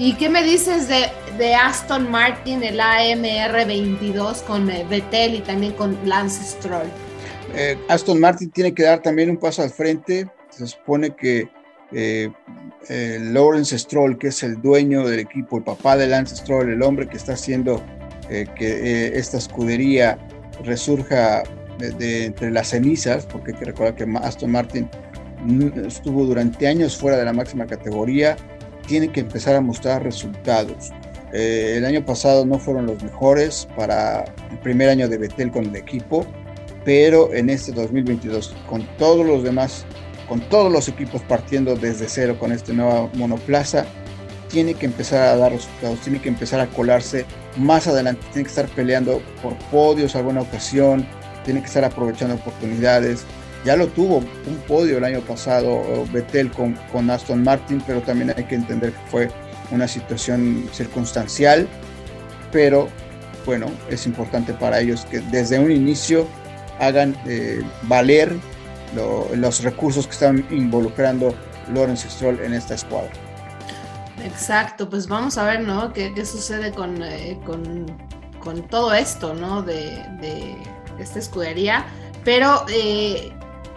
¿Y 0.00 0.14
qué 0.14 0.30
me 0.30 0.42
dices 0.42 0.88
de, 0.88 1.08
de 1.36 1.54
Aston 1.54 2.10
Martin, 2.10 2.62
el 2.62 2.80
AMR 2.80 3.66
22 3.66 4.40
con 4.44 4.70
eh, 4.70 4.86
Vettel 4.88 5.34
y 5.34 5.40
también 5.40 5.74
con 5.74 5.94
Lance 6.06 6.42
Stroll? 6.42 6.86
Eh, 7.54 7.76
Aston 7.86 8.18
Martin 8.18 8.50
tiene 8.50 8.72
que 8.72 8.84
dar 8.84 9.02
también 9.02 9.28
un 9.28 9.36
paso 9.36 9.60
al 9.60 9.68
frente. 9.68 10.26
Se 10.48 10.66
supone 10.66 11.14
que 11.14 11.50
eh, 11.92 12.30
Lawrence 13.20 13.78
Stroll, 13.78 14.16
que 14.16 14.28
es 14.28 14.42
el 14.42 14.62
dueño 14.62 15.06
del 15.06 15.20
equipo, 15.20 15.58
el 15.58 15.64
papá 15.64 15.98
de 15.98 16.06
Lance 16.06 16.34
Stroll, 16.34 16.70
el 16.70 16.82
hombre 16.82 17.06
que 17.06 17.18
está 17.18 17.34
haciendo 17.34 17.84
que 18.30 19.12
esta 19.18 19.36
escudería 19.36 20.16
resurja 20.64 21.42
de, 21.78 22.24
entre 22.24 22.50
las 22.50 22.68
cenizas, 22.68 23.26
porque 23.26 23.52
hay 23.52 23.58
que 23.58 23.64
recordar 23.66 23.96
que 23.96 24.06
Aston 24.22 24.52
Martin 24.52 24.88
estuvo 25.84 26.24
durante 26.24 26.68
años 26.68 26.96
fuera 26.96 27.18
de 27.18 27.24
la 27.24 27.32
máxima 27.34 27.66
categoría, 27.66 28.36
tiene 28.86 29.10
que 29.10 29.20
empezar 29.20 29.56
a 29.56 29.60
mostrar 29.60 30.02
resultados. 30.02 30.90
el 31.32 31.84
año 31.84 32.04
pasado 32.04 32.44
no 32.44 32.58
fueron 32.58 32.86
los 32.86 33.02
mejores 33.02 33.68
para 33.76 34.24
el 34.50 34.58
primer 34.58 34.88
año 34.88 35.08
de 35.08 35.18
Betel 35.18 35.52
con 35.52 35.66
el 35.66 35.76
equipo, 35.76 36.26
pero 36.84 37.32
en 37.32 37.50
este 37.50 37.72
2022, 37.72 38.54
con 38.68 38.86
todos 38.98 39.24
los 39.24 39.42
demás, 39.42 39.84
con 40.28 40.40
todos 40.40 40.72
los 40.72 40.88
equipos 40.88 41.22
partiendo 41.22 41.76
desde 41.76 42.08
cero 42.08 42.36
con 42.38 42.52
este 42.52 42.72
nuevo 42.72 43.10
monoplaza, 43.14 43.86
tiene 44.48 44.74
que 44.74 44.86
empezar 44.86 45.22
a 45.22 45.36
dar 45.36 45.52
resultados, 45.52 46.00
tiene 46.00 46.20
que 46.20 46.28
empezar 46.28 46.60
a 46.60 46.66
colarse 46.66 47.24
más 47.56 47.86
adelante, 47.86 48.22
tiene 48.32 48.44
que 48.44 48.50
estar 48.50 48.68
peleando 48.68 49.22
por 49.42 49.56
podios 49.70 50.16
alguna 50.16 50.42
ocasión, 50.42 51.06
tiene 51.44 51.60
que 51.60 51.66
estar 51.66 51.84
aprovechando 51.84 52.34
oportunidades. 52.34 53.24
Ya 53.64 53.76
lo 53.76 53.88
tuvo 53.88 54.18
un 54.18 54.56
podio 54.66 54.98
el 54.98 55.04
año 55.04 55.20
pasado 55.20 56.04
Vettel 56.12 56.50
con, 56.50 56.74
con 56.90 57.10
Aston 57.10 57.42
Martin, 57.42 57.82
pero 57.86 58.00
también 58.00 58.32
hay 58.34 58.44
que 58.44 58.54
entender 58.54 58.92
que 58.92 59.10
fue 59.10 59.30
una 59.70 59.86
situación 59.86 60.68
circunstancial, 60.72 61.68
pero 62.52 62.88
bueno, 63.44 63.66
es 63.88 64.06
importante 64.06 64.52
para 64.54 64.80
ellos 64.80 65.06
que 65.10 65.20
desde 65.20 65.58
un 65.58 65.70
inicio 65.70 66.26
hagan 66.78 67.16
eh, 67.26 67.62
valer 67.82 68.34
los 69.36 69.62
recursos 69.62 70.06
que 70.06 70.12
están 70.12 70.44
involucrando 70.50 71.34
Lawrence 71.72 72.08
Stroll 72.10 72.40
en 72.40 72.54
esta 72.54 72.74
escuadra. 72.74 73.10
Exacto, 74.24 74.90
pues 74.90 75.06
vamos 75.06 75.38
a 75.38 75.44
ver, 75.44 75.60
¿no? 75.60 75.92
¿Qué, 75.92 76.12
sucede 76.26 76.72
con, 76.72 77.02
eh, 77.02 77.38
con, 77.46 77.86
con, 78.40 78.66
todo 78.68 78.92
esto, 78.92 79.34
¿no? 79.34 79.62
De, 79.62 80.04
de 80.20 80.56
esta 80.98 81.18
escudería. 81.18 81.86
Pero, 82.24 82.66
eh, 82.68 83.32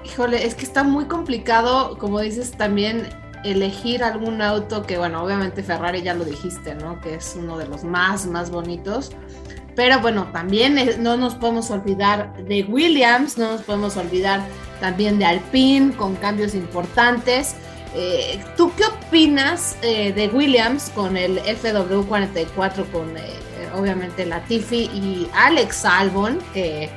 híjole, 0.06 0.46
es 0.46 0.56
que 0.56 0.66
está 0.66 0.84
muy 0.84 1.06
complicado, 1.06 1.98
como 1.98 2.20
dices, 2.20 2.52
también 2.52 3.10
elegir 3.44 4.04
algún 4.04 4.42
auto 4.42 4.84
que, 4.84 4.98
bueno, 4.98 5.24
obviamente 5.24 5.64
Ferrari 5.64 6.02
ya 6.02 6.14
lo 6.14 6.24
dijiste, 6.24 6.76
¿no? 6.76 7.00
Que 7.02 7.16
es 7.16 7.36
uno 7.38 7.58
de 7.58 7.68
los 7.68 7.84
más, 7.84 8.26
más 8.26 8.50
bonitos. 8.52 9.12
Pero 9.76 10.00
bueno, 10.00 10.30
también 10.32 10.78
no 11.02 11.18
nos 11.18 11.36
podemos 11.36 11.72
olvidar 11.72 12.34
de 12.46 12.64
Williams, 12.64 13.38
no 13.38 13.54
nos 13.54 13.64
podemos 13.64 13.98
olvidar 13.98 14.42
también 14.80 15.18
de 15.18 15.26
Alpine 15.26 15.94
con 15.94 16.16
cambios 16.16 16.54
importantes. 16.54 17.56
Eh, 17.96 18.44
¿Tú 18.56 18.72
qué 18.76 18.86
opinas 18.86 19.78
eh, 19.82 20.14
de 20.14 20.28
Williams 20.28 20.92
con 20.94 21.18
el 21.18 21.40
FW44, 21.40 22.92
con 22.92 23.18
eh, 23.18 23.22
obviamente 23.76 24.26
Latifi 24.26 24.90
y 24.94 25.28
Alex 25.34 25.86
Albon, 25.86 26.40
que 26.54 26.90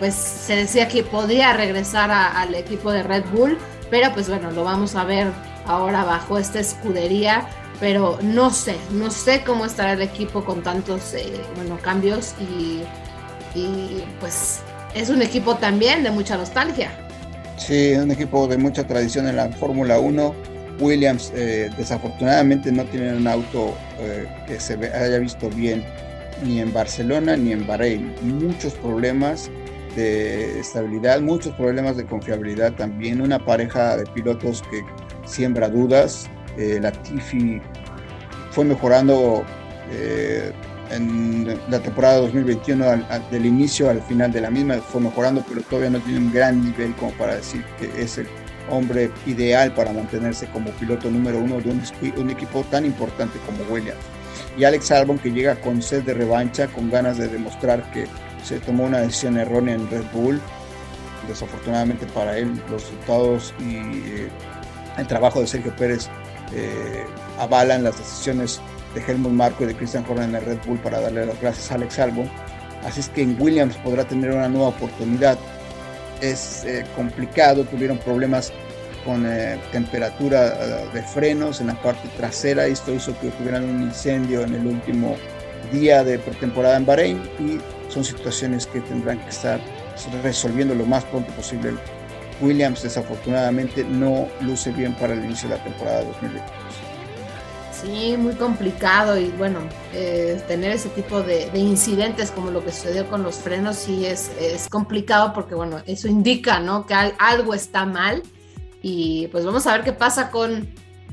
pues 0.00 0.14
se 0.14 0.56
decía 0.56 0.88
que 0.88 1.04
podría 1.04 1.52
regresar 1.52 2.10
al 2.10 2.56
equipo 2.56 2.90
de 2.90 3.04
Red 3.04 3.26
Bull, 3.32 3.56
pero 3.88 4.12
pues 4.12 4.28
bueno, 4.28 4.50
lo 4.50 4.64
vamos 4.64 4.96
a 4.96 5.04
ver 5.04 5.28
ahora 5.66 6.02
bajo 6.02 6.38
esta 6.38 6.58
escudería 6.58 7.46
pero 7.80 8.18
no 8.22 8.50
sé, 8.50 8.76
no 8.92 9.10
sé 9.10 9.42
cómo 9.44 9.64
estará 9.64 9.94
el 9.94 10.02
equipo 10.02 10.44
con 10.44 10.62
tantos 10.62 11.14
eh, 11.14 11.24
bueno, 11.56 11.78
cambios 11.80 12.34
y, 12.38 12.82
pues 14.20 14.60
es 14.94 15.08
un 15.10 15.22
equipo 15.22 15.56
también 15.56 16.04
de 16.04 16.10
mucha 16.10 16.36
nostalgia. 16.36 16.92
Sí, 17.56 17.92
es 17.92 17.98
un 17.98 18.12
equipo 18.12 18.46
de 18.46 18.58
mucha 18.58 18.86
tradición 18.86 19.26
en 19.26 19.36
la 19.36 19.48
Fórmula 19.48 19.98
1. 19.98 20.34
Williams 20.78 21.32
eh, 21.34 21.68
desafortunadamente 21.76 22.70
no 22.70 22.84
tiene 22.84 23.14
un 23.14 23.26
auto 23.26 23.74
eh, 23.98 24.28
que 24.46 24.60
se 24.60 24.74
haya 24.74 25.18
visto 25.18 25.50
bien 25.50 25.84
ni 26.44 26.60
en 26.60 26.72
Barcelona 26.72 27.36
ni 27.36 27.52
en 27.52 27.66
Bahrein. 27.66 28.14
Muchos 28.22 28.74
problemas 28.74 29.50
de 29.94 30.60
estabilidad, 30.60 31.20
muchos 31.20 31.54
problemas 31.54 31.96
de 31.96 32.04
confiabilidad 32.04 32.72
también. 32.74 33.20
Una 33.20 33.38
pareja 33.38 33.96
de 33.96 34.04
pilotos 34.06 34.62
que 34.70 34.82
siembra 35.24 35.68
dudas 35.68 36.28
eh, 36.56 36.78
la 36.80 36.92
Tifi 36.92 37.60
fue 38.50 38.64
mejorando 38.64 39.44
eh, 39.90 40.52
en 40.90 41.46
la 41.68 41.80
temporada 41.80 42.18
2021, 42.18 42.84
del 43.30 43.46
inicio 43.46 43.88
al 43.88 44.02
final 44.02 44.32
de 44.32 44.40
la 44.40 44.50
misma, 44.50 44.76
fue 44.78 45.00
mejorando, 45.00 45.44
pero 45.48 45.62
todavía 45.62 45.90
no 45.90 46.00
tiene 46.00 46.18
un 46.18 46.32
gran 46.32 46.64
nivel 46.64 46.94
como 46.96 47.12
para 47.12 47.36
decir 47.36 47.64
que 47.78 48.02
es 48.02 48.18
el 48.18 48.26
hombre 48.68 49.10
ideal 49.26 49.72
para 49.72 49.92
mantenerse 49.92 50.46
como 50.46 50.70
piloto 50.72 51.10
número 51.10 51.38
uno 51.38 51.60
de 51.60 51.70
un, 51.70 52.30
equipo 52.30 52.64
tan 52.70 52.84
importante 52.84 53.38
como 53.46 53.62
Williams. 53.72 54.00
Y 54.56 54.64
Alex 54.64 54.90
Albon 54.90 55.18
que 55.18 55.30
llega 55.30 55.54
con 55.60 55.80
sed 55.80 56.02
de 56.02 56.14
revancha, 56.14 56.66
con 56.68 56.90
ganas 56.90 57.18
de 57.18 57.28
demostrar 57.28 57.88
que 57.92 58.06
se 58.42 58.60
tomó 58.60 58.84
una 58.84 58.98
decisión 58.98 59.36
errónea 59.38 59.74
en 59.74 59.88
Red 59.90 60.04
Bull. 60.12 60.40
Desafortunadamente 61.28 62.06
para 62.06 62.36
él 62.38 62.60
los 62.70 62.82
resultados 62.82 63.54
y 63.60 63.76
eh, 63.76 64.28
el 64.98 65.06
trabajo 65.06 65.40
de 65.40 65.46
Sergio 65.46 65.74
Pérez 65.76 66.08
eh, 66.54 67.04
avalan 67.38 67.84
las 67.84 67.98
decisiones 67.98 68.60
de 68.94 69.00
Helmut 69.00 69.32
Marko 69.32 69.64
y 69.64 69.68
de 69.68 69.76
Christian 69.76 70.04
Horner 70.08 70.42
en 70.42 70.44
Red 70.44 70.58
Bull 70.66 70.78
para 70.78 71.00
darle 71.00 71.26
las 71.26 71.40
gracias 71.40 71.70
a 71.70 71.74
Alex 71.74 71.98
Albon. 71.98 72.30
Así 72.84 73.00
es 73.00 73.08
que 73.08 73.22
en 73.22 73.40
Williams 73.40 73.76
podrá 73.76 74.04
tener 74.04 74.32
una 74.32 74.48
nueva 74.48 74.68
oportunidad. 74.68 75.38
Es 76.20 76.64
eh, 76.64 76.84
complicado, 76.96 77.64
tuvieron 77.64 77.98
problemas 77.98 78.52
con 79.04 79.24
eh, 79.26 79.58
temperatura 79.72 80.86
de 80.92 81.02
frenos 81.02 81.60
en 81.60 81.68
la 81.68 81.80
parte 81.80 82.08
trasera. 82.16 82.66
Esto 82.66 82.92
hizo 82.92 83.18
que 83.20 83.28
tuvieran 83.30 83.64
un 83.64 83.82
incendio 83.82 84.42
en 84.42 84.54
el 84.54 84.66
último 84.66 85.16
día 85.72 86.04
de 86.04 86.18
pretemporada 86.18 86.76
en 86.76 86.86
Bahrein 86.86 87.22
y 87.38 87.58
son 87.92 88.04
situaciones 88.04 88.66
que 88.66 88.80
tendrán 88.80 89.18
que 89.20 89.30
estar 89.30 89.60
resolviendo 90.22 90.74
lo 90.74 90.86
más 90.86 91.04
pronto 91.04 91.30
posible 91.32 91.72
Williams 92.40 92.82
desafortunadamente 92.82 93.84
no 93.84 94.28
luce 94.40 94.72
bien 94.72 94.94
para 94.94 95.14
el 95.14 95.24
inicio 95.24 95.48
de 95.48 95.56
la 95.56 95.64
temporada 95.64 96.04
2022. 96.04 96.50
Sí, 97.82 98.16
muy 98.18 98.34
complicado 98.34 99.18
y 99.18 99.28
bueno, 99.30 99.60
eh, 99.94 100.40
tener 100.46 100.72
ese 100.72 100.90
tipo 100.90 101.22
de, 101.22 101.50
incidentes 101.54 102.30
como 102.30 102.50
lo 102.50 102.62
que 102.62 102.72
sucedió 102.72 103.08
con 103.08 103.22
los 103.22 103.36
frenos 103.36 103.76
sí 103.76 104.04
es, 104.04 104.30
es 104.38 104.68
complicado 104.68 105.32
porque 105.32 105.54
bueno, 105.54 105.80
eso 105.86 106.06
indica 106.06 106.60
¿no? 106.60 106.86
que 106.86 106.94
algo 106.94 107.54
está 107.54 107.86
mal 107.86 108.22
y 108.82 109.28
pues 109.28 109.46
vamos 109.46 109.66
a 109.66 109.72
ver 109.72 109.84
qué 109.84 109.92
pasa 109.92 110.30
con 110.30 110.68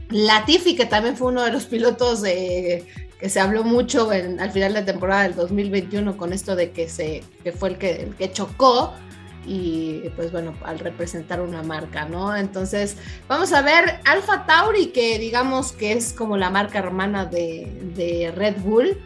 Latifi, 0.09 0.75
que 0.75 0.85
también 0.85 1.15
fue 1.15 1.27
uno 1.27 1.43
de 1.43 1.51
los 1.51 1.65
pilotos 1.65 2.21
de, 2.21 2.85
que 3.19 3.29
se 3.29 3.39
habló 3.39 3.63
mucho 3.63 4.09
al 4.11 4.51
final 4.51 4.73
de 4.73 4.83
temporada 4.83 5.23
del 5.23 5.35
2021 5.35 6.17
con 6.17 6.33
esto 6.33 6.55
de 6.55 6.71
que, 6.71 6.87
se, 6.87 7.23
que 7.43 7.51
fue 7.51 7.69
el 7.69 7.77
que, 7.77 8.03
el 8.03 8.15
que 8.15 8.31
chocó 8.31 8.93
y 9.47 10.09
pues 10.15 10.31
bueno, 10.31 10.53
al 10.63 10.77
representar 10.79 11.39
una 11.41 11.63
marca, 11.63 12.05
¿no? 12.05 12.35
Entonces, 12.35 12.97
vamos 13.29 13.53
a 13.53 13.61
ver 13.61 14.01
Alfa 14.05 14.45
Tauri, 14.45 14.87
que 14.87 15.17
digamos 15.19 15.71
que 15.71 15.93
es 15.93 16.11
como 16.11 16.35
la 16.35 16.49
marca 16.49 16.79
hermana 16.79 17.25
de, 17.25 18.33
Red 18.35 18.57
Bull. 18.61 18.97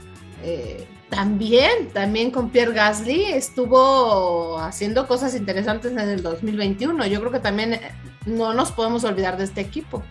Eh, 0.43 0.88
también, 1.10 1.89
también 1.93 2.32
con 2.32 2.50
Pierre 2.50 2.74
Gasly 2.74 3.26
estuvo 3.26 4.58
haciendo 4.58 5.08
cosas 5.08 5.36
interesantes 5.36 5.91
en 5.91 6.00
el 6.00 6.24
2021. 6.24 7.06
Yo 7.06 7.19
creo 7.19 7.32
que 7.32 7.39
también 7.39 7.74
eh, 7.74 7.82
no 8.26 8.54
nos 8.54 8.71
podemos 8.71 9.04
olvidar 9.04 9.38
de 9.38 9.43
este 9.43 9.62
equipo. 9.62 10.02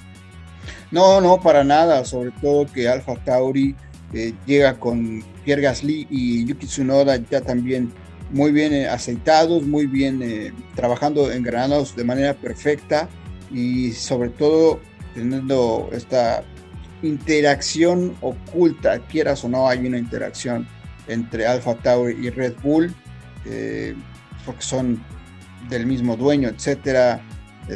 No, 0.93 1.21
no, 1.21 1.41
para 1.41 1.65
nada, 1.65 2.05
sobre 2.05 2.31
todo 2.33 2.67
que 2.67 2.89
Alfa 2.89 3.17
Tauri 3.17 3.75
eh, 4.13 4.35
llega 4.45 4.79
con 4.79 5.23
Pierre 5.45 5.63
Gasly 5.63 6.07
y 6.11 6.45
Yuki 6.45 6.67
Tsunoda 6.67 7.17
ya 7.31 7.41
también 7.41 7.93
muy 8.31 8.51
bien 8.51 8.73
eh, 8.73 8.89
aceitados, 8.89 9.63
muy 9.63 9.87
bien 9.87 10.21
eh, 10.23 10.53
trabajando 10.75 11.31
en 11.31 11.43
granados 11.45 11.95
de 11.95 12.05
manera 12.05 12.35
perfecta 12.35 13.09
y 13.53 13.93
sobre 13.93 14.31
todo 14.31 14.81
teniendo 15.15 15.89
esta 15.93 16.43
interacción 17.03 18.17
oculta, 18.21 18.99
quieras 19.07 19.45
o 19.45 19.49
no, 19.49 19.69
hay 19.69 19.87
una 19.87 19.99
interacción 19.99 20.67
entre 21.07 21.47
Alfa 21.47 21.75
Tauri 21.77 22.27
y 22.27 22.31
Red 22.31 22.55
Bull, 22.63 22.95
porque 24.45 24.63
son 24.63 25.03
del 25.69 25.87
mismo 25.87 26.17
dueño, 26.17 26.49
etcétera, 26.49 27.21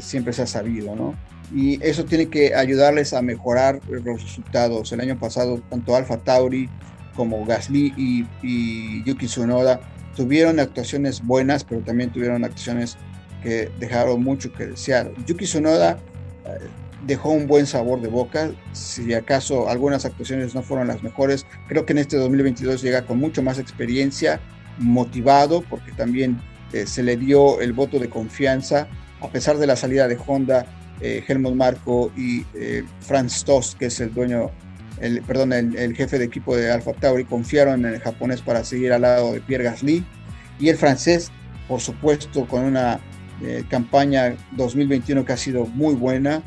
siempre 0.01 0.33
se 0.33 0.43
ha 0.43 0.47
sabido, 0.47 0.95
¿no? 0.95 1.17
Y 1.53 1.83
eso 1.85 2.05
tiene 2.05 2.29
que 2.29 2.55
ayudarles 2.55 3.13
a 3.13 3.23
mejorar 3.23 3.81
los 3.89 4.23
resultados. 4.23 4.93
El 4.93 5.01
año 5.01 5.19
pasado, 5.19 5.61
tanto 5.69 5.95
Alfa 5.97 6.19
Tauri 6.19 6.69
como 7.15 7.45
Gasly 7.45 7.95
y, 7.97 9.05
Yuki 9.05 9.27
Tsunoda 9.27 9.81
tuvieron 10.17 10.61
actuaciones 10.61 11.23
buenas, 11.25 11.65
pero 11.65 11.81
también 11.81 12.11
tuvieron 12.11 12.45
actuaciones 12.45 12.97
que 13.43 13.71
dejaron 13.79 14.23
mucho 14.23 14.53
que 14.53 14.67
desear. 14.67 15.13
Yuki 15.27 15.45
Tsunoda 15.45 15.99
eh, 16.47 16.69
dejó 17.07 17.31
un 17.31 17.47
buen 17.47 17.67
sabor 17.67 18.01
de 18.01 18.09
boca, 18.09 18.51
si 18.73 19.13
acaso 19.13 19.69
algunas 19.69 20.05
actuaciones 20.05 20.55
no 20.55 20.63
fueron 20.63 20.89
las 20.89 21.03
mejores, 21.03 21.47
creo 21.69 21.85
que 21.85 21.93
en 21.93 21.99
este 21.99 22.17
2022 22.17 22.81
llega 22.81 23.03
con 23.07 23.19
mucho 23.19 23.43
más 23.43 23.59
experiencia, 23.59 24.41
motivado, 24.79 25.63
porque 25.63 25.93
también 25.93 26.41
eh, 26.73 26.87
se 26.87 27.03
le 27.03 27.17
dio 27.17 27.61
el 27.61 27.73
voto 27.73 27.99
de 27.99 28.09
confianza, 28.09 28.89
a 29.21 29.29
pesar 29.29 29.59
de 29.59 29.67
la 29.67 29.77
salida 29.77 30.09
de 30.09 30.19
Honda, 30.27 30.67
eh, 31.05 31.23
Helmut 31.29 31.55
Marco 31.55 32.11
y 32.17 32.47
eh, 32.55 32.83
Franz 33.01 33.45
Tost, 33.45 33.77
que 33.77 33.87
es 33.87 34.01
el 34.01 34.15
dueño, 34.15 34.51
el, 35.03 35.21
perdón, 35.21 35.53
el, 35.53 35.95
jefe 35.95 36.19
de 36.19 36.25
equipo 36.25 36.57
de 36.57 36.71
Alfa 36.71 36.95
Tauri, 36.95 37.27
confiaron 37.27 37.85
en 37.85 37.93
el 37.93 38.01
japonés 38.01 38.41
para 38.41 38.65
seguir 38.65 38.91
al 38.91 39.03
lado 39.03 39.35
de 39.35 39.41
Pierre 39.43 39.65
Gasly. 39.65 40.03
Y 40.59 40.71
el 40.71 40.79
francés, 40.79 41.31
por 41.69 41.83
supuesto, 41.83 42.49
con 42.49 42.65
una 42.65 43.01
eh, 43.43 43.65
campaña 43.69 44.35
2021 44.53 45.27
que 45.27 45.33
ha 45.35 45.37
sido 45.37 45.67
muy 45.67 45.95
buena, 45.95 46.43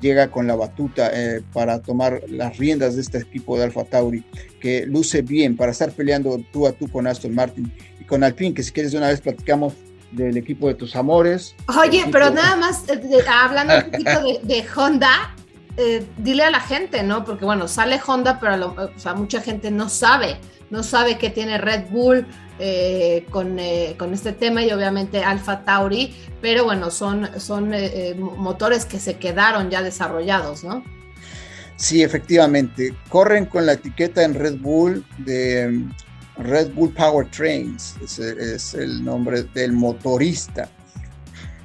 llega 0.00 0.30
con 0.30 0.46
la 0.46 0.54
batuta 0.54 1.10
para 1.52 1.80
tomar 1.80 2.22
las 2.28 2.56
riendas 2.56 2.94
de 2.96 3.00
este 3.00 3.18
equipo 3.18 3.56
de 3.56 3.64
Alfa 3.64 3.84
Tauri, 3.84 4.24
que 4.60 4.86
luce 4.86 5.22
bien 5.22 5.56
para 5.56 5.72
estar 5.72 5.90
peleando 5.92 6.40
tú 6.52 6.68
a 6.68 6.72
tú 6.72 6.88
con 6.88 7.06
Aston 7.06 7.34
Martin 7.34 7.72
y 8.00 8.04
con 8.04 8.22
Alpine, 8.22 8.54
que 8.54 8.64
si 8.64 8.72
quieres 8.72 8.90
de 8.92 8.98
una 8.98 9.08
vez 9.08 9.20
platicamos 9.20 9.74
del 10.10 10.36
equipo 10.36 10.68
de 10.68 10.74
tus 10.74 10.96
amores. 10.96 11.54
Oye, 11.80 12.06
pero 12.10 12.30
nada 12.30 12.56
más, 12.56 12.84
eh, 12.88 13.00
hablando 13.28 13.76
un 13.76 13.90
poquito 13.90 14.20
de, 14.42 14.64
Honda, 14.74 15.34
eh, 15.76 16.04
dile 16.16 16.44
a 16.44 16.50
la 16.50 16.60
gente, 16.60 17.02
¿no? 17.02 17.24
Porque 17.24 17.44
bueno, 17.44 17.68
sale 17.68 18.00
Honda, 18.04 18.40
pero 18.40 18.74
o 18.76 18.98
sea, 18.98 19.14
mucha 19.14 19.40
gente 19.40 19.70
no 19.70 19.88
sabe, 19.88 20.38
no 20.70 20.82
sabe 20.82 21.18
que 21.18 21.30
tiene 21.30 21.58
Red 21.58 21.90
Bull 21.90 22.26
eh, 22.58 23.26
con, 23.30 23.58
con, 23.96 24.14
este 24.14 24.32
tema 24.32 24.62
y 24.62 24.72
obviamente 24.72 25.22
Alfa 25.22 25.64
Tauri, 25.64 26.14
pero 26.40 26.64
bueno, 26.64 26.90
son, 26.90 27.28
son 27.38 27.72
motores 28.36 28.84
que 28.84 28.98
se 28.98 29.16
quedaron 29.16 29.70
ya 29.70 29.82
desarrollados, 29.82 30.64
¿no? 30.64 30.82
Sí, 31.76 32.02
efectivamente. 32.02 32.92
Corren 33.08 33.46
con 33.46 33.64
la 33.64 33.74
etiqueta 33.74 34.24
en 34.24 34.34
Red 34.34 34.56
Bull 34.58 35.04
de 35.18 35.84
Red 36.38 36.72
Bull 36.74 36.92
Powertrains, 36.92 37.96
ese 38.02 38.54
es 38.54 38.74
el 38.74 39.04
nombre 39.04 39.42
del 39.42 39.72
motorista. 39.72 40.68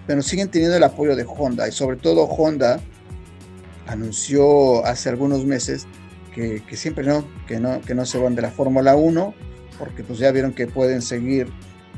Pero 0.08 0.22
siguen 0.22 0.50
teniendo 0.50 0.78
el 0.78 0.84
apoyo 0.84 1.16
de 1.16 1.26
Honda 1.26 1.68
y 1.68 1.72
sobre 1.72 1.98
todo 1.98 2.24
Honda 2.24 2.80
anunció 3.88 4.86
hace 4.86 5.10
algunos 5.10 5.46
meses 5.46 5.86
que, 6.34 6.64
siempre 6.74 7.06
no 7.06 7.26
que, 7.48 7.60
no, 7.60 7.80
que 7.82 7.94
no 7.94 8.06
se 8.06 8.18
van 8.18 8.36
de 8.36 8.42
la 8.42 8.50
Fórmula 8.50 8.96
1 8.96 9.34
porque 9.78 10.04
pues 10.04 10.20
ya 10.20 10.32
vieron 10.32 10.54
que 10.54 10.68
pueden 10.68 11.02
seguir 11.02 11.48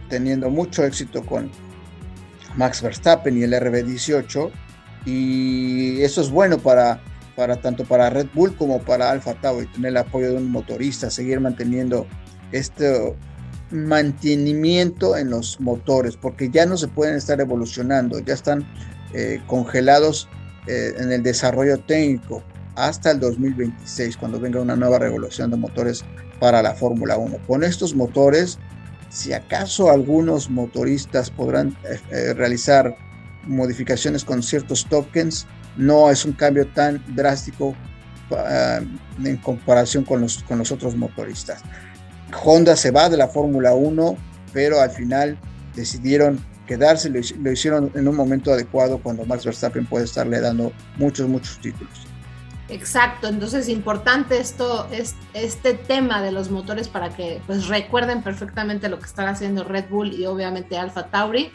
teniendo 0.10 0.50
mucho 0.50 0.84
éxito 0.84 1.26
con 1.26 1.50
Max 2.56 2.82
Verstappen 2.82 3.38
y 3.38 3.44
el 3.44 3.54
RB18 3.54 4.52
y 5.06 6.02
eso 6.02 6.22
es 6.22 6.30
bueno 6.30 6.58
para, 6.58 7.02
para 7.36 7.58
tanto 7.58 7.86
para 7.86 8.10
Red 8.10 8.28
Bull 8.34 8.56
como 8.56 8.80
para 8.80 9.12
Alfa 9.12 9.36
Tauri 9.36 9.68
tener 9.68 9.90
el 9.90 9.98
apoyo 9.98 10.32
de 10.32 10.38
un 10.38 10.52
motorista, 10.52 11.10
seguir 11.10 11.40
manteniendo 11.40 12.08
este 12.58 13.16
mantenimiento 13.72 15.18
en 15.18 15.30
los 15.30 15.60
motores, 15.60 16.18
porque 16.18 16.50
ya 16.50 16.66
no 16.66 16.78
se 16.78 16.88
pueden 16.88 17.16
estar 17.16 17.40
evolucionando, 17.42 18.20
ya 18.20 18.34
están 18.34 18.66
eh, 19.14 19.42
congelados 19.48 20.28
eh, 20.68 20.94
en 20.98 21.12
el 21.12 21.24
desarrollo 21.24 21.80
técnico 21.80 22.44
hasta 22.76 23.12
el 23.12 23.20
2026, 23.20 24.18
cuando 24.18 24.40
venga 24.40 24.62
una 24.62 24.76
nueva 24.76 25.00
revolución 25.00 25.50
de 25.52 25.58
motores 25.58 26.04
para 26.40 26.62
la 26.62 26.76
Fórmula 26.76 27.18
1. 27.18 27.38
Con 27.48 27.64
estos 27.64 27.96
motores, 27.96 28.60
si 29.10 29.34
acaso 29.34 29.90
algunos 29.90 30.50
motoristas 30.50 31.30
podrán 31.30 31.78
eh, 32.12 32.34
realizar 32.34 32.96
modificaciones 33.44 34.26
con 34.26 34.44
ciertos 34.44 34.86
tokens, 34.88 35.48
no 35.78 36.10
es 36.10 36.26
un 36.26 36.34
cambio 36.34 36.68
tan 36.68 37.04
drástico 37.16 37.76
en 39.24 39.38
comparación 39.38 40.04
con 40.04 40.22
los, 40.22 40.44
con 40.44 40.58
los 40.58 40.72
otros 40.72 40.96
motoristas. 40.96 41.62
Honda 42.44 42.76
se 42.76 42.92
va 42.92 43.10
de 43.10 43.18
la 43.18 43.28
Fórmula 43.28 43.74
1, 43.74 44.18
pero 44.54 44.82
al 44.82 44.92
final 44.92 45.38
decidieron 45.76 46.44
quedarse, 46.66 47.10
lo, 47.10 47.52
hicieron 47.52 47.92
en 47.96 48.08
un 48.08 48.16
momento 48.16 48.52
adecuado 48.52 49.00
cuando 49.00 49.26
Max 49.26 49.46
Verstappen 49.46 49.86
puede 49.86 50.06
estarle 50.06 50.40
dando 50.42 50.72
muchos, 50.98 51.28
muchos 51.28 51.60
títulos. 51.60 52.08
Exacto, 52.68 53.28
entonces 53.28 53.70
importante 53.70 54.40
esto, 54.40 54.88
es, 54.92 55.16
este 55.36 55.76
tema 55.76 56.24
de 56.24 56.32
los 56.32 56.50
motores 56.50 56.88
para 56.88 57.10
que 57.10 57.40
pues 57.46 57.68
recuerden 57.68 58.24
perfectamente 58.24 58.90
lo 58.90 58.98
que 58.98 59.06
están 59.06 59.28
haciendo 59.28 59.64
Red 59.64 59.86
Bull 59.90 60.14
y 60.14 60.26
obviamente 60.26 60.78
Alfa 60.78 61.08
Tauri. 61.08 61.52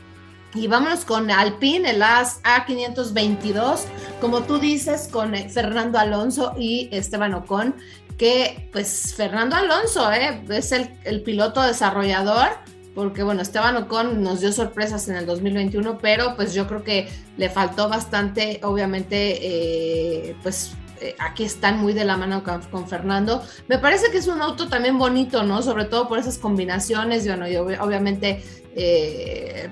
Y 0.53 0.67
vámonos 0.67 1.05
con 1.05 1.31
Alpine, 1.31 1.91
el 1.91 2.03
AS 2.03 2.43
A522, 2.43 3.83
como 4.21 4.43
tú 4.43 4.59
dices, 4.59 5.09
con 5.11 5.33
Fernando 5.49 5.97
Alonso 5.97 6.55
y 6.59 6.89
Esteban 6.91 7.35
Ocon, 7.35 7.77
que 8.21 8.69
pues 8.71 9.15
Fernando 9.17 9.57
Alonso 9.57 10.13
¿eh? 10.13 10.43
es 10.51 10.73
el, 10.73 11.23
piloto 11.23 11.63
desarrollador, 11.63 12.51
porque 12.95 13.23
bueno, 13.23 13.41
Esteban 13.41 13.79
Ocon 13.79 14.23
nos 14.23 14.43
dio 14.43 14.53
sorpresas 14.53 15.09
en 15.09 15.17
el 15.17 15.25
2021, 15.25 15.97
pero 16.03 16.37
pues 16.37 16.53
yo 16.53 16.67
creo 16.67 16.85
que 16.85 17.09
le 17.39 17.49
faltó 17.49 17.89
bastante, 17.89 18.61
obviamente, 18.63 19.39
eh, 19.41 20.37
pues 20.43 20.73
eh, 21.01 21.17
aquí 21.19 21.45
están 21.45 21.81
muy 21.81 21.93
de 21.93 22.05
la 22.05 22.17
mano 22.17 22.43
con, 22.43 22.89
Fernando. 22.89 23.43
Me 23.69 23.79
parece 23.79 24.11
que 24.11 24.19
es 24.19 24.27
un 24.27 24.41
auto 24.43 24.69
también 24.69 24.99
bonito, 24.99 25.43
¿no? 25.43 25.63
Sobre 25.63 25.85
todo 25.85 26.09
por 26.09 26.19
esas 26.19 26.39
combinaciones, 26.39 27.27
bueno, 27.27 27.49
y 27.49 27.57
obviamente 27.57 28.43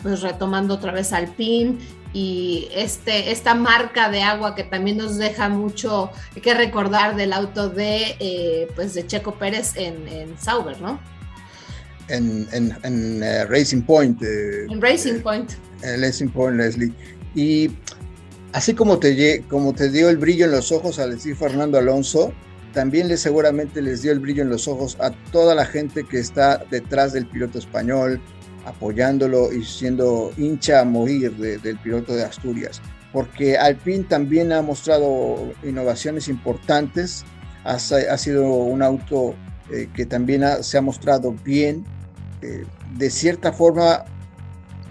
pues 0.02 0.22
retomando 0.22 0.74
otra 0.74 0.90
vez 0.90 1.12
al 1.12 1.28
PIN 1.28 1.78
y 2.12 2.68
este, 2.74 3.30
esta 3.30 3.54
marca 3.54 4.10
de 4.10 4.22
agua 4.22 4.54
que 4.54 4.64
también 4.64 4.96
nos 4.96 5.18
deja 5.18 5.48
mucho 5.48 6.10
que 6.42 6.54
recordar 6.54 7.16
del 7.16 7.32
auto 7.32 7.68
de, 7.68 8.16
eh, 8.18 8.68
pues 8.74 8.94
de 8.94 9.06
Checo 9.06 9.34
Pérez 9.38 9.76
en, 9.76 10.08
en 10.08 10.38
Sauber, 10.38 10.80
¿no? 10.80 10.98
En, 12.08 12.48
en, 12.52 13.22
eh, 13.22 13.44
Racing 13.44 13.82
Point. 13.82 14.22
Eh, 14.22 14.64
en 14.70 14.80
Racing 14.80 15.20
Point. 15.20 15.52
En 15.82 16.00
Racing 16.02 16.28
Point, 16.28 16.56
Leslie. 16.56 16.92
Y 17.34 17.70
así 18.52 18.74
como 18.74 18.98
te, 18.98 19.14
dio 19.14 20.08
el 20.08 20.16
brillo 20.16 20.46
en 20.46 20.52
los 20.52 20.72
ojos 20.72 20.98
al 20.98 21.12
decir 21.12 21.36
Fernando 21.36 21.78
Alonso, 21.78 22.32
también 22.72 23.08
le, 23.08 23.16
seguramente 23.16 23.82
les 23.82 24.02
dio 24.02 24.12
el 24.12 24.20
brillo 24.20 24.42
en 24.42 24.50
los 24.50 24.68
ojos 24.68 24.96
a 25.00 25.10
toda 25.32 25.54
la 25.54 25.64
gente 25.64 26.04
que 26.04 26.18
está 26.18 26.64
detrás 26.70 27.12
del 27.12 27.26
piloto 27.26 27.58
español, 27.58 28.20
apoyándolo 28.64 29.52
y 29.52 29.64
siendo 29.64 30.30
hincha 30.36 30.80
a 30.80 30.84
morir 30.84 31.34
del 31.36 31.78
piloto 31.78 32.14
de 32.14 32.24
Asturias, 32.24 32.82
porque 33.12 33.56
Alpine 33.56 34.04
también 34.04 34.52
ha 34.52 34.62
mostrado 34.62 35.52
innovaciones 35.64 36.28
importantes, 36.28 37.24
ha, 37.64 37.78
sido 37.78 38.46
un 38.46 38.82
auto 38.82 39.34
eh, 39.70 39.88
que 39.94 40.06
también 40.06 40.42
se 40.62 40.78
ha 40.78 40.80
mostrado 40.80 41.34
bien, 41.44 41.84
eh, 42.42 42.64
de 42.96 43.10
cierta 43.10 43.52
forma 43.52 44.04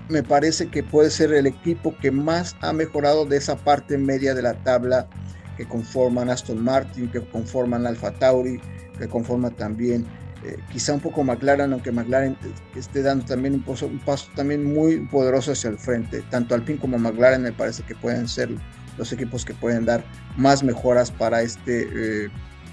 me 0.10 0.24
parece 0.24 0.67
que 0.67 0.84
puede 0.84 1.10
ser 1.10 1.34
el 1.34 1.48
equipo 1.48 1.96
que 1.98 2.12
más 2.12 2.56
ha 2.62 2.74
mejorado 2.74 3.26
de 3.26 3.38
esa 3.38 3.56
parte 3.56 3.98
media 3.98 4.34
de 4.34 4.41
la 4.41 4.54
tabla 4.63 5.08
que 5.58 5.67
conforman 5.67 6.30
Aston 6.30 6.63
Martin, 6.63 7.10
que 7.10 7.22
conforman 7.22 7.88
Alfa 7.88 8.12
Tauri, 8.12 8.62
que 8.98 9.08
conforman 9.08 9.56
también 9.56 10.06
eh, 10.43 10.58
quizá 10.72 10.93
un 10.93 11.00
poco 11.00 11.24
McLaren, 11.24 11.74
aunque 11.74 11.91
McLaren 11.91 12.38
esté 12.76 13.02
dando 13.02 13.26
también 13.26 13.56
un 13.56 13.63
paso, 13.63 13.88
un 13.88 14.00
paso, 14.00 14.30
también 14.36 14.63
muy 14.63 15.00
poderoso 15.08 15.52
hacia 15.52 15.70
el 15.72 15.78
frente. 15.78 16.22
Tanto 16.30 16.54
Alpine 16.54 16.80
como 16.80 16.98
McLaren 17.00 17.41
me 17.41 17.52
parece 17.52 17.84
que 17.84 17.96
pueden 17.96 18.28
ser 18.28 18.50
los 18.98 19.12
equipos 19.12 19.46
que 19.46 19.54
pueden 19.54 19.86
dar 19.86 20.04
más 20.38 20.63
mejoras 20.63 21.12
para 21.12 21.41
este 21.41 22.30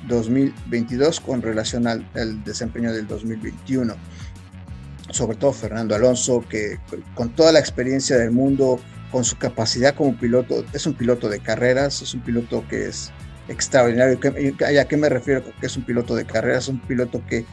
2022 0.08 1.18
eh, 1.18 1.22
con 1.24 1.42
relación 1.42 1.86
al, 1.86 2.04
desempeño 2.44 2.92
del 2.92 3.06
2021. 3.06 3.94
Sobre 5.10 5.36
todo 5.36 5.52
Fernando 5.52 5.94
Alonso, 5.94 6.44
que 6.48 6.78
con 7.14 7.30
toda 7.34 7.52
la 7.52 7.58
experiencia 7.58 8.16
del 8.16 8.30
mundo, 8.30 8.80
con 9.10 9.24
su 9.24 9.36
capacidad 9.36 9.94
como 9.94 10.16
piloto, 10.16 10.64
es 10.72 10.86
un 10.86 10.94
piloto 10.94 11.28
de 11.28 11.40
carreras, 11.40 12.02
es 12.02 12.14
un 12.14 12.20
piloto 12.20 12.64
que 12.68 12.88
es 12.88 13.12
extraordinario. 13.48 14.18
¿Y 14.70 14.76
a 14.76 14.84
qué 14.86 14.96
me 14.96 15.08
refiero? 15.08 15.42
Que 15.60 15.66
es 15.66 15.76
un 15.76 15.84
piloto 15.84 16.14
de 16.14 16.24
carrera, 16.24 16.58
es 16.58 16.68
un 16.68 16.80
piloto 16.80 17.22
que 17.28 17.44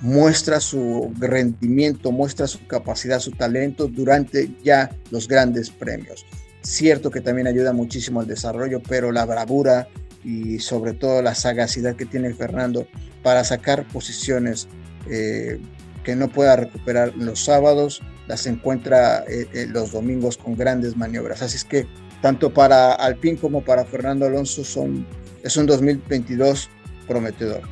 muestra 0.00 0.60
su 0.60 1.12
rendimiento, 1.18 2.12
muestra 2.12 2.46
su 2.46 2.66
capacidad, 2.66 3.18
su 3.20 3.30
talento 3.30 3.86
durante 3.86 4.50
ya 4.62 4.90
los 5.10 5.28
grandes 5.28 5.70
premios. 5.70 6.26
Cierto 6.62 7.10
que 7.10 7.20
también 7.20 7.46
ayuda 7.46 7.72
muchísimo 7.72 8.20
al 8.20 8.26
desarrollo, 8.26 8.82
pero 8.88 9.12
la 9.12 9.24
bravura 9.24 9.88
y 10.24 10.58
sobre 10.58 10.92
todo 10.92 11.22
la 11.22 11.34
sagacidad 11.34 11.94
que 11.94 12.04
tiene 12.04 12.34
Fernando 12.34 12.86
para 13.22 13.44
sacar 13.44 13.86
posiciones 13.86 14.68
eh, 15.08 15.60
que 16.06 16.14
no 16.14 16.28
pueda 16.28 16.54
recuperar 16.54 17.12
los 17.16 17.40
sábados, 17.40 18.00
las 18.28 18.46
encuentra 18.46 19.24
eh, 19.24 19.48
eh, 19.52 19.66
los 19.68 19.90
domingos 19.90 20.36
con 20.36 20.54
grandes 20.54 20.96
maniobras. 20.96 21.42
Así 21.42 21.56
es 21.56 21.64
que 21.64 21.88
tanto 22.22 22.54
para 22.54 22.92
Alpine 22.92 23.36
como 23.36 23.60
para 23.62 23.84
Fernando 23.84 24.24
Alonso 24.24 24.62
son, 24.62 25.04
es 25.42 25.56
un 25.56 25.66
2022 25.66 26.70
prometedor. 27.08 27.62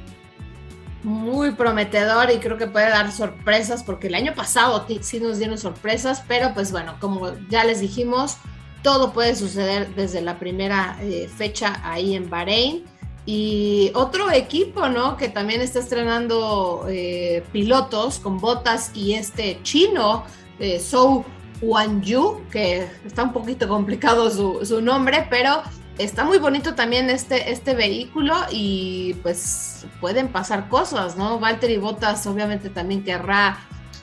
Muy 1.04 1.52
prometedor 1.52 2.28
y 2.32 2.38
creo 2.38 2.58
que 2.58 2.66
puede 2.66 2.88
dar 2.88 3.12
sorpresas 3.12 3.84
porque 3.84 4.08
el 4.08 4.16
año 4.16 4.34
pasado 4.34 4.84
sí 5.00 5.20
nos 5.20 5.38
dieron 5.38 5.56
sorpresas, 5.56 6.24
pero 6.26 6.54
pues 6.54 6.72
bueno, 6.72 6.96
como 6.98 7.30
ya 7.48 7.62
les 7.62 7.78
dijimos, 7.78 8.38
todo 8.82 9.12
puede 9.12 9.36
suceder 9.36 9.94
desde 9.94 10.22
la 10.22 10.40
primera 10.40 10.98
eh, 11.00 11.28
fecha 11.28 11.80
ahí 11.84 12.16
en 12.16 12.28
Bahrein. 12.28 12.84
Y 13.26 13.90
otro 13.94 14.30
equipo, 14.30 14.88
¿no? 14.88 15.16
Que 15.16 15.28
también 15.28 15.62
está 15.62 15.78
estrenando 15.78 16.86
eh, 16.88 17.42
pilotos 17.52 18.18
con 18.18 18.38
botas 18.38 18.90
y 18.94 19.14
este 19.14 19.60
chino, 19.62 20.24
eh, 20.58 20.78
Zhou 20.78 21.24
Wanyu, 21.62 22.42
que 22.50 22.86
está 23.04 23.22
un 23.22 23.32
poquito 23.32 23.66
complicado 23.66 24.30
su, 24.30 24.80
nombre, 24.82 25.26
pero 25.30 25.62
está 25.96 26.24
muy 26.24 26.38
bonito 26.38 26.74
también 26.74 27.08
este, 27.08 27.50
este 27.50 27.74
vehículo 27.74 28.34
y 28.50 29.14
pues 29.22 29.86
pueden 30.00 30.28
pasar 30.28 30.68
cosas, 30.68 31.16
¿no? 31.16 31.38
Valtteri 31.38 31.78
Bottas 31.78 32.26
obviamente 32.26 32.68
también 32.68 33.04
querrá 33.04 33.58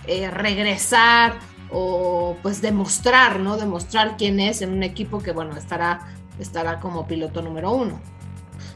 eh, 0.07 0.31
regresar 0.31 1.37
o 1.69 2.37
pues 2.41 2.61
demostrar, 2.61 3.39
¿no? 3.39 3.57
Demostrar 3.57 4.17
quién 4.17 4.39
es 4.39 4.61
en 4.61 4.73
un 4.73 4.83
equipo 4.83 5.19
que, 5.19 5.31
bueno, 5.31 5.55
estará, 5.55 6.07
estará 6.39 6.79
como 6.79 7.07
piloto 7.07 7.41
número 7.41 7.71
uno. 7.71 8.01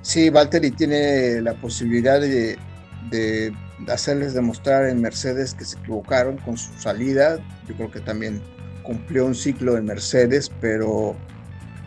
Sí, 0.06 0.30
Valtteri 0.30 0.70
tiene 0.70 1.42
la 1.42 1.56
posibilidad 1.56 2.22
de, 2.22 2.60
hacerles 3.88 4.36
demostrar 4.36 4.88
en 4.88 5.02
Mercedes 5.02 5.56
que 5.56 5.66
se 5.66 5.80
equivocaron 5.80 6.38
con 6.38 6.58
su 6.58 6.72
salida. 6.78 7.40
Yo 7.68 7.74
creo 7.74 7.90
que 7.90 8.02
también 8.02 8.40
cumplió 8.84 9.26
un 9.26 9.34
ciclo 9.34 9.76
en 9.78 9.86
Mercedes, 9.86 10.52
pero 10.62 11.16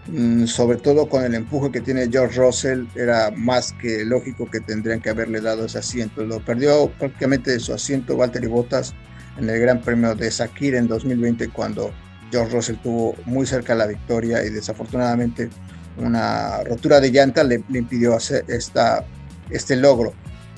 mm, 0.08 0.46
sobre 0.46 0.78
todo 0.78 1.08
con 1.08 1.22
el 1.22 1.32
empuje 1.36 1.70
que 1.70 1.80
tiene 1.80 2.08
George 2.10 2.40
Russell, 2.40 2.86
era 2.96 3.30
más 3.30 3.72
que 3.74 4.04
lógico 4.04 4.50
que 4.50 4.58
tendrían 4.58 5.00
que 5.00 5.10
haberle 5.10 5.40
dado 5.40 5.66
ese 5.66 5.78
asiento. 5.78 6.24
Lo 6.24 6.44
perdió 6.44 6.90
prácticamente 6.98 7.52
de 7.52 7.60
su 7.60 7.72
asiento 7.72 8.16
Valtteri 8.16 8.48
Bottas 8.48 8.94
en 9.38 9.48
el 9.48 9.60
Gran 9.60 9.80
Premio 9.80 10.16
de 10.16 10.28
Sakir 10.32 10.74
en 10.74 10.88
2020 10.88 11.50
cuando 11.50 11.92
George 12.32 12.52
Russell 12.52 12.78
tuvo 12.82 13.14
muy 13.26 13.46
cerca 13.46 13.76
la 13.76 13.86
victoria 13.86 14.44
y 14.44 14.50
desafortunadamente 14.50 15.50
una 15.98 16.62
rotura 16.64 17.00
de 17.00 17.10
llanta 17.10 17.44
le, 17.44 17.62
impidió 17.70 18.14
hacer 18.14 18.44
esta, 18.48 19.04
este 19.50 19.76
logro. 19.76 20.12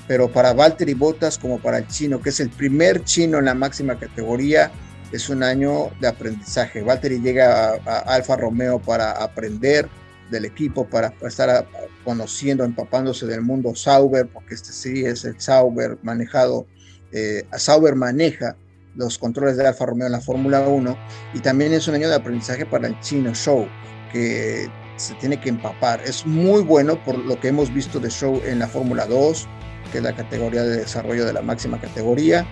Pero 0.07 0.31
para 0.31 0.53
Valtteri 0.53 0.93
Bottas 0.93 1.37
como 1.37 1.59
para 1.59 1.77
el 1.77 1.87
chino, 1.87 2.21
que 2.21 2.29
es 2.29 2.39
el 2.39 2.49
primer 2.49 3.03
chino 3.03 3.39
en 3.39 3.45
la 3.45 3.53
máxima 3.53 3.97
categoría, 3.97 4.71
es 5.11 5.29
un 5.29 5.43
año 5.43 5.89
de 5.99 6.07
aprendizaje. 6.07 6.81
Valtteri 6.81 7.19
llega 7.19 7.75
a, 7.85 7.99
Alfa 7.99 8.35
Romeo 8.35 8.79
para 8.79 9.11
aprender 9.11 9.87
del 10.29 10.45
equipo, 10.45 10.87
para, 10.87 11.13
estar 11.21 11.67
conociendo, 12.03 12.63
empapándose 12.63 13.25
del 13.25 13.41
mundo 13.41 13.75
Sauber, 13.75 14.27
porque 14.27 14.55
este 14.55 14.71
sí 14.71 15.05
es 15.05 15.25
el 15.25 15.39
Sauber 15.39 15.97
manejado, 16.03 16.65
eh, 17.11 17.45
Sauber 17.57 17.95
maneja 17.95 18.55
los 18.95 19.17
controles 19.17 19.57
de 19.57 19.67
Alfa 19.67 19.85
Romeo 19.85 20.07
en 20.07 20.13
la 20.13 20.21
Fórmula 20.21 20.61
1 20.61 20.97
y 21.33 21.39
también 21.39 21.73
es 21.73 21.87
un 21.87 21.95
año 21.95 22.09
de 22.09 22.15
aprendizaje 22.15 22.65
para 22.65 22.87
el 22.87 22.99
chino 22.99 23.33
Show, 23.33 23.67
que 24.11 24.69
se 24.95 25.13
tiene 25.15 25.39
que 25.39 25.49
empapar. 25.49 26.01
Es 26.05 26.25
muy 26.25 26.61
bueno 26.61 27.01
por 27.03 27.17
lo 27.17 27.39
que 27.39 27.49
hemos 27.49 27.73
visto 27.73 27.99
de 27.99 28.09
Show 28.09 28.41
en 28.45 28.59
la 28.59 28.67
Fórmula 28.67 29.05
2, 29.05 29.47
que 29.91 29.97
es 29.97 30.03
la 30.03 30.15
categoría 30.15 30.63
de 30.63 30.77
desarrollo 30.77 31.25
de 31.25 31.33
la 31.33 31.41
máxima 31.41 31.79
categoría, 31.79 32.45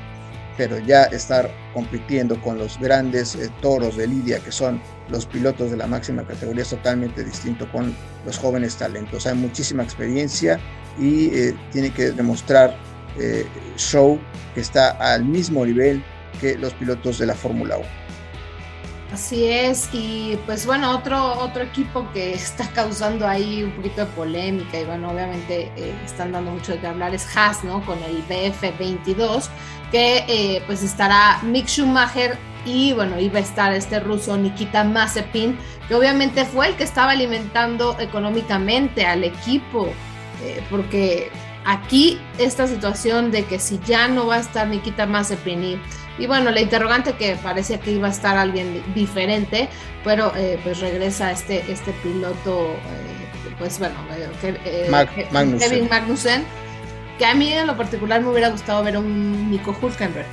pero 0.57 0.77
ya 0.77 1.03
estar 1.03 1.49
compitiendo 1.73 2.39
con 2.41 2.57
los 2.57 2.77
grandes 2.79 3.35
eh, 3.35 3.49
toros 3.61 3.95
de 3.95 4.07
Lidia, 4.07 4.39
que 4.39 4.51
son 4.51 4.81
los 5.09 5.25
pilotos 5.25 5.71
de 5.71 5.77
la 5.77 5.87
máxima 5.87 6.23
categoría, 6.25 6.63
es 6.63 6.69
totalmente 6.69 7.23
distinto 7.23 7.71
con 7.71 7.95
los 8.25 8.37
jóvenes 8.37 8.75
talentos. 8.75 9.25
Hay 9.25 9.35
muchísima 9.35 9.83
experiencia 9.83 10.59
y 10.99 11.27
eh, 11.27 11.55
tiene 11.71 11.91
que 11.91 12.11
demostrar 12.11 12.75
eh, 13.17 13.45
Show 13.77 14.19
que 14.53 14.61
está 14.61 14.91
al 15.13 15.23
mismo 15.23 15.65
nivel 15.65 16.03
que 16.41 16.57
los 16.57 16.73
pilotos 16.73 17.19
de 17.19 17.27
la 17.27 17.35
Fórmula 17.35 17.77
1. 17.77 18.08
Así 19.11 19.45
es, 19.45 19.89
y 19.91 20.37
pues 20.45 20.67
bueno, 20.67 20.91
otro, 20.91 21.39
otro 21.39 21.63
equipo 21.63 22.07
que 22.13 22.33
está 22.35 22.67
causando 22.69 23.27
ahí 23.27 23.63
un 23.63 23.71
poquito 23.71 24.05
de 24.05 24.11
polémica 24.11 24.79
y 24.79 24.85
bueno, 24.85 25.11
obviamente 25.11 25.71
eh, 25.75 25.95
están 26.05 26.31
dando 26.31 26.51
mucho 26.51 26.73
de 26.73 26.79
qué 26.79 26.87
hablar 26.87 27.15
es 27.15 27.35
Haas, 27.35 27.63
¿no? 27.63 27.83
Con 27.85 27.97
el 28.03 28.23
BF22, 28.27 29.49
que 29.91 30.25
eh, 30.27 30.61
pues 30.67 30.83
estará 30.83 31.39
Mick 31.41 31.67
Schumacher 31.67 32.37
y 32.65 32.93
bueno, 32.93 33.19
iba 33.19 33.39
a 33.39 33.41
estar 33.41 33.73
este 33.73 33.99
ruso 33.99 34.37
Nikita 34.37 34.83
Mazepin, 34.83 35.57
que 35.87 35.95
obviamente 35.95 36.45
fue 36.45 36.67
el 36.67 36.75
que 36.75 36.83
estaba 36.83 37.11
alimentando 37.11 37.97
económicamente 37.99 39.07
al 39.07 39.23
equipo, 39.23 39.87
eh, 40.43 40.63
porque 40.69 41.31
aquí 41.71 42.19
esta 42.37 42.67
situación 42.67 43.31
de 43.31 43.45
que 43.45 43.59
si 43.59 43.79
ya 43.85 44.07
no 44.07 44.27
va 44.27 44.35
a 44.35 44.39
estar 44.39 44.67
Nikita 44.67 45.05
Mazepin 45.05 45.63
y 45.63 45.79
y 46.19 46.27
bueno, 46.27 46.51
la 46.51 46.59
interrogante 46.59 47.13
que 47.13 47.37
parecía 47.41 47.79
que 47.79 47.91
iba 47.91 48.09
a 48.09 48.11
estar 48.11 48.37
alguien 48.37 48.83
diferente, 48.93 49.69
pero 50.03 50.33
eh, 50.35 50.59
pues 50.63 50.81
regresa 50.81 51.31
este, 51.31 51.63
este 51.71 51.93
piloto, 52.03 52.73
eh, 52.73 53.55
pues 53.57 53.79
bueno, 53.79 53.95
eh, 54.13 54.89
Kevin 55.59 55.87
Magnussen, 55.89 56.43
que 57.17 57.25
a 57.25 57.33
mí 57.33 57.53
en 57.53 57.67
lo 57.67 57.77
particular 57.77 58.21
me 58.21 58.29
hubiera 58.29 58.49
gustado 58.49 58.83
ver 58.83 58.97
un 58.97 59.49
Nico 59.49 59.75
Hulkenberg. 59.81 60.27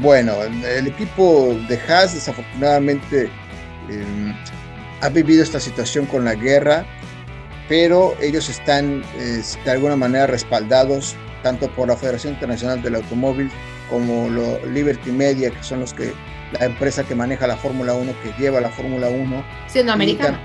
Bueno, 0.00 0.34
el 0.42 0.86
equipo 0.86 1.56
de 1.66 1.80
Haas 1.88 2.14
desafortunadamente 2.14 3.30
em, 3.88 4.34
ha 5.00 5.08
vivido 5.08 5.42
esta 5.42 5.58
situación 5.58 6.04
con 6.04 6.26
la 6.26 6.34
guerra, 6.34 6.84
pero 7.68 8.14
ellos 8.20 8.48
están 8.48 9.02
de 9.64 9.70
alguna 9.70 9.96
manera 9.96 10.26
respaldados 10.26 11.16
tanto 11.42 11.68
por 11.70 11.88
la 11.88 11.96
Federación 11.96 12.34
Internacional 12.34 12.82
del 12.82 12.96
Automóvil 12.96 13.50
como 13.90 14.28
lo 14.28 14.64
Liberty 14.66 15.10
Media, 15.10 15.50
que 15.50 15.62
son 15.62 15.80
los 15.80 15.94
que 15.94 16.12
la 16.58 16.66
empresa 16.66 17.04
que 17.04 17.14
maneja 17.14 17.46
la 17.46 17.56
Fórmula 17.56 17.94
1, 17.94 18.12
que 18.22 18.42
lleva 18.42 18.60
la 18.60 18.70
Fórmula 18.70 19.08
1. 19.08 19.44
Siendo 19.66 19.92
americana. 19.92 20.40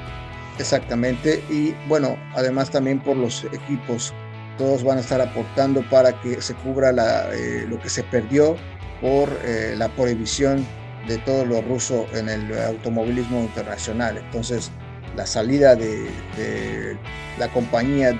Exactamente, 0.59 1.43
y 1.49 1.73
bueno, 1.87 2.17
además 2.35 2.69
también 2.69 2.99
por 2.99 3.17
los 3.17 3.43
equipos, 3.45 4.13
todos 4.57 4.83
van 4.83 4.99
a 4.99 5.01
estar 5.01 5.19
aportando 5.19 5.81
para 5.89 6.13
que 6.21 6.41
se 6.41 6.53
cubra 6.55 6.91
la, 6.91 7.33
eh, 7.33 7.65
lo 7.67 7.79
que 7.79 7.89
se 7.89 8.03
perdió 8.03 8.55
por 9.01 9.29
eh, 9.43 9.73
la 9.75 9.89
prohibición 9.89 10.65
de 11.07 11.17
todo 11.19 11.43
lo 11.45 11.61
ruso 11.61 12.05
en 12.13 12.29
el 12.29 12.57
automovilismo 12.61 13.41
internacional. 13.41 14.17
Entonces, 14.17 14.71
la 15.15 15.25
salida 15.25 15.75
de, 15.75 16.97
la 17.37 17.47
compañía 17.51 18.11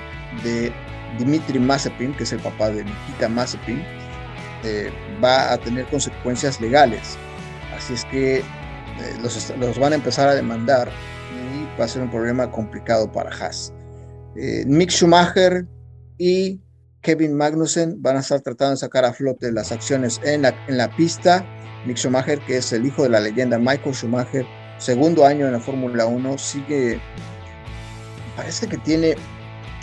de 0.44 0.72
Dmitry 1.20 1.60
Mazepin, 1.60 2.16
que 2.16 2.24
es 2.24 2.34
el 2.34 2.40
papá 2.40 2.70
de 2.70 2.84
Nikita 2.84 3.30
Mazepin, 3.30 3.84
eh, 4.64 4.92
va 5.24 5.54
a 5.54 5.58
tener 5.58 5.86
consecuencias 5.88 6.60
legales. 6.62 7.18
Así 7.76 7.94
es 7.94 8.06
que 8.06 8.38
eh, 8.38 8.44
los, 9.22 9.80
van 9.80 9.94
a 9.94 9.96
empezar 9.96 10.30
a 10.30 10.36
demandar 10.36 10.90
y 10.90 11.80
va 11.80 11.86
a 11.86 11.88
ser 11.88 12.02
un 12.02 12.12
problema 12.12 12.50
complicado 12.52 13.12
para 13.12 13.30
Haas. 13.30 13.74
Eh, 14.36 14.64
Mick 14.66 14.90
Schumacher 14.90 15.68
y 16.18 16.62
Kevin 17.02 17.36
Magnussen 17.36 18.02
van 18.02 18.18
a 18.18 18.20
estar 18.20 18.42
tratando 18.42 18.72
de 18.72 18.78
sacar 18.78 19.06
a 19.06 19.14
flote 19.14 19.52
las 19.52 19.72
acciones 19.72 20.22
en 20.24 20.44
la, 20.44 20.56
en 20.68 20.78
la 20.78 20.96
pista. 20.96 21.46
Mick 21.86 21.98
Schumacher, 21.98 22.40
que 22.46 22.58
es 22.58 22.72
el 22.72 22.86
hijo 22.86 23.04
de 23.04 23.10
la 23.10 23.20
leyenda 23.20 23.58
Michael 23.58 23.94
Schumacher, 23.94 24.46
segundo 24.84 25.26
año 25.26 25.46
en 25.46 25.54
la 25.54 25.60
Fórmula 25.60 26.06
1, 26.06 26.38
sigue, 26.38 27.00
parece 28.36 28.68
que 28.68 28.78
tiene, 28.78 29.16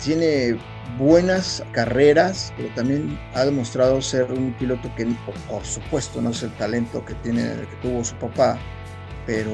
tiene 0.03 0.59
buenas 0.99 1.63
carreras, 1.71 2.53
pero 2.55 2.69
también 2.75 3.19
ha 3.33 3.43
demostrado 3.43 3.99
ser 4.01 4.31
un 4.31 4.53
piloto 4.59 4.93
que, 4.95 5.07
por, 5.49 5.65
supuesto, 5.65 6.21
no 6.21 6.29
es 6.29 6.43
el 6.43 6.51
talento 6.51 7.03
que, 7.03 7.15
tiene, 7.15 7.41
que 7.41 7.75
tuvo 7.81 8.03
su 8.03 8.15
papá, 8.15 8.59
pero 9.25 9.51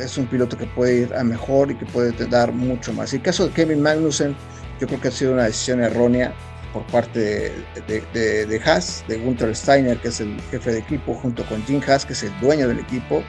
es 0.00 0.16
un 0.18 0.26
piloto 0.26 0.56
que 0.56 0.66
puede 0.66 1.02
ir 1.02 1.14
a 1.14 1.24
mejor 1.24 1.72
y 1.72 1.74
que 1.74 1.86
puede 1.86 2.12
dar 2.28 2.52
mucho 2.52 2.92
más. 2.92 3.12
Y 3.12 3.16
el 3.16 3.22
caso 3.22 3.48
de 3.48 3.52
Kevin 3.52 3.80
Magnussen, 3.82 4.36
yo 4.80 4.86
creo 4.86 5.00
que 5.00 5.08
ha 5.08 5.12
sido 5.12 5.32
una 5.32 5.44
decisión 5.44 5.82
errónea 5.82 6.32
por 6.72 6.86
parte 6.86 7.52
de, 7.88 8.02
de, 8.12 8.46
de, 8.46 8.60
Haas, 8.64 9.04
de 9.08 9.18
Gunther 9.18 9.54
Steiner, 9.56 9.98
que 9.98 10.08
es 10.08 10.20
el 10.20 10.40
jefe 10.52 10.72
de 10.72 10.78
equipo, 10.78 11.14
junto 11.14 11.44
con 11.46 11.64
Jim 11.64 11.80
Haas, 11.86 12.06
que 12.06 12.12
es 12.12 12.22
el 12.22 12.40
dueño 12.40 12.68
del 12.68 12.78
equipo, 12.78 13.24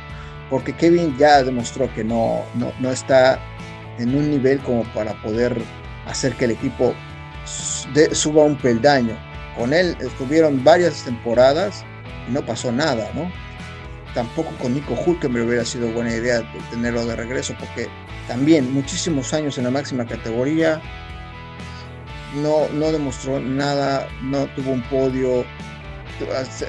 porque 0.50 0.74
Kevin 0.74 1.16
ya 1.18 1.43
demostró 1.43 1.91
que 1.93 2.04
no, 2.04 2.43
no, 2.56 2.72
no 2.80 2.91
está 2.91 3.39
en 3.98 4.16
un 4.16 4.30
nivel 4.30 4.60
como 4.60 4.84
para 4.93 5.14
poder 5.22 5.62
hacer 6.06 6.34
que 6.36 6.46
el 6.46 6.52
equipo 6.52 6.93
suba 8.12 8.43
un 8.43 8.56
peldaño. 8.56 9.18
Con 9.58 9.74
él 9.74 9.96
estuvieron 10.00 10.64
varias 10.64 11.04
temporadas 11.04 11.84
y 12.28 12.32
no 12.32 12.46
pasó 12.46 12.72
nada, 12.72 13.10
¿no? 13.14 13.32
Tampoco 14.14 14.52
con 14.62 14.74
Nico 14.74 14.96
me 15.30 15.41
hubiera 15.41 15.66
sido 15.66 15.91
buena 15.91 16.12
idea 16.12 16.41
tenerlo 16.72 17.06
de 17.06 17.16
regreso, 17.16 17.56
porque 17.60 17.89
también 18.28 18.74
muchísimos 18.74 19.34
años 19.34 19.58
en 19.58 19.66
la 19.66 19.72
máxima 19.72 20.06
categoría, 20.06 20.82
no, 22.36 22.68
no 22.74 22.91
demostró 22.91 23.39
nada, 23.39 24.08
no 24.22 24.46
tuvo 24.48 24.72
un 24.72 24.82
podio, 24.84 25.46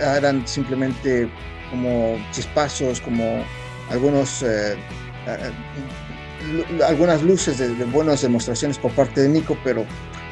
eran 0.01 0.47
simplemente 0.47 1.29
como 1.70 2.18
chispazos, 2.33 3.01
como 3.01 3.45
algunos, 3.91 4.43
eh, 4.43 4.76
eh, 5.26 6.84
algunas 6.87 7.22
luces 7.22 7.59
de, 7.59 7.68
buenas 7.87 8.22
demostraciones 8.22 8.78
por 8.78 8.93
parte 8.93 9.22
de 9.22 9.28
Nico, 9.28 9.57
pero 9.64 9.84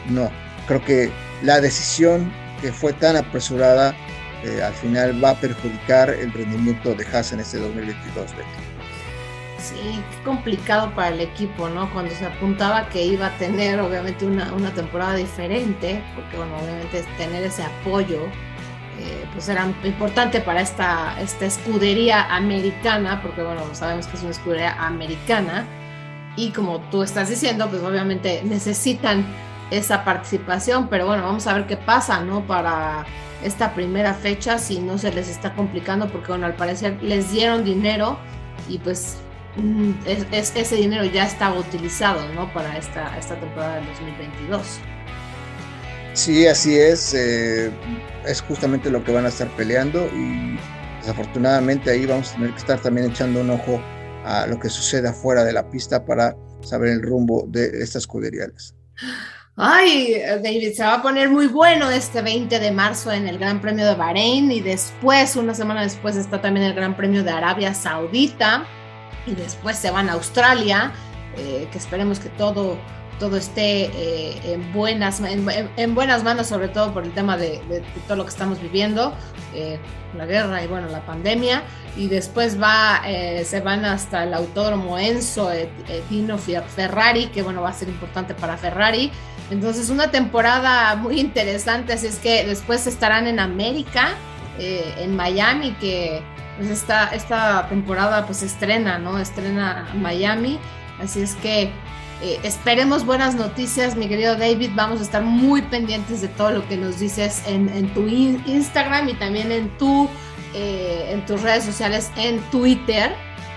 no, 0.08 0.30
creo 0.66 0.84
que 0.84 1.10
la 1.42 1.60
decisión 1.60 2.32
que 2.60 2.72
fue 2.72 2.92
tan 2.92 3.16
apresurada 3.16 3.94
eh, 4.44 4.62
al 4.62 4.74
final 4.74 5.22
va 5.22 5.30
a 5.30 5.34
perjudicar 5.40 6.10
el 6.10 6.32
rendimiento 6.32 6.94
de 6.94 7.06
Haas 7.06 7.32
en 7.32 7.40
este 7.40 7.58
2022. 7.58 8.30
Sí, 9.58 9.74
qué 10.10 10.24
complicado 10.24 10.94
para 10.94 11.08
el 11.08 11.20
equipo, 11.22 11.70
¿no? 11.70 11.90
Cuando 11.94 12.14
se 12.14 12.26
apuntaba 12.26 12.88
que 12.90 13.02
iba 13.02 13.28
a 13.28 13.38
tener 13.38 13.80
obviamente 13.80 14.26
una, 14.26 14.52
una 14.52 14.70
temporada 14.74 15.16
diferente, 15.16 16.02
porque 16.14 16.36
bueno, 16.36 16.58
obviamente 16.58 17.02
tener 17.16 17.44
ese 17.44 17.62
apoyo 17.62 18.28
eh, 18.98 19.26
pues 19.32 19.48
era 19.48 19.66
importante 19.84 20.40
para 20.40 20.60
esta, 20.60 21.20
esta 21.20 21.46
escudería 21.46 22.34
americana, 22.34 23.20
porque 23.22 23.42
bueno, 23.42 23.62
sabemos 23.72 24.06
que 24.06 24.16
es 24.16 24.22
una 24.22 24.32
escudería 24.32 24.72
americana, 24.84 25.66
y 26.36 26.50
como 26.50 26.80
tú 26.90 27.02
estás 27.02 27.28
diciendo, 27.28 27.68
pues 27.68 27.82
obviamente 27.82 28.42
necesitan 28.44 29.24
esa 29.70 30.04
participación, 30.04 30.88
pero 30.88 31.06
bueno, 31.06 31.22
vamos 31.22 31.46
a 31.46 31.54
ver 31.54 31.66
qué 31.66 31.76
pasa, 31.76 32.20
¿no? 32.20 32.46
Para 32.46 33.06
esta 33.42 33.74
primera 33.74 34.14
fecha, 34.14 34.58
si 34.58 34.80
no 34.80 34.98
se 34.98 35.12
les 35.12 35.28
está 35.28 35.54
complicando, 35.54 36.08
porque 36.08 36.28
bueno, 36.28 36.46
al 36.46 36.54
parecer 36.54 36.98
les 37.02 37.30
dieron 37.30 37.64
dinero 37.64 38.18
y 38.68 38.78
pues 38.78 39.18
Mm, 39.56 39.92
es, 40.04 40.52
ese 40.56 40.76
dinero 40.76 41.04
ya 41.04 41.24
estaba 41.24 41.56
utilizado 41.58 42.20
¿no? 42.34 42.52
para 42.52 42.76
esta, 42.76 43.16
esta 43.16 43.36
temporada 43.36 43.76
del 43.76 43.86
2022. 43.86 44.80
Sí, 46.14 46.46
así 46.46 46.78
es. 46.78 47.12
Eh, 47.12 47.70
es 48.24 48.40
justamente 48.40 48.88
lo 48.90 49.04
que 49.04 49.12
van 49.12 49.26
a 49.26 49.28
estar 49.28 49.48
peleando 49.56 50.06
y 50.06 50.56
desafortunadamente 51.00 51.90
ahí 51.90 52.06
vamos 52.06 52.30
a 52.30 52.34
tener 52.36 52.50
que 52.50 52.58
estar 52.58 52.80
también 52.80 53.10
echando 53.10 53.40
un 53.40 53.50
ojo 53.50 53.82
a 54.24 54.46
lo 54.46 54.58
que 54.58 54.70
sucede 54.70 55.08
afuera 55.08 55.44
de 55.44 55.52
la 55.52 55.68
pista 55.68 56.04
para 56.04 56.34
saber 56.62 56.90
el 56.90 57.02
rumbo 57.02 57.44
de 57.48 57.66
estas 57.82 58.02
escuderías. 58.02 58.74
Ay, 59.56 60.20
David, 60.42 60.72
se 60.72 60.82
va 60.82 60.94
a 60.94 61.02
poner 61.02 61.30
muy 61.30 61.46
bueno 61.46 61.88
este 61.90 62.22
20 62.22 62.58
de 62.58 62.70
marzo 62.72 63.12
en 63.12 63.28
el 63.28 63.38
Gran 63.38 63.60
Premio 63.60 63.86
de 63.86 63.94
Bahrein 63.94 64.50
y 64.50 64.60
después, 64.60 65.36
una 65.36 65.54
semana 65.54 65.82
después, 65.82 66.16
está 66.16 66.40
también 66.40 66.66
el 66.66 66.74
Gran 66.74 66.96
Premio 66.96 67.22
de 67.22 67.30
Arabia 67.30 67.72
Saudita 67.72 68.66
y 69.26 69.34
después 69.34 69.76
se 69.76 69.92
van 69.92 70.08
a 70.08 70.14
Australia, 70.14 70.92
eh, 71.36 71.68
que 71.70 71.78
esperemos 71.78 72.18
que 72.18 72.30
todo, 72.30 72.78
todo 73.18 73.36
esté 73.36 73.84
eh, 73.86 74.40
en, 74.44 74.72
buenas, 74.72 75.20
en, 75.20 75.94
buenas 75.94 76.24
manos, 76.24 76.46
sobre 76.46 76.68
todo 76.68 76.92
por 76.92 77.04
el 77.04 77.12
tema 77.12 77.36
de, 77.36 77.60
todo 78.06 78.16
lo 78.16 78.24
que 78.24 78.30
estamos 78.30 78.60
viviendo, 78.60 79.14
eh, 79.54 79.78
la 80.16 80.26
guerra 80.26 80.62
y 80.62 80.66
bueno, 80.66 80.88
la 80.88 81.04
pandemia, 81.04 81.62
y 81.96 82.08
después 82.08 82.60
va, 82.60 83.02
se 83.44 83.60
van 83.60 83.84
hasta 83.84 84.24
el 84.24 84.34
Autódromo 84.34 84.98
Enzo 84.98 85.50
Dino 86.10 86.38
Ferrari, 86.38 87.26
que 87.26 87.42
bueno, 87.42 87.62
va 87.62 87.70
a 87.70 87.72
ser 87.72 87.88
importante 87.88 88.34
para 88.34 88.56
Ferrari. 88.56 89.10
Entonces, 89.50 89.90
una 89.90 90.10
temporada 90.10 90.96
muy 90.96 91.20
interesante, 91.20 91.92
así 91.92 92.06
es 92.06 92.18
que 92.18 92.44
después 92.44 92.86
estarán 92.86 93.26
en 93.26 93.38
América, 93.40 94.14
en 94.58 95.16
Miami, 95.16 95.72
que 95.80 96.22
pues 96.56 96.70
esta, 96.70 97.08
esta 97.08 97.68
temporada 97.68 98.26
pues 98.26 98.42
estrena, 98.42 98.98
¿no? 98.98 99.18
Estrena 99.18 99.88
Miami, 99.94 100.58
así 101.00 101.22
es 101.22 101.34
que 101.36 101.72
eh, 102.24 102.40
esperemos 102.42 103.04
buenas 103.04 103.34
noticias, 103.34 103.96
mi 103.96 104.08
querido 104.08 104.34
David, 104.34 104.70
vamos 104.74 105.00
a 105.00 105.02
estar 105.02 105.22
muy 105.22 105.60
pendientes 105.60 106.22
de 106.22 106.28
todo 106.28 106.52
lo 106.52 106.66
que 106.66 106.78
nos 106.78 106.98
dices 106.98 107.42
en, 107.46 107.92
tu 107.92 108.08
Instagram 108.08 109.10
y 109.10 109.14
también 109.14 109.52
en, 109.52 109.68
tu, 109.76 110.08
eh, 110.54 111.10
en 111.10 111.26
tus 111.26 111.42
redes 111.42 111.64
sociales, 111.64 112.10
en 112.16 112.38
Twitter. 112.50 113.14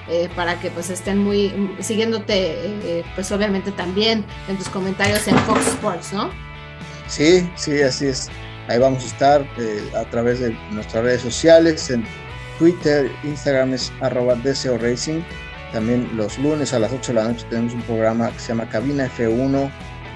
Eh, 0.09 0.30
para 0.38 0.57
que 0.61 0.72
pues 0.72 0.89
estén 0.89 1.18
muy 1.18 1.76
siguiéndote 1.82 3.03
pues 3.13 3.30
obviamente 3.34 3.74
también 3.74 4.24
en 4.47 4.57
tus 4.57 4.70
comentarios 4.70 5.28
en 5.28 5.38
Fox 5.39 5.68
Sports, 5.68 6.13
¿no? 6.13 6.30
Sí, 7.09 7.49
sí, 7.55 7.82
así 7.82 8.07
es. 8.07 8.30
Ahí 8.70 8.80
vamos 8.80 9.03
a 9.03 9.07
estar 9.07 9.45
a 9.97 10.05
través 10.05 10.39
de 10.39 10.57
nuestras 10.72 11.03
redes 11.03 11.22
sociales, 11.22 11.89
en 11.89 12.05
Twitter, 12.57 13.11
Instagram 13.24 13.74
es 13.74 13.91
arroba 13.99 14.36
deseo 14.36 14.78
racing. 14.78 15.22
También 15.72 16.09
los 16.15 16.38
lunes 16.39 16.74
a 16.74 16.80
las 16.80 16.91
8 16.91 17.13
de 17.13 17.13
la 17.13 17.28
noche 17.28 17.45
tenemos 17.49 17.74
un 17.74 17.82
programa 17.82 18.32
que 18.32 18.39
se 18.39 18.49
llama 18.49 18.70
Cabina 18.70 19.09
F1. 19.18 19.72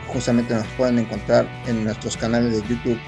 Justamente 0.07 0.53
nos 0.53 0.67
pueden 0.77 0.99
encontrar 0.99 1.47
en 1.67 1.83
nuestros 1.83 2.17
canales 2.17 2.53
de 2.53 2.67
YouTube 2.67 2.99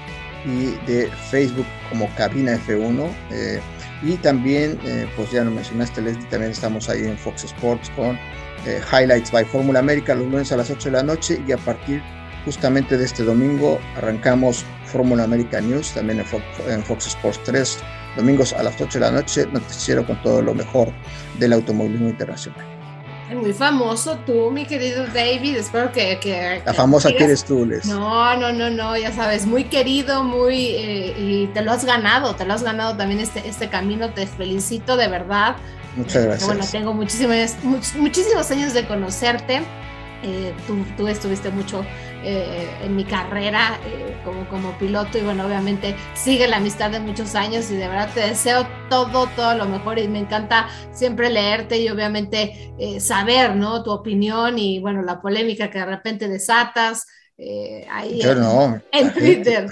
y 0.44 0.66
de 0.86 1.10
Facebook 1.30 1.66
como 1.88 2.08
Cabina 2.16 2.58
F1. 2.66 3.08
Eh, 3.30 3.60
y 4.02 4.16
también, 4.16 4.78
eh, 4.84 5.08
pues 5.16 5.30
ya 5.30 5.44
lo 5.44 5.50
mencionaste, 5.50 6.02
Leslie, 6.02 6.26
también 6.26 6.52
estamos 6.52 6.88
ahí 6.88 7.04
en 7.04 7.16
Fox 7.16 7.44
Sports 7.44 7.90
con 7.96 8.18
eh, 8.66 8.80
Highlights 8.92 9.30
by 9.30 9.44
Fórmula 9.44 9.78
América 9.78 10.14
los 10.14 10.26
lunes 10.26 10.52
a 10.52 10.56
las 10.56 10.70
8 10.70 10.90
de 10.90 10.96
la 10.96 11.02
noche 11.02 11.42
y 11.46 11.52
a 11.52 11.58
partir 11.58 12.02
justamente 12.44 12.96
de 12.96 13.04
este 13.04 13.22
domingo 13.22 13.78
arrancamos 13.96 14.64
Fórmula 14.86 15.24
América 15.24 15.60
News 15.60 15.92
también 15.92 16.20
en 16.20 16.26
Fox, 16.26 16.44
en 16.68 16.82
Fox 16.82 17.06
Sports 17.06 17.40
3 17.44 17.78
domingos 18.16 18.52
a 18.52 18.62
las 18.62 18.80
8 18.80 18.98
de 18.98 19.00
la 19.00 19.10
noche, 19.10 19.46
noticiero 19.52 20.06
con 20.06 20.20
todo 20.22 20.42
lo 20.42 20.54
mejor 20.54 20.92
del 21.38 21.52
automovilismo 21.52 22.08
internacional. 22.08 22.74
Muy 23.32 23.52
famoso 23.52 24.18
tú, 24.26 24.50
mi 24.50 24.66
querido 24.66 25.06
David. 25.06 25.56
Espero 25.56 25.90
que. 25.90 26.62
la 26.64 26.74
famosa 26.74 27.10
que 27.10 27.24
eres 27.24 27.44
tú, 27.44 27.64
Les. 27.64 27.86
No, 27.86 28.36
no, 28.36 28.52
no, 28.52 28.70
no, 28.70 28.96
ya 28.96 29.12
sabes, 29.12 29.46
muy 29.46 29.64
querido, 29.64 30.22
muy. 30.22 30.66
Eh, 30.76 31.14
y 31.18 31.46
te 31.48 31.62
lo 31.62 31.72
has 31.72 31.84
ganado, 31.84 32.34
te 32.36 32.44
lo 32.44 32.52
has 32.52 32.62
ganado 32.62 32.96
también 32.96 33.20
este, 33.20 33.48
este 33.48 33.68
camino. 33.68 34.10
Te 34.10 34.26
felicito 34.26 34.96
de 34.96 35.08
verdad. 35.08 35.56
Muchas 35.96 36.24
gracias. 36.24 36.46
Bueno, 36.46 36.64
tengo 36.70 36.92
muchísimos, 36.92 37.56
muchísimos 37.96 38.50
años 38.50 38.74
de 38.74 38.86
conocerte. 38.86 39.62
Eh, 40.22 40.54
tú, 40.66 40.84
tú, 40.96 41.08
estuviste 41.08 41.50
mucho 41.50 41.84
eh, 42.26 42.66
en 42.82 42.96
mi 42.96 43.04
carrera 43.04 43.78
eh, 43.84 44.16
como, 44.24 44.48
como 44.48 44.78
piloto 44.78 45.18
y 45.18 45.20
bueno, 45.20 45.46
obviamente 45.46 45.94
sigue 46.14 46.48
la 46.48 46.56
amistad 46.56 46.90
de 46.90 46.98
muchos 46.98 47.34
años 47.34 47.70
y 47.70 47.76
de 47.76 47.86
verdad 47.86 48.08
te 48.14 48.20
deseo 48.20 48.66
todo, 48.88 49.26
todo 49.36 49.54
lo 49.54 49.66
mejor 49.66 49.98
y 49.98 50.08
me 50.08 50.20
encanta 50.20 50.68
siempre 50.90 51.28
leerte 51.28 51.78
y 51.78 51.88
obviamente 51.90 52.72
saber, 52.98 53.54
¿no? 53.56 53.82
Tu 53.82 53.90
opinión 53.90 54.58
y 54.58 54.80
bueno, 54.80 55.02
la 55.02 55.20
polémica 55.20 55.68
que 55.68 55.78
de 55.78 55.86
repente 55.86 56.28
desatas 56.28 57.06
ahí 57.90 58.22
yo 58.22 58.34
no, 58.34 58.80
en 58.92 59.12
Twitter. 59.12 59.68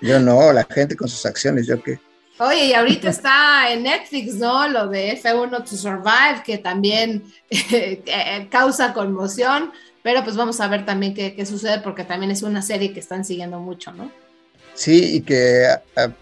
yo 0.00 0.18
no, 0.18 0.52
la 0.54 0.64
gente 0.64 0.96
con 0.96 1.08
sus 1.08 1.26
acciones, 1.26 1.66
yo 1.66 1.82
qué. 1.82 2.00
Oye, 2.38 2.68
y 2.68 2.72
ahorita 2.72 3.10
está 3.10 3.70
en 3.70 3.82
Netflix, 3.82 4.36
¿no? 4.36 4.66
Lo 4.66 4.88
de 4.88 5.20
F1 5.22 5.62
to 5.62 5.76
Survive, 5.76 6.42
que 6.42 6.56
también 6.56 7.22
causa 8.50 8.94
conmoción. 8.94 9.72
Pero 10.02 10.24
pues 10.24 10.36
vamos 10.36 10.60
a 10.60 10.68
ver 10.68 10.86
también 10.86 11.14
qué, 11.14 11.44
sucede 11.46 11.80
porque 11.80 12.04
también 12.04 12.30
es 12.30 12.42
una 12.42 12.62
serie 12.62 12.92
que 12.92 13.00
están 13.00 13.24
siguiendo 13.24 13.60
mucho, 13.60 13.92
¿no? 13.92 14.10
Sí, 14.74 15.16
y 15.16 15.20
que 15.20 15.66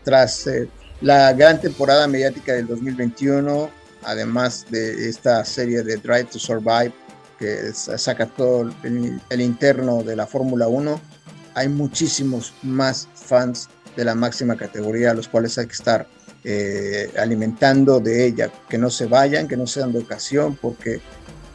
tras 0.03 0.47
eh, 0.49 0.69
la 1.01 1.33
gran 1.33 1.61
temporada 1.61 2.09
mediática 2.09 2.55
del 2.55 2.67
2021, 2.67 3.71
además 4.03 4.67
de 4.69 5.09
esta 5.09 5.45
serie 5.45 5.83
de 5.83 5.97
Drive 5.97 6.25
to 6.25 6.39
Survive, 6.39 6.93
que 7.39 7.73
saca 7.73 8.27
todo 8.27 8.69
el, 8.83 9.41
interno 9.41 10.03
de 10.03 10.17
la 10.17 10.27
Fórmula 10.27 10.67
1, 10.67 11.01
hay 11.55 11.69
muchísimos 11.69 12.53
más 12.63 13.09
fans 13.15 13.69
de 13.95 14.05
la 14.05 14.17
máxima 14.17 14.57
categoría, 14.57 15.13
a 15.13 15.15
los 15.15 15.29
cuales 15.29 15.57
hay 15.57 15.67
que 15.67 15.73
estar 15.73 16.07
eh, 16.43 17.13
alimentando 17.17 18.01
de 18.01 18.27
ella, 18.27 18.51
que 18.69 18.79
no 18.79 18.91
se 18.91 19.07
vayan, 19.07 19.47
que 19.47 19.57
no 19.57 19.69
sean 19.69 19.93
de 19.93 20.01
ocasión, 20.01 20.57
porque 20.61 21.01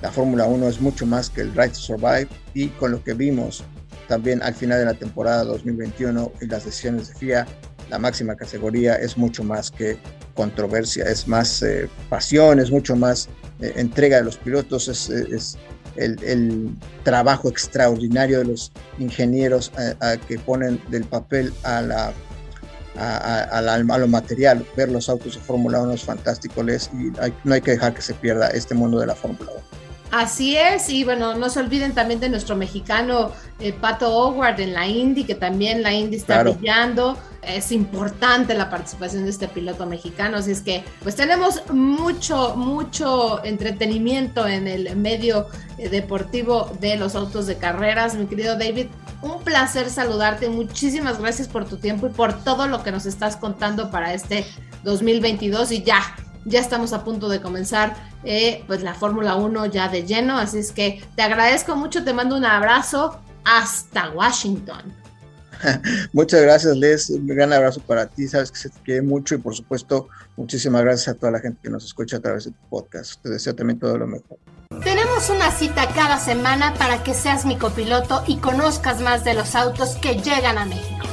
la 0.03 0.11
Fórmula 0.11 0.45
1 0.45 0.67
es 0.67 0.81
mucho 0.81 1.05
más 1.05 1.29
que 1.29 1.39
el 1.39 1.53
Right 1.55 1.71
to 1.71 1.79
Survive 1.79 2.27
y 2.53 2.67
con 2.67 2.91
lo 2.91 3.01
que 3.01 3.13
vimos 3.13 3.63
también 4.09 4.43
al 4.43 4.53
final 4.53 4.79
de 4.79 4.85
la 4.85 4.93
temporada 4.93 5.45
2021 5.45 6.29
y 6.41 6.45
las 6.47 6.65
decisiones 6.65 7.07
de 7.07 7.15
FIA, 7.15 7.47
la 7.89 7.99
máxima 7.99 8.35
categoría 8.35 8.95
es 8.95 9.17
mucho 9.17 9.45
más 9.45 9.71
que 9.71 9.97
controversia, 10.35 11.05
es 11.05 11.25
más 11.25 11.63
eh, 11.63 11.87
pasión, 12.09 12.59
es 12.59 12.69
mucho 12.69 12.97
más 12.97 13.29
eh, 13.61 13.71
entrega 13.77 14.17
de 14.17 14.25
los 14.25 14.35
pilotos, 14.35 14.89
es, 14.89 15.57
el, 15.95 16.75
trabajo 17.05 17.47
extraordinario 17.47 18.39
de 18.39 18.45
los 18.45 18.73
ingenieros 18.99 19.71
eh, 19.79 19.95
que 20.27 20.37
ponen 20.37 20.81
del 20.89 21.05
papel 21.05 21.53
a 21.63 21.81
la 21.81 22.13
lo 23.77 24.07
material. 24.09 24.65
Ver 24.75 24.91
los 24.91 25.07
autos 25.07 25.35
de 25.35 25.39
Fórmula 25.39 25.81
1 25.81 25.93
es 25.93 26.03
fantástico, 26.03 26.61
les, 26.61 26.87
y 26.87 27.13
no 27.45 27.53
hay 27.53 27.61
que 27.61 27.71
dejar 27.71 27.93
que 27.93 28.01
se 28.01 28.13
pierda 28.15 28.49
este 28.49 28.75
mundo 28.75 28.99
de 28.99 29.07
la 29.07 29.15
Fórmula 29.15 29.49
1. 29.49 29.82
Así 30.13 30.55
es, 30.55 30.89
y 30.89 31.03
bueno, 31.03 31.33
no 31.33 31.49
se 31.49 31.59
olviden 31.59 31.95
también 31.95 32.19
de 32.19 32.29
nuestro 32.29 32.55
mexicano 32.55 33.31
eh, 33.59 33.73
Pato 33.73 34.15
Howard 34.15 34.59
en 34.59 34.71
la 34.71 34.85
Indy, 34.85 35.23
que 35.23 35.33
también 35.33 35.81
la 35.81 35.91
Indy 35.91 36.17
está 36.17 36.43
brillando. 36.43 37.17
Es 37.41 37.71
importante 37.71 38.53
la 38.53 38.69
participación 38.69 39.23
de 39.23 39.31
este 39.31 39.47
piloto 39.47 39.87
mexicano, 39.87 40.37
así 40.37 40.51
es 40.51 40.61
que 40.61 40.83
pues 41.01 41.15
tenemos 41.15 41.63
mucho, 41.71 42.55
mucho 42.55 43.43
entretenimiento 43.43 44.47
en 44.47 44.67
el 44.67 44.95
medio 44.95 45.47
eh, 45.79 45.89
deportivo 45.89 46.71
de 46.79 46.95
los 46.95 47.15
autos 47.15 47.47
de 47.47 47.57
carreras. 47.57 48.13
Mi 48.13 48.27
querido 48.27 48.55
David, 48.55 48.89
un 49.23 49.41
placer 49.41 49.89
saludarte, 49.89 50.47
muchísimas 50.47 51.19
gracias 51.19 51.47
por 51.47 51.65
tu 51.65 51.77
tiempo 51.77 52.05
y 52.05 52.11
por 52.11 52.43
todo 52.43 52.67
lo 52.67 52.83
que 52.83 52.91
nos 52.91 53.07
estás 53.07 53.35
contando 53.35 53.89
para 53.89 54.13
este 54.13 54.45
2022 54.83 55.71
y 55.71 55.81
ya, 55.81 56.15
ya 56.45 56.59
estamos 56.59 56.93
a 56.93 57.03
punto 57.03 57.29
de 57.29 57.41
comenzar 57.41 57.95
eh, 58.23 58.63
pues 58.67 58.83
la 58.83 58.93
Fórmula 58.93 59.35
1 59.35 59.65
ya 59.67 59.89
de 59.89 60.05
lleno, 60.05 60.37
así 60.37 60.59
es 60.59 60.71
que 60.71 61.03
te 61.15 61.21
agradezco 61.21 61.75
mucho, 61.75 62.03
te 62.03 62.13
mando 62.13 62.35
un 62.35 62.45
abrazo 62.45 63.19
hasta 63.45 64.09
Washington. 64.11 65.03
Muchas 66.13 66.41
gracias, 66.41 66.75
Les. 66.77 67.09
Un 67.09 67.27
gran 67.27 67.53
abrazo 67.53 67.81
para 67.81 68.05
ti. 68.07 68.27
Sabes 68.27 68.51
que 68.51 68.57
se 68.57 68.69
te 68.69 68.79
quiere 68.81 69.01
mucho 69.01 69.35
y, 69.35 69.37
por 69.37 69.55
supuesto, 69.55 70.09
muchísimas 70.35 70.83
gracias 70.83 71.15
a 71.15 71.17
toda 71.17 71.31
la 71.31 71.39
gente 71.39 71.59
que 71.63 71.69
nos 71.69 71.85
escucha 71.85 72.17
a 72.17 72.19
través 72.19 72.45
de 72.45 72.51
tu 72.51 72.69
podcast. 72.69 73.21
Te 73.21 73.29
deseo 73.29 73.55
también 73.55 73.79
todo 73.79 73.97
lo 73.97 74.07
mejor. 74.07 74.37
Tenemos 74.83 75.29
una 75.29 75.51
cita 75.51 75.87
cada 75.93 76.17
semana 76.19 76.73
para 76.73 77.03
que 77.03 77.13
seas 77.13 77.45
mi 77.45 77.57
copiloto 77.57 78.23
y 78.27 78.37
conozcas 78.37 79.01
más 79.01 79.23
de 79.23 79.35
los 79.35 79.55
autos 79.55 79.95
que 80.01 80.15
llegan 80.15 80.57
a 80.57 80.65
México. 80.65 81.12